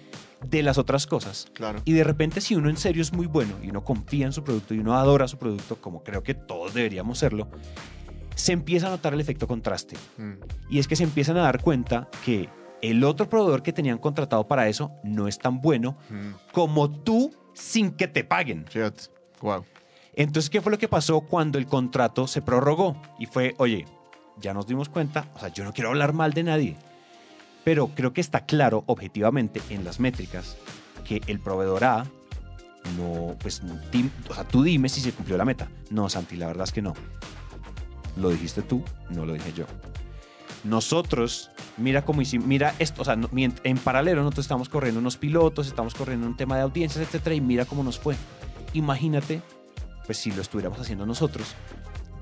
de 0.46 0.62
las 0.64 0.78
otras 0.78 1.08
cosas. 1.08 1.48
claro. 1.54 1.82
Y 1.86 1.94
de 1.94 2.04
repente 2.04 2.42
si 2.42 2.56
uno 2.56 2.70
en 2.70 2.76
serio 2.78 3.02
es 3.02 3.14
muy 3.14 3.28
bueno 3.28 3.54
y 3.64 3.70
uno 3.70 3.84
confía 3.86 4.26
en 4.26 4.34
su 4.34 4.44
producto 4.44 4.74
y 4.74 4.80
uno 4.80 4.96
adora 4.98 5.28
su 5.30 5.38
producto, 5.38 5.78
como 5.78 6.04
creo 6.04 6.24
que 6.24 6.34
todos 6.34 6.74
deberíamos 6.74 7.20
serlo, 7.20 7.48
se 8.36 8.54
empieza 8.54 8.88
a 8.88 8.92
notar 8.92 9.14
el 9.14 9.22
efecto 9.22 9.48
contraste. 9.48 9.98
Mm, 10.18 10.34
Y 10.70 10.80
es 10.80 10.88
que 10.88 10.96
se 10.96 11.04
empiezan 11.04 11.38
a 11.38 11.42
dar 11.42 11.62
cuenta 11.62 12.10
que 12.26 12.50
el 12.82 13.04
otro 13.04 13.30
proveedor 13.30 13.62
que 13.62 13.74
tenían 13.74 13.98
contratado 13.98 14.48
para 14.48 14.68
eso 14.68 14.92
no 15.04 15.28
es 15.28 15.38
tan 15.38 15.62
bueno 15.62 15.98
mm. 16.10 16.52
como 16.52 16.90
tú 16.90 17.32
sin 17.54 17.92
que 17.92 18.08
te 18.08 18.24
paguen. 18.24 18.66
Wow. 19.42 19.66
Entonces, 20.14 20.50
¿qué 20.50 20.62
fue 20.62 20.72
lo 20.72 20.78
que 20.78 20.88
pasó 20.88 21.22
cuando 21.22 21.58
el 21.58 21.68
contrato 21.68 22.28
se 22.28 22.42
prorrogó? 22.42 23.02
Y 23.18 23.28
fue, 23.28 23.56
oye, 23.58 23.86
ya 24.38 24.54
nos 24.54 24.68
dimos 24.68 24.90
cuenta, 24.90 25.28
o 25.36 25.40
sea, 25.40 25.50
yo 25.50 25.64
no 25.64 25.74
quiero 25.74 25.90
hablar 25.90 26.14
mal 26.14 26.34
de 26.34 26.44
nadie, 26.44 26.76
pero 27.64 27.88
creo 27.90 28.14
que 28.14 28.22
está 28.22 28.46
claro 28.46 28.84
objetivamente 28.88 29.62
en 29.70 29.84
las 29.84 30.00
métricas 30.00 30.58
que 31.06 31.22
el 31.28 31.40
proveedor 31.40 31.84
A 31.84 32.06
no, 32.98 33.36
pues, 33.40 33.62
o 34.30 34.34
sea, 34.34 34.44
tú 34.44 34.64
dime 34.64 34.90
si 34.90 35.02
se 35.02 35.12
cumplió 35.12 35.38
la 35.38 35.46
meta. 35.46 35.70
No, 35.92 36.10
Santi, 36.10 36.36
la 36.36 36.48
verdad 36.48 36.64
es 36.64 36.72
que 36.72 36.82
no. 36.82 36.94
Lo 38.18 38.30
dijiste 38.30 38.62
tú, 38.62 38.84
no 39.10 39.26
lo 39.26 39.34
dije 39.34 39.54
yo. 39.54 39.66
Nosotros, 40.64 41.50
mira 41.78 42.06
cómo 42.06 42.22
hicimos, 42.22 42.46
mira 42.46 42.76
esto, 42.78 43.02
o 43.02 43.06
sea, 43.06 43.18
en 43.34 43.78
paralelo 43.80 44.22
nosotros 44.22 44.46
estamos 44.46 44.70
corriendo 44.70 45.00
unos 45.00 45.18
pilotos, 45.18 45.68
estamos 45.68 45.96
corriendo 45.96 46.28
un 46.28 46.38
tema 46.38 46.56
de 46.56 46.62
audiencias, 46.62 47.04
etcétera, 47.04 47.36
y 47.36 47.42
mira 47.42 47.66
cómo 47.66 47.84
nos 47.84 47.98
fue. 47.98 48.16
Imagínate, 48.74 49.42
pues 50.06 50.20
si 50.20 50.32
lo 50.32 50.42
estuviéramos 50.42 50.80
haciendo 50.80 51.06
nosotros, 51.06 51.56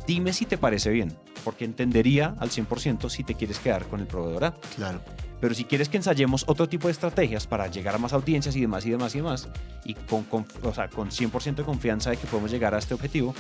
dime 0.08 0.32
si 0.32 0.45
te 0.45 0.58
parece 0.58 0.89
bien, 0.89 1.13
porque 1.43 1.65
entendería 1.65 2.36
al 2.39 2.49
100% 2.49 3.10
si 3.10 3.23
te 3.23 3.36
quieres 3.36 3.60
quedar 3.60 3.86
con 3.88 3.99
el 3.99 4.08
proveedor 4.08 4.45
A. 4.45 4.54
Claro. 4.75 5.02
Pero 5.41 5.54
si 5.54 5.63
quieres 5.63 5.88
que 5.88 5.97
ensayemos 5.97 6.43
otro 6.47 6.67
tipo 6.67 6.88
de 6.88 6.91
estrategias 6.91 7.47
para 7.47 7.67
llegar 7.67 7.95
a 7.95 7.97
más 7.97 8.12
audiencias 8.13 8.56
y 8.56 8.62
demás 8.62 8.86
y 8.86 8.91
demás 8.91 9.15
y 9.15 9.19
demás, 9.19 9.49
y 9.86 9.93
con, 9.93 10.23
con, 10.23 10.45
o 10.63 10.73
sea, 10.73 10.89
con 10.89 11.10
100% 11.10 11.56
de 11.56 11.63
confianza 11.63 12.10
de 12.10 12.17
que 12.17 12.28
podemos 12.28 12.52
llegar 12.52 12.75
a 12.75 12.80
este 12.80 12.93
objetivo, 12.93 13.34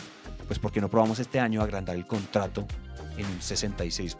pues 0.49 0.57
¿por 0.59 0.71
qué 0.71 0.81
no 0.81 0.89
probamos 0.89 1.19
este 1.19 1.39
año 1.39 1.61
agrandar 1.61 1.95
el 1.95 2.07
contrato 2.07 2.65
en 3.17 3.25
un 3.27 3.39
66%? 3.39 4.15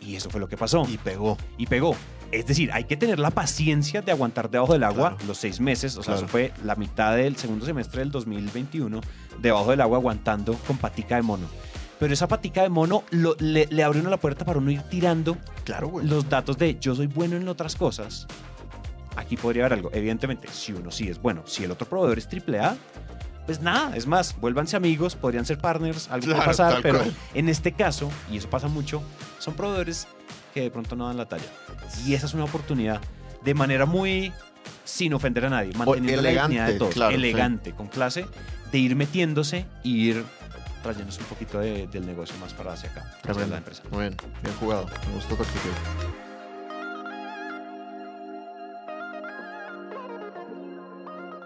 Y 0.00 0.16
eso 0.16 0.28
fue 0.28 0.40
lo 0.40 0.48
que 0.48 0.56
pasó. 0.56 0.84
Y 0.90 0.98
pegó. 0.98 1.38
Y 1.56 1.66
pegó. 1.66 1.94
Es 2.32 2.44
decir, 2.46 2.72
hay 2.72 2.84
que 2.84 2.96
tener 2.96 3.20
la 3.20 3.30
paciencia 3.30 4.02
de 4.02 4.10
aguantar 4.10 4.50
debajo 4.50 4.72
del 4.72 4.82
agua 4.82 5.10
Claro. 5.10 5.26
los 5.28 5.38
seis 5.38 5.60
meses. 5.60 5.92
O 5.96 6.02
sea, 6.02 6.14
Claro. 6.14 6.18
eso 6.26 6.28
fue 6.28 6.52
la 6.64 6.74
mitad 6.74 7.14
del 7.14 7.36
segundo 7.36 7.64
semestre 7.64 8.00
del 8.00 8.10
2021, 8.10 9.00
debajo 9.40 9.70
del 9.70 9.80
agua 9.80 9.98
aguantando 9.98 10.54
con 10.66 10.76
patica 10.78 11.14
de 11.16 11.22
mono. 11.22 11.46
Pero 12.00 12.12
esa 12.12 12.26
patica 12.26 12.62
de 12.62 12.68
mono 12.68 13.04
lo- 13.10 13.36
le, 13.38 13.66
le 13.70 13.84
abre 13.84 14.00
uno 14.00 14.10
la 14.10 14.16
puerta 14.16 14.44
para 14.44 14.58
uno 14.58 14.72
ir 14.72 14.82
tirando 14.82 15.36
Claro, 15.64 15.86
güey. 15.88 16.04
los 16.06 16.28
datos 16.28 16.58
de 16.58 16.76
yo 16.80 16.96
soy 16.96 17.06
bueno 17.06 17.36
en 17.36 17.46
otras 17.46 17.76
cosas, 17.76 18.26
aquí 19.14 19.36
podría 19.36 19.64
haber 19.66 19.74
algo. 19.78 19.90
Evidentemente, 19.92 20.48
si 20.50 20.72
uno 20.72 20.90
sí 20.90 21.08
es 21.08 21.22
bueno, 21.22 21.42
si 21.46 21.62
el 21.62 21.70
otro 21.70 21.86
proveedor 21.88 22.18
es 22.18 22.26
AAA, 22.26 22.76
pues 23.56 23.62
nada, 23.62 23.94
es 23.96 24.06
más, 24.06 24.34
vuélvanse 24.40 24.76
amigos, 24.76 25.14
podrían 25.14 25.44
ser 25.44 25.58
partners, 25.58 26.08
algo 26.10 26.24
puede 26.24 26.36
Claro, 26.36 26.50
pasar, 26.50 26.72
tal 26.74 26.82
pero 26.82 26.98
cual. 27.00 27.14
en 27.34 27.48
este 27.50 27.72
caso, 27.72 28.10
y 28.30 28.38
eso 28.38 28.48
pasa 28.48 28.68
mucho, 28.68 29.02
son 29.38 29.52
proveedores 29.54 30.06
que 30.54 30.62
de 30.62 30.70
pronto 30.70 30.96
no 30.96 31.06
dan 31.06 31.16
la 31.18 31.26
talla. 31.26 31.44
Y 32.06 32.14
esa 32.14 32.24
es 32.26 32.32
una 32.34 32.44
oportunidad 32.44 33.00
de 33.44 33.54
manera 33.54 33.84
muy 33.84 34.32
sin 34.84 35.12
ofender 35.12 35.44
a 35.46 35.50
nadie, 35.50 35.72
manteniendo 35.76 36.22
la 36.22 36.28
elegante, 36.30 36.54
dignidad 36.54 36.72
de 36.72 36.78
todos, 36.78 36.94
claro, 36.94 37.10
sí. 37.10 37.16
elegante, 37.16 37.72
con 37.72 37.88
clase, 37.88 38.26
de 38.70 38.78
ir 38.78 38.96
metiéndose 38.96 39.66
y 39.82 40.08
ir 40.08 40.24
trayéndose 40.82 41.20
un 41.20 41.26
poquito 41.26 41.58
de- 41.60 41.86
del 41.88 42.06
negocio 42.06 42.34
más 42.40 42.54
para 42.54 42.72
hacia 42.72 42.90
acá. 42.90 43.04
hacia 43.28 43.46
la 43.46 43.58
empresa. 43.58 43.82
Muy 43.90 44.00
bien, 44.00 44.16
bien 44.42 44.54
jugado. 44.58 44.86
Me 45.08 45.14
gustó 45.14 45.36
tu 45.36 45.42
actitud. 45.42 45.70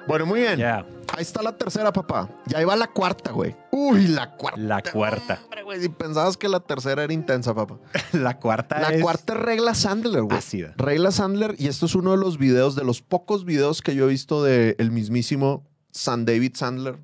Bueno, 0.07 0.25
muy 0.27 0.40
bien. 0.40 0.57
Ya, 0.59 0.85
Ahí 1.14 1.23
está 1.23 1.42
la 1.42 1.57
tercera, 1.57 1.92
papá. 1.92 2.29
Ya 2.47 2.61
iba 2.61 2.75
la 2.77 2.88
cuarta, 2.88 3.31
güey. 3.33 3.55
Uy, 3.71 4.09
la 4.09 4.37
cuarta. 4.37 4.61
la 4.61 4.83
cuarta. 4.83 5.40
Hombre, 5.45 5.62
güey, 5.62 5.81
si 5.81 5.88
pensabas 5.88 6.37
que 6.37 6.49
la 6.49 6.61
tercera 6.61 7.05
era 7.05 7.12
intensa, 7.12 7.55
papá. 7.55 7.79
La 8.12 8.38
cuarta 8.38 8.81
La 8.81 8.88
es 8.88 9.03
cuarta 9.03 9.35
es 9.35 9.40
regla 9.40 9.75
Sandler, 9.75 10.23
güey. 10.23 10.37
ácida. 10.37 10.75
Regla 10.77 11.11
Sandler, 11.12 11.55
y 11.59 11.69
esto 11.69 11.87
es 11.87 11.95
uno 11.95 12.11
de 12.12 12.16
los 12.19 12.38
videos, 12.38 12.75
de 12.77 12.85
los 12.85 13.03
pocos 13.03 13.45
videos 13.45 13.83
que 13.83 13.95
yo 13.95 14.05
he 14.07 14.09
visto 14.09 14.42
de 14.42 14.75
el 14.79 14.90
mismísimo 14.90 15.66
San 15.90 16.25
David 16.25 16.53
Sandler. 16.55 16.99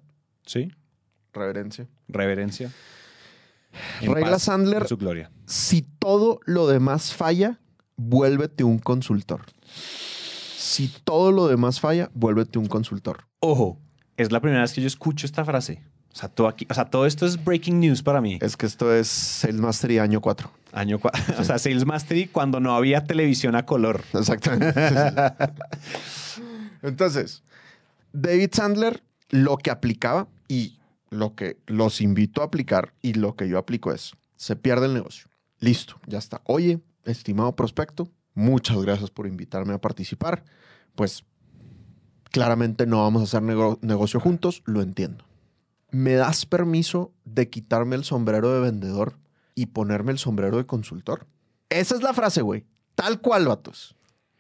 Sí, 0.47 0.73
Reverencia. 1.33 1.88
reverencia. 2.09 2.71
En 4.03 4.15
Regla 4.15 4.33
paz, 4.33 4.43
Sandler, 4.43 4.83
en 4.83 4.88
su 4.88 4.97
gloria. 4.99 5.31
si 5.47 5.83
todo 5.83 6.41
lo 6.45 6.67
demás 6.67 7.15
falla, 7.15 7.59
vuélvete 7.97 8.65
un 8.65 8.79
consultor. 8.79 9.43
Si 9.65 10.88
todo 11.05 11.33
lo 11.33 11.47
demás 11.49 11.81
falla, 11.81 12.11
vuélvete 12.15 12.59
un 12.59 12.67
consultor. 12.67 13.27
Ojo, 13.41 13.81
es 14.16 14.33
la 14.33 14.40
primera 14.40 14.62
vez 14.62 14.72
que 14.72 14.81
yo 14.81 14.87
escucho 14.87 15.27
esta 15.27 15.44
frase. 15.44 15.83
O 16.12 16.16
sea, 16.16 16.29
todo, 16.29 16.46
aquí, 16.48 16.66
o 16.68 16.75
sea, 16.75 16.85
todo 16.85 17.07
esto 17.07 17.25
es 17.25 17.42
breaking 17.42 17.81
news 17.81 18.03
para 18.03 18.20
mí. 18.20 18.38
Es 18.42 18.57
que 18.57 18.66
esto 18.66 18.94
es 18.94 19.09
Sales 19.09 19.61
Mastery 19.61 19.98
año 19.98 20.20
4. 20.20 20.51
Año 20.72 20.98
cua- 20.98 21.12
O 21.40 21.44
sea, 21.44 21.59
Sales 21.59 21.87
Mastery 21.87 22.27
cuando 22.27 22.61
no 22.61 22.75
había 22.75 23.05
televisión 23.05 23.57
a 23.57 23.64
color. 23.64 24.03
Exactamente. 24.12 24.75
Entonces, 26.83 27.42
David 28.12 28.51
Sandler 28.53 29.03
lo 29.31 29.57
que 29.57 29.70
aplicaba 29.70 30.29
y 30.48 30.79
lo 31.11 31.35
que 31.35 31.59
los 31.66 32.01
invito 32.01 32.42
a 32.42 32.46
aplicar 32.46 32.92
y 33.03 33.14
lo 33.14 33.35
que 33.37 33.48
yo 33.48 33.59
aplico 33.59 33.92
es, 33.92 34.12
se 34.37 34.57
pierde 34.57 34.87
el 34.87 34.94
negocio. 34.94 35.29
Listo, 35.61 35.98
ya 36.07 36.18
está. 36.18 36.42
Oye, 36.44 36.81
estimado 37.05 37.55
prospecto, 37.55 38.09
muchas 38.35 38.77
gracias 38.83 39.11
por 39.11 39.27
invitarme 39.27 39.72
a 39.75 39.81
participar. 39.81 40.44
Pues 40.94 41.25
claramente 42.33 42.87
no 42.87 43.03
vamos 43.03 43.21
a 43.21 43.25
hacer 43.25 43.42
nego- 43.42 43.79
negocio 43.83 44.18
juntos, 44.21 44.62
lo 44.66 44.83
entiendo. 44.83 45.25
¿Me 45.90 46.14
das 46.14 46.47
permiso 46.47 47.12
de 47.25 47.49
quitarme 47.51 47.97
el 47.97 48.05
sombrero 48.05 48.53
de 48.53 48.61
vendedor 48.61 49.14
y 49.55 49.66
ponerme 49.66 50.12
el 50.12 50.18
sombrero 50.18 50.57
de 50.57 50.66
consultor? 50.66 51.27
Esa 51.68 51.95
es 51.95 52.03
la 52.03 52.12
frase, 52.14 52.42
güey. 52.42 52.64
Tal 52.95 53.21
cual, 53.21 53.47
vatos. 53.47 53.95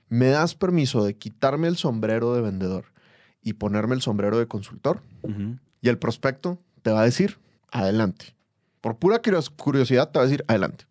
¿Me 0.08 0.28
das 0.28 0.54
permiso 0.54 1.04
de 1.04 1.16
quitarme 1.16 1.68
el 1.68 1.76
sombrero 1.76 2.34
de 2.34 2.40
vendedor 2.42 2.86
y 3.42 3.54
ponerme 3.54 3.94
el 3.94 4.02
sombrero 4.02 4.38
de 4.38 4.46
consultor? 4.48 5.02
Y 5.80 5.88
el 5.88 5.98
prospecto 5.98 6.58
te 6.82 6.90
va 6.90 7.02
a 7.02 7.04
decir, 7.04 7.38
adelante. 7.70 8.34
Por 8.80 8.96
pura 8.96 9.20
curios- 9.22 9.50
curiosidad 9.50 10.10
te 10.10 10.18
va 10.18 10.24
a 10.24 10.28
decir, 10.28 10.44
adelante. 10.48 10.86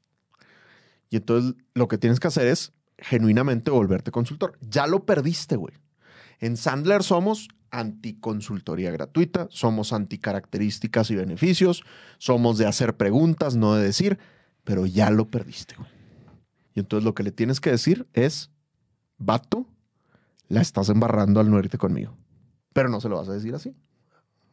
Y 1.09 1.17
entonces 1.17 1.55
lo 1.73 1.87
que 1.87 1.97
tienes 1.97 2.19
que 2.19 2.27
hacer 2.27 2.47
es 2.47 2.71
genuinamente 2.97 3.71
volverte 3.71 4.11
consultor. 4.11 4.57
Ya 4.61 4.87
lo 4.87 5.05
perdiste, 5.05 5.55
güey. 5.55 5.73
En 6.41 6.57
Sandler 6.57 7.03
somos 7.03 7.49
anticonsultoría 7.69 8.91
gratuita, 8.91 9.47
somos 9.49 9.93
anticaracterísticas 9.93 11.09
y 11.11 11.15
beneficios, 11.15 11.83
somos 12.17 12.57
de 12.57 12.65
hacer 12.65 12.97
preguntas, 12.97 13.55
no 13.55 13.75
de 13.75 13.83
decir, 13.83 14.19
pero 14.63 14.85
ya 14.85 15.09
lo 15.11 15.29
perdiste, 15.29 15.75
güey. 15.75 15.89
Y 16.73 16.79
entonces 16.79 17.05
lo 17.05 17.13
que 17.13 17.23
le 17.23 17.31
tienes 17.31 17.59
que 17.59 17.69
decir 17.69 18.07
es, 18.13 18.49
vato, 19.17 19.67
la 20.47 20.61
estás 20.61 20.89
embarrando 20.89 21.39
al 21.39 21.49
no 21.49 21.59
irte 21.59 21.77
conmigo. 21.77 22.17
Pero 22.73 22.89
no 22.89 22.99
se 23.01 23.09
lo 23.09 23.17
vas 23.17 23.29
a 23.29 23.33
decir 23.33 23.53
así. 23.53 23.75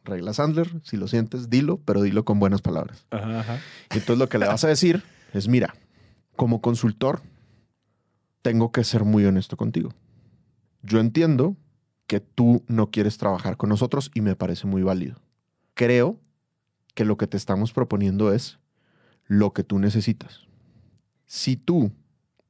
Regla 0.03 0.33
Sandler, 0.33 0.69
si 0.83 0.95
lo 0.95 1.07
sientes, 1.07 1.49
dilo, 1.49 1.77
pero 1.83 2.01
dilo 2.01 2.23
con 2.23 2.39
buenas 2.39 2.61
palabras. 2.61 3.05
Ajá, 3.11 3.39
ajá. 3.39 3.59
Y 3.91 3.97
entonces 3.97 4.17
lo 4.17 4.29
que 4.29 4.37
le 4.37 4.47
vas 4.47 4.63
a 4.63 4.67
decir 4.67 5.03
es, 5.33 5.47
mira, 5.47 5.73
como 6.35 6.61
consultor, 6.61 7.21
tengo 8.41 8.71
que 8.71 8.83
ser 8.83 9.03
muy 9.03 9.25
honesto 9.25 9.57
contigo. 9.57 9.91
Yo 10.81 10.99
entiendo 10.99 11.57
que 12.09 12.19
tú 12.19 12.63
no 12.67 12.89
quieres 12.89 13.19
trabajar 13.19 13.55
con 13.55 13.69
nosotros 13.69 14.09
y 14.15 14.21
me 14.21 14.35
parece 14.35 14.65
muy 14.65 14.81
válido. 14.81 15.21
Creo 15.75 16.19
que 16.95 17.05
lo 17.05 17.17
que 17.17 17.27
te 17.27 17.37
estamos 17.37 17.71
proponiendo 17.71 18.33
es 18.33 18.57
lo 19.27 19.53
que 19.53 19.63
tú 19.63 19.77
necesitas. 19.77 20.47
Si 21.27 21.55
tú 21.55 21.91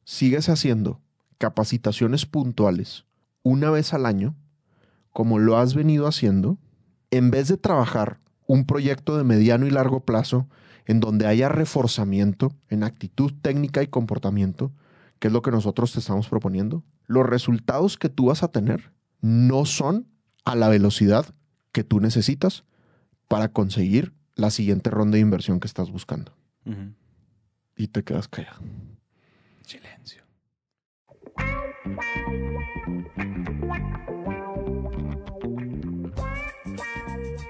sigues 0.05 0.47
haciendo 0.47 1.01
capacitaciones 1.37 2.25
puntuales 2.25 3.03
una 3.43 3.69
vez 3.69 3.93
al 3.93 4.05
año, 4.05 4.33
como 5.11 5.39
lo 5.39 5.57
has 5.57 5.75
venido 5.75 6.07
haciendo, 6.07 6.57
en 7.11 7.29
vez 7.29 7.49
de 7.49 7.57
trabajar 7.57 8.21
un 8.47 8.65
proyecto 8.65 9.17
de 9.17 9.25
mediano 9.25 9.67
y 9.67 9.71
largo 9.71 10.05
plazo 10.05 10.47
en 10.85 11.01
donde 11.01 11.27
haya 11.27 11.49
reforzamiento 11.49 12.53
en 12.69 12.83
actitud 12.83 13.33
técnica 13.41 13.83
y 13.83 13.87
comportamiento, 13.87 14.71
que 15.19 15.27
es 15.27 15.33
lo 15.33 15.41
que 15.41 15.51
nosotros 15.51 15.91
te 15.91 15.99
estamos 15.99 16.29
proponiendo, 16.29 16.85
los 17.07 17.25
resultados 17.25 17.97
que 17.97 18.07
tú 18.07 18.27
vas 18.27 18.41
a 18.41 18.53
tener 18.53 18.97
no 19.21 19.65
son 19.65 20.07
a 20.45 20.55
la 20.55 20.69
velocidad 20.69 21.33
que 21.71 21.83
tú 21.83 21.99
necesitas 21.99 22.63
para 23.27 23.51
conseguir 23.51 24.13
la 24.35 24.49
siguiente 24.49 24.89
ronda 24.89 25.15
de 25.15 25.21
inversión 25.21 25.59
que 25.59 25.67
estás 25.67 25.91
buscando. 25.91 26.33
Y 27.75 27.87
te 27.87 28.03
quedas 28.03 28.27
callado. 28.27 28.61
Silencio. 29.65 30.23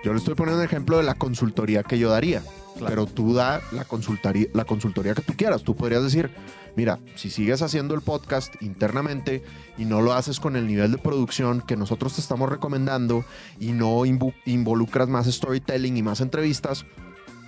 Yo 0.03 0.13
le 0.13 0.19
estoy 0.19 0.35
poniendo 0.35 0.59
un 0.59 0.65
ejemplo 0.65 0.97
de 0.97 1.03
la 1.03 1.15
consultoría 1.15 1.83
que 1.83 1.99
yo 1.99 2.09
daría. 2.09 2.41
Claro. 2.77 2.87
Pero 2.87 3.05
tú 3.07 3.33
da 3.33 3.61
la 3.71 3.83
consultoría, 3.83 4.47
la 4.53 4.63
consultoría 4.63 5.13
que 5.13 5.21
tú 5.21 5.33
quieras. 5.35 5.63
Tú 5.63 5.75
podrías 5.75 6.01
decir, 6.01 6.29
mira, 6.77 6.99
si 7.15 7.29
sigues 7.29 7.61
haciendo 7.61 7.93
el 7.93 8.01
podcast 8.01 8.53
internamente 8.61 9.43
y 9.77 9.83
no 9.83 10.01
lo 10.01 10.13
haces 10.13 10.39
con 10.39 10.55
el 10.55 10.65
nivel 10.65 10.93
de 10.93 10.97
producción 10.97 11.61
que 11.61 11.75
nosotros 11.75 12.15
te 12.15 12.21
estamos 12.21 12.49
recomendando 12.49 13.25
y 13.59 13.73
no 13.73 14.05
involucras 14.05 15.09
más 15.09 15.27
storytelling 15.27 15.97
y 15.97 16.03
más 16.03 16.21
entrevistas, 16.21 16.85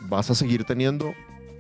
vas 0.10 0.30
a 0.30 0.36
seguir 0.36 0.66
teniendo 0.66 1.14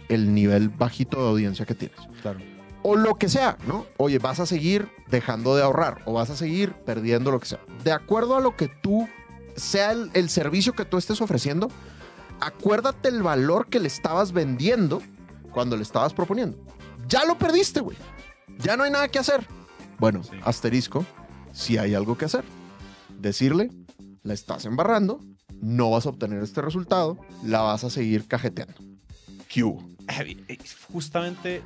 el 0.09 0.33
nivel 0.33 0.67
bajito 0.67 1.23
de 1.23 1.29
audiencia 1.29 1.65
que 1.65 1.75
tienes. 1.75 1.97
Claro. 2.21 2.39
O 2.83 2.95
lo 2.95 3.15
que 3.15 3.29
sea, 3.29 3.57
¿no? 3.67 3.85
Oye, 3.97 4.17
vas 4.17 4.39
a 4.39 4.45
seguir 4.45 4.89
dejando 5.09 5.55
de 5.55 5.63
ahorrar 5.63 6.01
o 6.05 6.13
vas 6.13 6.29
a 6.29 6.35
seguir 6.35 6.73
perdiendo 6.73 7.31
lo 7.31 7.39
que 7.39 7.45
sea. 7.45 7.59
De 7.83 7.91
acuerdo 7.91 8.35
a 8.35 8.41
lo 8.41 8.55
que 8.57 8.67
tú, 8.67 9.07
sea 9.55 9.91
el, 9.91 10.09
el 10.13 10.29
servicio 10.29 10.73
que 10.73 10.85
tú 10.85 10.97
estés 10.97 11.21
ofreciendo, 11.21 11.69
acuérdate 12.39 13.09
el 13.09 13.21
valor 13.23 13.67
que 13.67 13.79
le 13.79 13.87
estabas 13.87 14.31
vendiendo 14.31 15.01
cuando 15.51 15.75
le 15.77 15.83
estabas 15.83 16.13
proponiendo. 16.13 16.57
Ya 17.07 17.25
lo 17.25 17.37
perdiste, 17.37 17.79
güey. 17.81 17.97
Ya 18.59 18.77
no 18.77 18.83
hay 18.83 18.91
nada 18.91 19.07
que 19.07 19.19
hacer. 19.19 19.45
Bueno, 19.99 20.23
Sí. 20.23 20.31
asterisco, 20.43 21.05
si 21.53 21.77
hay 21.77 21.93
algo 21.93 22.17
que 22.17 22.25
hacer. 22.25 22.43
Decirle, 23.19 23.69
la 24.23 24.33
estás 24.33 24.65
embarrando, 24.65 25.19
no 25.61 25.91
vas 25.91 26.05
a 26.05 26.09
obtener 26.09 26.41
este 26.41 26.61
resultado, 26.61 27.17
la 27.43 27.61
vas 27.61 27.83
a 27.83 27.89
seguir 27.89 28.27
cajeteando. 28.27 28.75
¿Qué 29.47 29.63
hubo? 29.63 29.83
Eh, 30.07 30.57
Justamente 30.91 31.61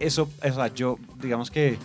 eso, 0.00 0.28
o 0.42 0.52
sea, 0.52 0.66
yo, 0.74 0.96
digamos 1.20 1.50
que, 1.50 1.78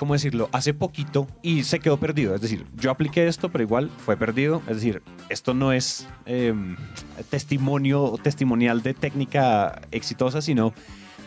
¿cómo 0.00 0.14
decirlo? 0.14 0.48
Hace 0.50 0.72
poquito 0.74 1.26
y 1.42 1.62
se 1.62 1.78
quedó 1.78 1.98
perdido. 2.00 2.34
Es 2.34 2.40
decir, 2.40 2.64
yo 2.74 2.90
apliqué 2.90 3.28
esto, 3.28 3.52
pero 3.52 3.62
igual 3.62 3.90
fue 3.98 4.16
perdido. 4.16 4.62
Es 4.66 4.76
decir, 4.76 5.02
esto 5.28 5.52
no 5.54 5.72
es 5.72 6.08
eh, 6.26 6.52
testimonio 7.28 8.14
testimonial 8.22 8.82
de 8.82 8.94
técnica 8.94 9.80
exitosa, 9.92 10.40
sino, 10.40 10.72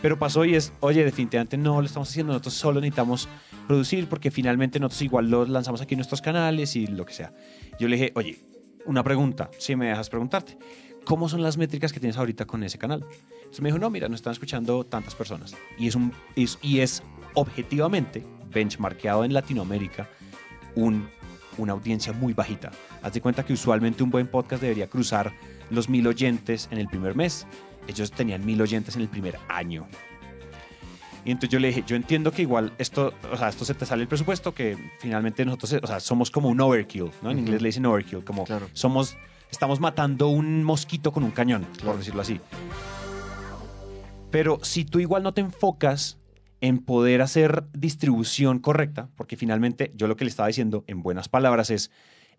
pero 0.02 0.18
pasó 0.18 0.44
y 0.44 0.54
es, 0.56 0.72
oye, 0.80 1.04
definitivamente 1.04 1.56
no 1.56 1.80
lo 1.80 1.86
estamos 1.86 2.08
haciendo, 2.10 2.32
nosotros 2.32 2.54
solo 2.54 2.80
necesitamos 2.80 3.28
producir 3.66 4.08
porque 4.08 4.30
finalmente 4.30 4.78
nosotros 4.80 5.02
igual 5.02 5.30
lo 5.30 5.46
lanzamos 5.46 5.80
aquí 5.80 5.94
en 5.94 5.98
nuestros 5.98 6.20
canales 6.20 6.76
y 6.76 6.86
lo 6.88 7.06
que 7.06 7.14
sea. 7.14 7.32
Yo 7.78 7.88
le 7.88 7.96
dije, 7.96 8.12
oye, 8.16 8.38
una 8.86 9.02
pregunta, 9.02 9.50
si 9.58 9.76
me 9.76 9.86
dejas 9.86 10.10
preguntarte. 10.10 10.58
¿Cómo 11.04 11.28
son 11.28 11.42
las 11.42 11.58
métricas 11.58 11.92
que 11.92 12.00
tienes 12.00 12.16
ahorita 12.16 12.46
con 12.46 12.64
ese 12.64 12.78
canal? 12.78 13.04
Entonces 13.36 13.60
me 13.60 13.68
dijo, 13.68 13.78
no, 13.78 13.90
mira, 13.90 14.08
nos 14.08 14.16
están 14.20 14.32
escuchando 14.32 14.84
tantas 14.84 15.14
personas. 15.14 15.54
Y 15.78 15.86
es, 15.86 15.94
un, 15.94 16.12
es- 16.34 16.58
y 16.62 16.80
es 16.80 17.02
objetivamente, 17.34 18.24
benchmarkeado 18.54 19.24
en 19.24 19.32
Latinoamérica, 19.34 20.08
un, 20.76 21.08
una 21.58 21.72
audiencia 21.72 22.12
muy 22.12 22.32
bajita. 22.32 22.70
Haz 23.02 23.12
de 23.12 23.20
cuenta 23.20 23.44
que 23.44 23.52
usualmente 23.52 24.02
un 24.02 24.10
buen 24.10 24.26
podcast 24.28 24.62
debería 24.62 24.88
cruzar 24.88 25.32
los 25.70 25.88
mil 25.88 26.06
oyentes 26.06 26.68
en 26.70 26.78
el 26.78 26.86
primer 26.88 27.14
mes. 27.14 27.46
Ellos 27.88 28.10
tenían 28.12 28.44
mil 28.46 28.60
oyentes 28.62 28.96
en 28.96 29.02
el 29.02 29.08
primer 29.08 29.38
año. 29.48 29.86
Y 31.26 31.30
entonces 31.30 31.50
yo 31.50 31.58
le 31.58 31.68
dije, 31.68 31.84
yo 31.86 31.96
entiendo 31.96 32.32
que 32.32 32.42
igual 32.42 32.72
esto, 32.78 33.14
o 33.32 33.36
sea, 33.36 33.48
esto 33.48 33.64
se 33.64 33.72
te 33.74 33.86
sale 33.86 34.02
el 34.02 34.08
presupuesto, 34.08 34.52
que 34.54 34.76
finalmente 35.00 35.44
nosotros, 35.46 35.74
o 35.82 35.86
sea, 35.86 35.98
somos 36.00 36.30
como 36.30 36.50
un 36.50 36.60
overkill, 36.60 37.10
¿no? 37.22 37.30
En 37.30 37.38
inglés 37.38 37.62
le 37.62 37.68
dicen 37.68 37.86
overkill, 37.86 38.22
como 38.24 38.44
Claro. 38.44 38.68
somos, 38.74 39.16
estamos 39.50 39.80
matando 39.80 40.28
un 40.28 40.62
mosquito 40.64 41.12
con 41.12 41.24
un 41.24 41.30
cañón, 41.30 41.64
Claro. 41.76 41.92
por 41.92 41.98
decirlo 41.98 42.20
así. 42.20 42.40
Pero 44.30 44.58
si 44.62 44.84
tú 44.84 44.98
igual 44.98 45.22
no 45.22 45.32
te 45.32 45.40
enfocas 45.40 46.18
en 46.64 46.78
poder 46.78 47.20
hacer 47.20 47.64
distribución 47.74 48.58
correcta, 48.58 49.10
porque 49.16 49.36
finalmente 49.36 49.92
yo 49.94 50.06
lo 50.08 50.16
que 50.16 50.24
le 50.24 50.30
estaba 50.30 50.46
diciendo 50.46 50.82
en 50.86 51.02
buenas 51.02 51.28
palabras 51.28 51.68
es, 51.68 51.90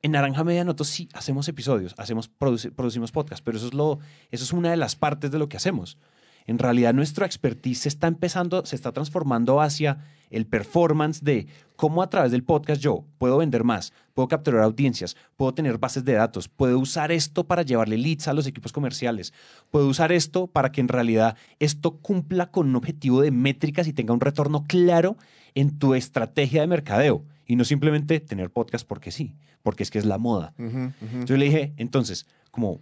en 0.01 0.13
Naranja 0.13 0.43
Media 0.43 0.63
nosotros 0.63 0.87
sí 0.87 1.09
hacemos 1.13 1.47
episodios, 1.47 1.93
hacemos, 1.99 2.31
produci- 2.39 2.71
producimos 2.71 3.11
podcast, 3.11 3.43
pero 3.45 3.57
eso 3.57 3.67
es, 3.67 3.75
lo, 3.75 3.99
eso 4.31 4.43
es 4.43 4.51
una 4.51 4.71
de 4.71 4.77
las 4.77 4.95
partes 4.95 5.29
de 5.29 5.37
lo 5.37 5.47
que 5.47 5.57
hacemos. 5.57 5.99
En 6.45 6.59
realidad 6.59 6.93
nuestra 6.93 7.25
expertise 7.25 7.79
se 7.79 7.89
está 7.89 8.07
empezando, 8.07 8.65
se 8.65 8.75
está 8.75 8.91
transformando 8.91 9.61
hacia 9.61 9.97
el 10.29 10.45
performance 10.45 11.23
de 11.23 11.47
cómo 11.75 12.01
a 12.01 12.09
través 12.09 12.31
del 12.31 12.43
podcast 12.43 12.81
yo 12.81 13.05
puedo 13.17 13.37
vender 13.37 13.63
más, 13.63 13.93
puedo 14.13 14.27
capturar 14.27 14.63
audiencias, 14.63 15.15
puedo 15.37 15.53
tener 15.53 15.77
bases 15.77 16.03
de 16.05 16.13
datos, 16.13 16.47
puedo 16.47 16.79
usar 16.79 17.11
esto 17.11 17.45
para 17.45 17.61
llevarle 17.61 17.97
leads 17.97 18.27
a 18.27 18.33
los 18.33 18.47
equipos 18.47 18.71
comerciales, 18.71 19.33
puedo 19.71 19.87
usar 19.87 20.11
esto 20.11 20.47
para 20.47 20.71
que 20.71 20.81
en 20.81 20.87
realidad 20.87 21.37
esto 21.59 21.97
cumpla 21.97 22.51
con 22.51 22.67
un 22.67 22.75
objetivo 22.75 23.21
de 23.21 23.31
métricas 23.31 23.87
y 23.87 23.93
tenga 23.93 24.13
un 24.13 24.21
retorno 24.21 24.65
claro 24.67 25.17
en 25.53 25.77
tu 25.77 25.95
estrategia 25.95 26.61
de 26.61 26.67
mercadeo 26.67 27.23
y 27.45 27.55
no 27.55 27.63
simplemente 27.63 28.19
tener 28.19 28.49
podcast 28.49 28.87
porque 28.87 29.11
sí, 29.11 29.35
porque 29.63 29.83
es 29.83 29.91
que 29.91 29.99
es 29.99 30.05
la 30.05 30.17
moda. 30.17 30.53
Yo 31.25 31.37
le 31.37 31.45
dije, 31.45 31.73
entonces, 31.77 32.25
como 32.51 32.81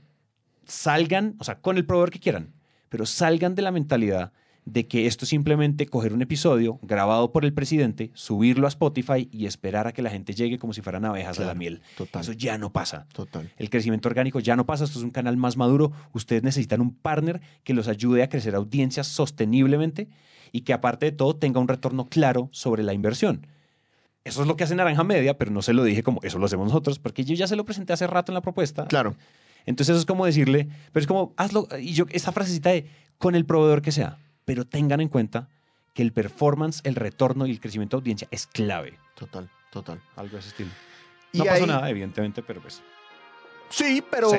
salgan, 0.65 1.35
o 1.39 1.43
sea, 1.43 1.59
con 1.59 1.77
el 1.77 1.85
proveedor 1.85 2.11
que 2.11 2.19
quieran, 2.19 2.52
pero 2.93 3.07
salgan 3.07 3.55
de 3.55 3.63
la 3.63 3.71
mentalidad 3.71 4.33
de 4.65 4.87
que 4.87 5.07
esto 5.07 5.25
es 5.25 5.29
simplemente 5.29 5.87
coger 5.87 6.13
un 6.13 6.21
episodio 6.21 6.77
grabado 6.83 7.31
por 7.31 7.43
el 7.43 7.51
presidente, 7.51 8.11
subirlo 8.13 8.67
a 8.67 8.69
Spotify 8.69 9.27
y 9.31 9.47
esperar 9.47 9.87
a 9.87 9.93
que 9.93 10.03
la 10.03 10.11
gente 10.11 10.35
llegue 10.35 10.59
como 10.59 10.73
si 10.73 10.83
fueran 10.83 11.03
abejas 11.03 11.39
a 11.39 11.45
la 11.45 11.55
miel. 11.55 11.81
total. 11.97 12.21
Eso 12.21 12.33
ya 12.33 12.59
no 12.59 12.71
pasa. 12.71 13.07
Total. 13.11 13.51
El 13.57 13.71
crecimiento 13.71 14.09
orgánico 14.09 14.39
ya 14.39 14.55
no 14.55 14.67
pasa, 14.67 14.83
esto 14.83 14.99
es 14.99 15.03
un 15.03 15.09
canal 15.09 15.37
más 15.37 15.57
maduro. 15.57 15.91
Ustedes 16.13 16.43
necesitan 16.43 16.81
un 16.81 16.93
partner 16.93 17.41
que 17.63 17.73
los 17.73 17.87
ayude 17.87 18.21
a 18.21 18.29
crecer 18.29 18.53
audiencias 18.53 19.07
sosteniblemente 19.07 20.07
y 20.51 20.61
que 20.61 20.73
aparte 20.73 21.07
de 21.07 21.13
todo 21.13 21.35
tenga 21.35 21.59
un 21.59 21.67
retorno 21.67 22.09
claro 22.09 22.49
sobre 22.51 22.83
la 22.83 22.93
inversión. 22.93 23.47
Eso 24.23 24.43
es 24.43 24.47
lo 24.47 24.55
que 24.55 24.65
hace 24.65 24.75
Naranja 24.75 25.03
Media, 25.03 25.35
pero 25.39 25.49
no 25.49 25.63
se 25.63 25.73
lo 25.73 25.83
dije 25.83 26.03
como 26.03 26.19
eso 26.21 26.37
lo 26.37 26.45
hacemos 26.45 26.67
nosotros, 26.67 26.99
porque 26.99 27.25
yo 27.25 27.33
ya 27.33 27.47
se 27.47 27.55
lo 27.55 27.65
presenté 27.65 27.93
hace 27.93 28.05
rato 28.05 28.31
en 28.31 28.35
la 28.35 28.41
propuesta. 28.41 28.85
Claro. 28.85 29.15
Entonces 29.65 29.93
eso 29.93 29.99
es 30.01 30.05
como 30.05 30.25
decirle, 30.25 30.67
pero 30.91 31.01
es 31.01 31.07
como, 31.07 31.33
hazlo, 31.37 31.67
y 31.79 31.93
yo, 31.93 32.05
esa 32.09 32.31
frasecita 32.31 32.69
de, 32.71 32.89
con 33.17 33.35
el 33.35 33.45
proveedor 33.45 33.81
que 33.81 33.91
sea, 33.91 34.17
pero 34.45 34.65
tengan 34.65 34.99
en 35.01 35.07
cuenta 35.09 35.47
que 35.93 36.01
el 36.01 36.11
performance, 36.11 36.81
el 36.83 36.95
retorno 36.95 37.45
y 37.45 37.51
el 37.51 37.59
crecimiento 37.59 37.97
de 37.97 38.01
audiencia 38.01 38.27
es 38.31 38.47
clave. 38.47 38.97
Total, 39.15 39.49
total. 39.71 40.01
Algo 40.15 40.33
de 40.33 40.39
ese 40.39 40.49
estilo. 40.49 40.69
Y 41.31 41.37
No 41.39 41.45
pasó 41.45 41.63
ahí- 41.63 41.67
nada, 41.69 41.89
evidentemente, 41.89 42.41
pero 42.43 42.61
pues... 42.61 42.81
Sí, 43.69 44.03
pero 44.11 44.29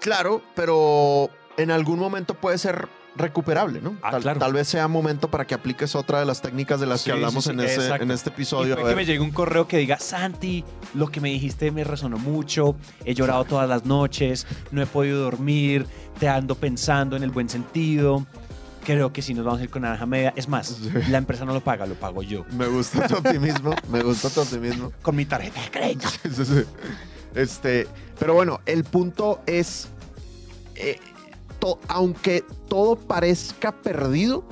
claro, 0.00 0.42
pero 0.54 1.28
en 1.58 1.70
algún 1.70 1.98
momento 1.98 2.34
puede 2.34 2.56
ser 2.58 2.88
recuperable, 3.20 3.80
¿no? 3.80 3.96
Ah, 4.02 4.10
tal, 4.12 4.22
claro. 4.22 4.40
tal 4.40 4.52
vez 4.52 4.66
sea 4.68 4.88
momento 4.88 5.30
para 5.30 5.46
que 5.46 5.54
apliques 5.54 5.94
otra 5.94 6.18
de 6.20 6.24
las 6.26 6.42
técnicas 6.42 6.80
de 6.80 6.86
las 6.86 7.00
Sí, 7.02 7.06
que 7.06 7.12
hablamos 7.12 7.44
sí, 7.44 7.50
en, 7.50 7.60
ese- 7.60 7.74
exacto. 7.76 8.02
en 8.04 8.10
este 8.10 8.30
episodio. 8.30 8.76
que 8.76 8.94
me 8.94 9.04
llegue 9.04 9.20
un 9.20 9.30
correo 9.30 9.66
que 9.68 9.78
diga, 9.78 9.98
Santi, 9.98 10.64
lo 10.94 11.08
que 11.08 11.20
me 11.20 11.28
dijiste 11.30 11.70
me 11.70 11.84
resonó 11.84 12.18
mucho, 12.18 12.76
he 13.04 13.14
llorado 13.14 13.44
todas 13.44 13.68
las 13.68 13.84
noches, 13.84 14.46
no 14.72 14.82
he 14.82 14.86
podido 14.86 15.20
dormir, 15.22 15.86
te 16.18 16.28
ando 16.28 16.54
pensando 16.54 17.16
en 17.16 17.22
el 17.22 17.30
buen 17.30 17.48
sentido, 17.48 18.26
creo 18.84 19.12
que 19.12 19.22
si 19.22 19.34
nos 19.34 19.44
vamos 19.44 19.60
a 19.60 19.64
ir 19.64 19.70
con 19.70 19.82
naranja 19.82 20.06
media, 20.06 20.32
es 20.36 20.48
más, 20.48 20.68
Sí. 20.68 20.90
la 21.10 21.18
empresa 21.18 21.44
no 21.44 21.52
lo 21.52 21.60
paga, 21.60 21.86
lo 21.86 21.94
pago 21.94 22.22
yo, 22.22 22.44
Me 22.52 22.66
gusta 22.66 23.06
tu 23.06 23.16
optimismo, 23.16 23.74
me 23.90 24.02
gusta 24.02 24.30
tu 24.30 24.40
optimismo. 24.40 24.92
con 25.02 25.14
mi 25.16 25.24
tarjeta 25.26 25.60
de 25.62 25.70
crédito. 25.70 26.08
Sí, 26.34 26.44
sí. 26.44 26.62
Este, 27.34 27.86
pero 28.18 28.34
bueno, 28.34 28.60
el 28.66 28.82
punto 28.84 29.40
es, 29.46 29.88
eh, 30.74 30.98
to- 31.60 31.78
aunque 31.88 32.44
todo 32.68 32.96
parezca 32.96 33.72
perdido, 33.72 34.44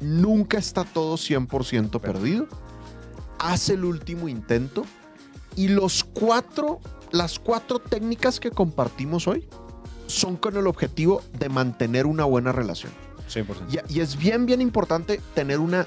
nunca 0.00 0.58
está 0.58 0.84
todo 0.84 1.16
100% 1.16 2.00
perdido. 2.00 2.46
Haz 3.38 3.68
el 3.70 3.84
último 3.84 4.28
intento 4.28 4.84
y 5.56 5.68
los 5.68 6.04
cuatro, 6.04 6.80
las 7.10 7.38
cuatro 7.38 7.78
técnicas 7.78 8.38
que 8.40 8.50
compartimos 8.50 9.26
hoy 9.26 9.48
son 10.06 10.36
con 10.36 10.56
el 10.56 10.66
objetivo 10.66 11.22
de 11.38 11.48
mantener 11.48 12.06
una 12.06 12.24
buena 12.24 12.52
relación. 12.52 12.92
100%. 13.28 13.44
Y, 13.88 13.94
y 13.98 14.00
es 14.00 14.16
bien, 14.16 14.46
bien 14.46 14.60
importante 14.60 15.20
tener 15.34 15.58
una 15.58 15.86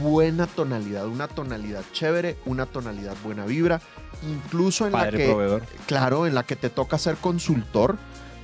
buena 0.00 0.46
tonalidad, 0.46 1.06
una 1.06 1.28
tonalidad 1.28 1.82
chévere, 1.92 2.36
una 2.46 2.66
tonalidad 2.66 3.14
buena 3.22 3.44
vibra, 3.46 3.80
incluso 4.28 4.86
en 4.86 4.92
la 4.92 5.10
que, 5.10 5.26
proveedor. 5.26 5.62
claro, 5.86 6.26
en 6.26 6.34
la 6.34 6.42
que 6.44 6.56
te 6.56 6.70
toca 6.70 6.98
ser 6.98 7.16
consultor, 7.16 7.96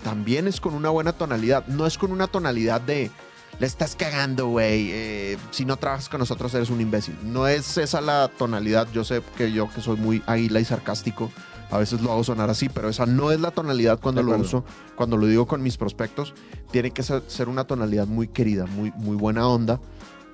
también 0.02 0.46
es 0.46 0.60
con 0.60 0.74
una 0.74 0.90
buena 0.90 1.12
tonalidad, 1.12 1.66
no 1.66 1.86
es 1.86 1.98
con 1.98 2.12
una 2.12 2.26
tonalidad 2.26 2.80
de 2.80 3.10
le 3.58 3.66
estás 3.66 3.96
cagando, 3.96 4.48
güey, 4.48 4.90
eh, 4.92 5.38
si 5.50 5.64
no 5.64 5.76
trabajas 5.76 6.08
con 6.08 6.20
nosotros 6.20 6.52
eres 6.54 6.70
un 6.70 6.80
imbécil. 6.80 7.16
No 7.24 7.48
es 7.48 7.78
esa 7.78 8.00
la 8.00 8.28
tonalidad, 8.28 8.86
yo 8.92 9.04
sé 9.04 9.22
que 9.36 9.50
yo 9.52 9.70
que 9.70 9.80
soy 9.80 9.96
muy 9.96 10.22
águila 10.26 10.60
y 10.60 10.64
sarcástico, 10.64 11.30
a 11.70 11.78
veces 11.78 12.00
lo 12.02 12.12
hago 12.12 12.22
sonar 12.22 12.50
así, 12.50 12.68
pero 12.68 12.88
esa 12.88 13.06
no 13.06 13.32
es 13.32 13.40
la 13.40 13.50
tonalidad 13.50 13.98
cuando 13.98 14.22
lo 14.22 14.36
uso, 14.36 14.64
cuando 14.94 15.16
lo 15.16 15.26
digo 15.26 15.46
con 15.46 15.62
mis 15.62 15.76
prospectos, 15.76 16.34
tiene 16.70 16.90
que 16.90 17.02
ser, 17.02 17.22
ser 17.26 17.48
una 17.48 17.64
tonalidad 17.64 18.06
muy 18.06 18.28
querida, 18.28 18.66
muy, 18.66 18.92
muy 18.96 19.16
buena 19.16 19.48
onda, 19.48 19.80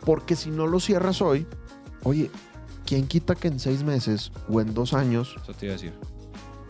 porque 0.04 0.36
si 0.36 0.50
no 0.50 0.66
lo 0.66 0.80
cierras 0.80 1.22
hoy, 1.22 1.46
oye, 2.02 2.30
¿quién 2.84 3.06
quita 3.06 3.34
que 3.34 3.48
en 3.48 3.60
seis 3.60 3.82
meses 3.84 4.32
o 4.48 4.60
en 4.60 4.74
dos 4.74 4.92
años 4.94 5.36
Eso 5.40 5.54
te 5.54 5.66
iba 5.66 5.74
a 5.74 5.76
decir. 5.76 6.11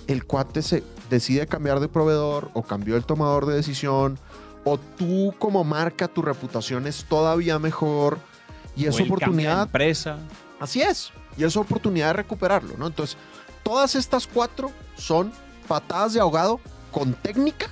El 0.06 0.24
cuate 0.24 0.62
se 0.62 0.82
decide 1.10 1.46
cambiar 1.46 1.80
de 1.80 1.88
proveedor 1.88 2.50
o 2.54 2.62
cambió 2.62 2.96
el 2.96 3.04
tomador 3.04 3.46
de 3.46 3.54
decisión 3.54 4.18
o 4.64 4.78
tú 4.78 5.34
como 5.38 5.64
marca 5.64 6.08
tu 6.08 6.22
reputación 6.22 6.86
es 6.86 7.04
todavía 7.04 7.58
mejor 7.58 8.18
y 8.76 8.86
es 8.86 8.94
O 8.94 8.98
él 8.98 9.08
cambia 9.08 9.08
de 9.08 9.24
oportunidad 9.24 9.62
empresa. 9.62 10.18
Así 10.60 10.82
es. 10.82 11.10
Y 11.36 11.44
es 11.44 11.56
oportunidad 11.56 12.08
de 12.08 12.12
recuperarlo, 12.14 12.76
¿no? 12.76 12.86
Entonces, 12.86 13.16
todas 13.62 13.94
estas 13.94 14.26
cuatro 14.26 14.70
son 14.96 15.32
patadas 15.66 16.12
de 16.14 16.20
ahogado 16.20 16.60
con 16.90 17.14
técnica 17.14 17.66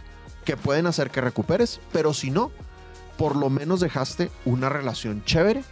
que 0.45 0.57
pueden 0.57 0.87
hacer 0.87 1.11
que 1.11 1.21
recuperes, 1.21 1.81
pero 1.93 2.15
si 2.15 2.31
no, 2.31 2.51
por 3.17 3.37
lo 3.37 3.51
menos 3.51 3.81
dejaste 3.81 4.31
una 4.45 4.69
relación 4.69 5.23
chévere 5.25 5.63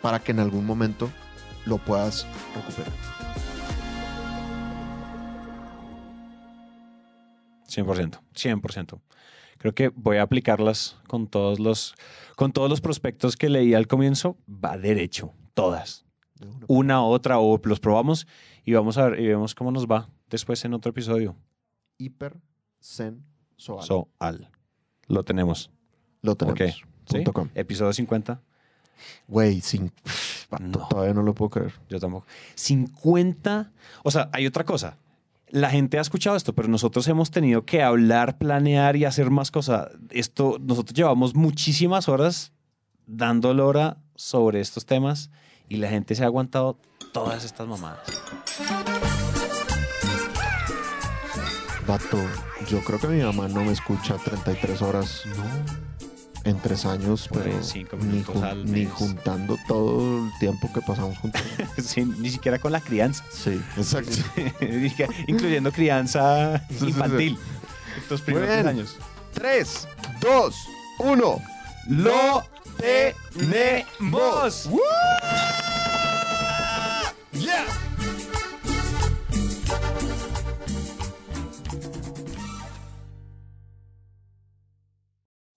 para 0.00 0.20
que 0.20 0.32
en 0.32 0.40
algún 0.40 0.64
momento 0.64 1.10
lo 1.66 1.78
puedas 1.78 2.26
recuperar. 2.54 3.25
100%, 7.76 8.20
100%. 8.34 9.00
Creo 9.58 9.74
que 9.74 9.88
voy 9.88 10.18
a 10.18 10.22
aplicarlas 10.22 10.96
con 11.08 11.26
todos 11.26 11.58
los, 11.58 11.94
con 12.36 12.52
todos 12.52 12.68
los 12.68 12.80
prospectos 12.80 13.36
que 13.36 13.48
leí 13.48 13.74
al 13.74 13.86
comienzo. 13.86 14.36
Va 14.48 14.76
derecho, 14.76 15.32
todas. 15.54 16.04
Una. 16.66 17.02
Otra, 17.02 17.38
o 17.38 17.60
los 17.64 17.80
probamos 17.80 18.26
y 18.64 18.74
vamos 18.74 18.98
a 18.98 19.08
ver 19.08 19.20
y 19.20 19.28
vemos 19.28 19.54
cómo 19.54 19.70
nos 19.70 19.86
va 19.86 20.08
después 20.28 20.64
en 20.64 20.74
otro 20.74 20.90
episodio. 20.90 21.36
Hiper 21.98 22.36
Zen 22.80 23.24
Soal. 23.56 23.84
So, 23.84 24.08
al. 24.18 24.50
Lo 25.08 25.24
tenemos. 25.24 25.70
lo 26.20 26.36
tenemos. 26.36 26.60
ok. 26.60 26.68
¿sí? 26.70 27.14
punto 27.16 27.32
com. 27.32 27.48
Episodio 27.54 27.92
50. 27.92 28.40
Güey, 29.28 29.60
sin... 29.60 29.92
No. 30.60 30.88
Todavía 30.88 31.14
no 31.14 31.22
lo 31.22 31.34
puedo 31.34 31.50
creer. 31.50 31.72
Yo 31.88 31.98
tampoco. 32.00 32.26
50. 32.54 33.72
O 34.02 34.10
sea, 34.10 34.28
hay 34.32 34.46
otra 34.46 34.64
cosa. 34.64 34.96
La 35.48 35.70
gente 35.70 35.98
ha 35.98 36.00
escuchado 36.00 36.36
esto, 36.36 36.54
pero 36.54 36.68
nosotros 36.68 37.06
hemos 37.06 37.30
tenido 37.30 37.64
que 37.64 37.82
hablar, 37.82 38.36
planear 38.36 38.96
y 38.96 39.04
hacer 39.04 39.30
más 39.30 39.50
cosas. 39.50 39.88
Esto, 40.10 40.58
nosotros 40.60 40.94
llevamos 40.94 41.34
muchísimas 41.34 42.08
horas 42.08 42.52
dando 43.06 43.54
lora 43.54 43.98
sobre 44.16 44.60
estos 44.60 44.86
temas 44.86 45.30
y 45.68 45.76
la 45.76 45.88
gente 45.88 46.14
se 46.16 46.24
ha 46.24 46.26
aguantado 46.26 46.80
todas 47.12 47.44
estas 47.44 47.68
mamadas. 47.68 48.02
Vato, 51.86 52.18
yo 52.68 52.80
creo 52.82 52.98
que 52.98 53.06
mi 53.06 53.22
mamá 53.22 53.46
no 53.46 53.64
me 53.64 53.70
escucha 53.70 54.16
33 54.16 54.82
horas 54.82 55.22
en 56.46 56.58
tres 56.60 56.84
años, 56.86 57.28
pero 57.32 57.62
cinco 57.62 57.96
ni, 57.96 58.04
minutos 58.06 58.36
jun- 58.36 58.44
al 58.44 58.64
ni 58.64 58.84
mes. 58.84 58.92
juntando 58.92 59.56
todo 59.68 60.26
el 60.26 60.30
tiempo 60.38 60.70
que 60.72 60.80
pasamos 60.80 61.18
juntos. 61.18 61.42
Sí, 61.84 62.04
ni 62.04 62.30
siquiera 62.30 62.58
con 62.58 62.72
la 62.72 62.80
crianza, 62.80 63.24
Sí, 63.30 63.60
exacto. 63.76 64.12
incluyendo 65.26 65.72
crianza 65.72 66.62
infantil. 66.80 67.38
Estos 67.98 68.20
primeros 68.22 68.48
tres 68.50 68.66
años. 68.66 68.96
3, 69.34 69.88
2, 70.20 70.56
1. 71.00 71.42
¡Lo 71.88 72.44
tenemos! 72.78 74.68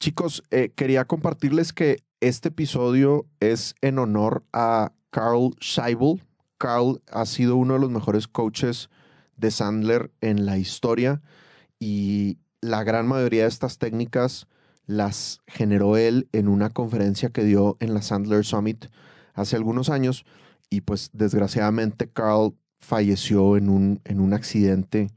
Chicos, 0.09 0.41
eh, 0.49 0.71
quería 0.75 1.05
compartirles 1.05 1.71
que 1.71 2.01
este 2.19 2.47
episodio 2.47 3.27
es 3.39 3.75
en 3.81 3.99
honor 3.99 4.43
a 4.53 4.91
Carl 5.11 5.51
Scheibel. 5.61 6.23
Carl 6.57 6.99
ha 7.11 7.27
sido 7.27 7.57
uno 7.57 7.75
de 7.75 7.79
los 7.79 7.91
mejores 7.91 8.27
coaches 8.27 8.89
de 9.37 9.51
Sandler 9.51 10.09
en 10.21 10.47
la 10.47 10.57
historia 10.57 11.21
y 11.77 12.39
la 12.59 12.83
gran 12.83 13.07
mayoría 13.07 13.43
de 13.43 13.49
estas 13.49 13.77
técnicas 13.77 14.47
las 14.87 15.41
generó 15.45 15.95
él 15.95 16.27
en 16.31 16.47
una 16.47 16.71
conferencia 16.71 17.29
que 17.29 17.43
dio 17.43 17.77
en 17.79 17.93
la 17.93 18.01
Sandler 18.01 18.43
Summit 18.43 18.87
hace 19.35 19.57
algunos 19.57 19.91
años 19.91 20.25
y 20.71 20.81
pues 20.81 21.11
desgraciadamente 21.13 22.09
Carl 22.09 22.55
falleció 22.79 23.57
en 23.57 23.69
un, 23.69 24.01
en 24.05 24.21
un 24.21 24.33
accidente 24.33 25.11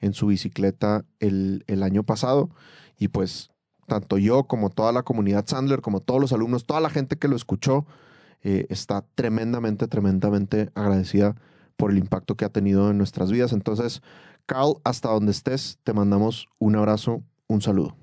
en 0.00 0.12
su 0.12 0.26
bicicleta 0.26 1.06
el, 1.18 1.64
el 1.66 1.82
año 1.82 2.02
pasado. 2.02 2.50
Y 2.98 3.08
pues 3.08 3.53
tanto 3.86 4.18
yo 4.18 4.44
como 4.44 4.70
toda 4.70 4.92
la 4.92 5.02
comunidad 5.02 5.46
Sandler, 5.46 5.80
como 5.80 6.00
todos 6.00 6.20
los 6.20 6.32
alumnos, 6.32 6.66
toda 6.66 6.80
la 6.80 6.90
gente 6.90 7.16
que 7.16 7.28
lo 7.28 7.36
escuchó, 7.36 7.86
eh, 8.42 8.66
está 8.68 9.04
tremendamente, 9.14 9.88
tremendamente 9.88 10.70
agradecida 10.74 11.34
por 11.76 11.90
el 11.90 11.98
impacto 11.98 12.36
que 12.36 12.44
ha 12.44 12.50
tenido 12.50 12.90
en 12.90 12.98
nuestras 12.98 13.32
vidas. 13.32 13.52
Entonces, 13.52 14.02
Carl, 14.46 14.76
hasta 14.84 15.08
donde 15.08 15.32
estés, 15.32 15.78
te 15.82 15.92
mandamos 15.92 16.48
un 16.58 16.76
abrazo, 16.76 17.22
un 17.46 17.62
saludo. 17.62 17.96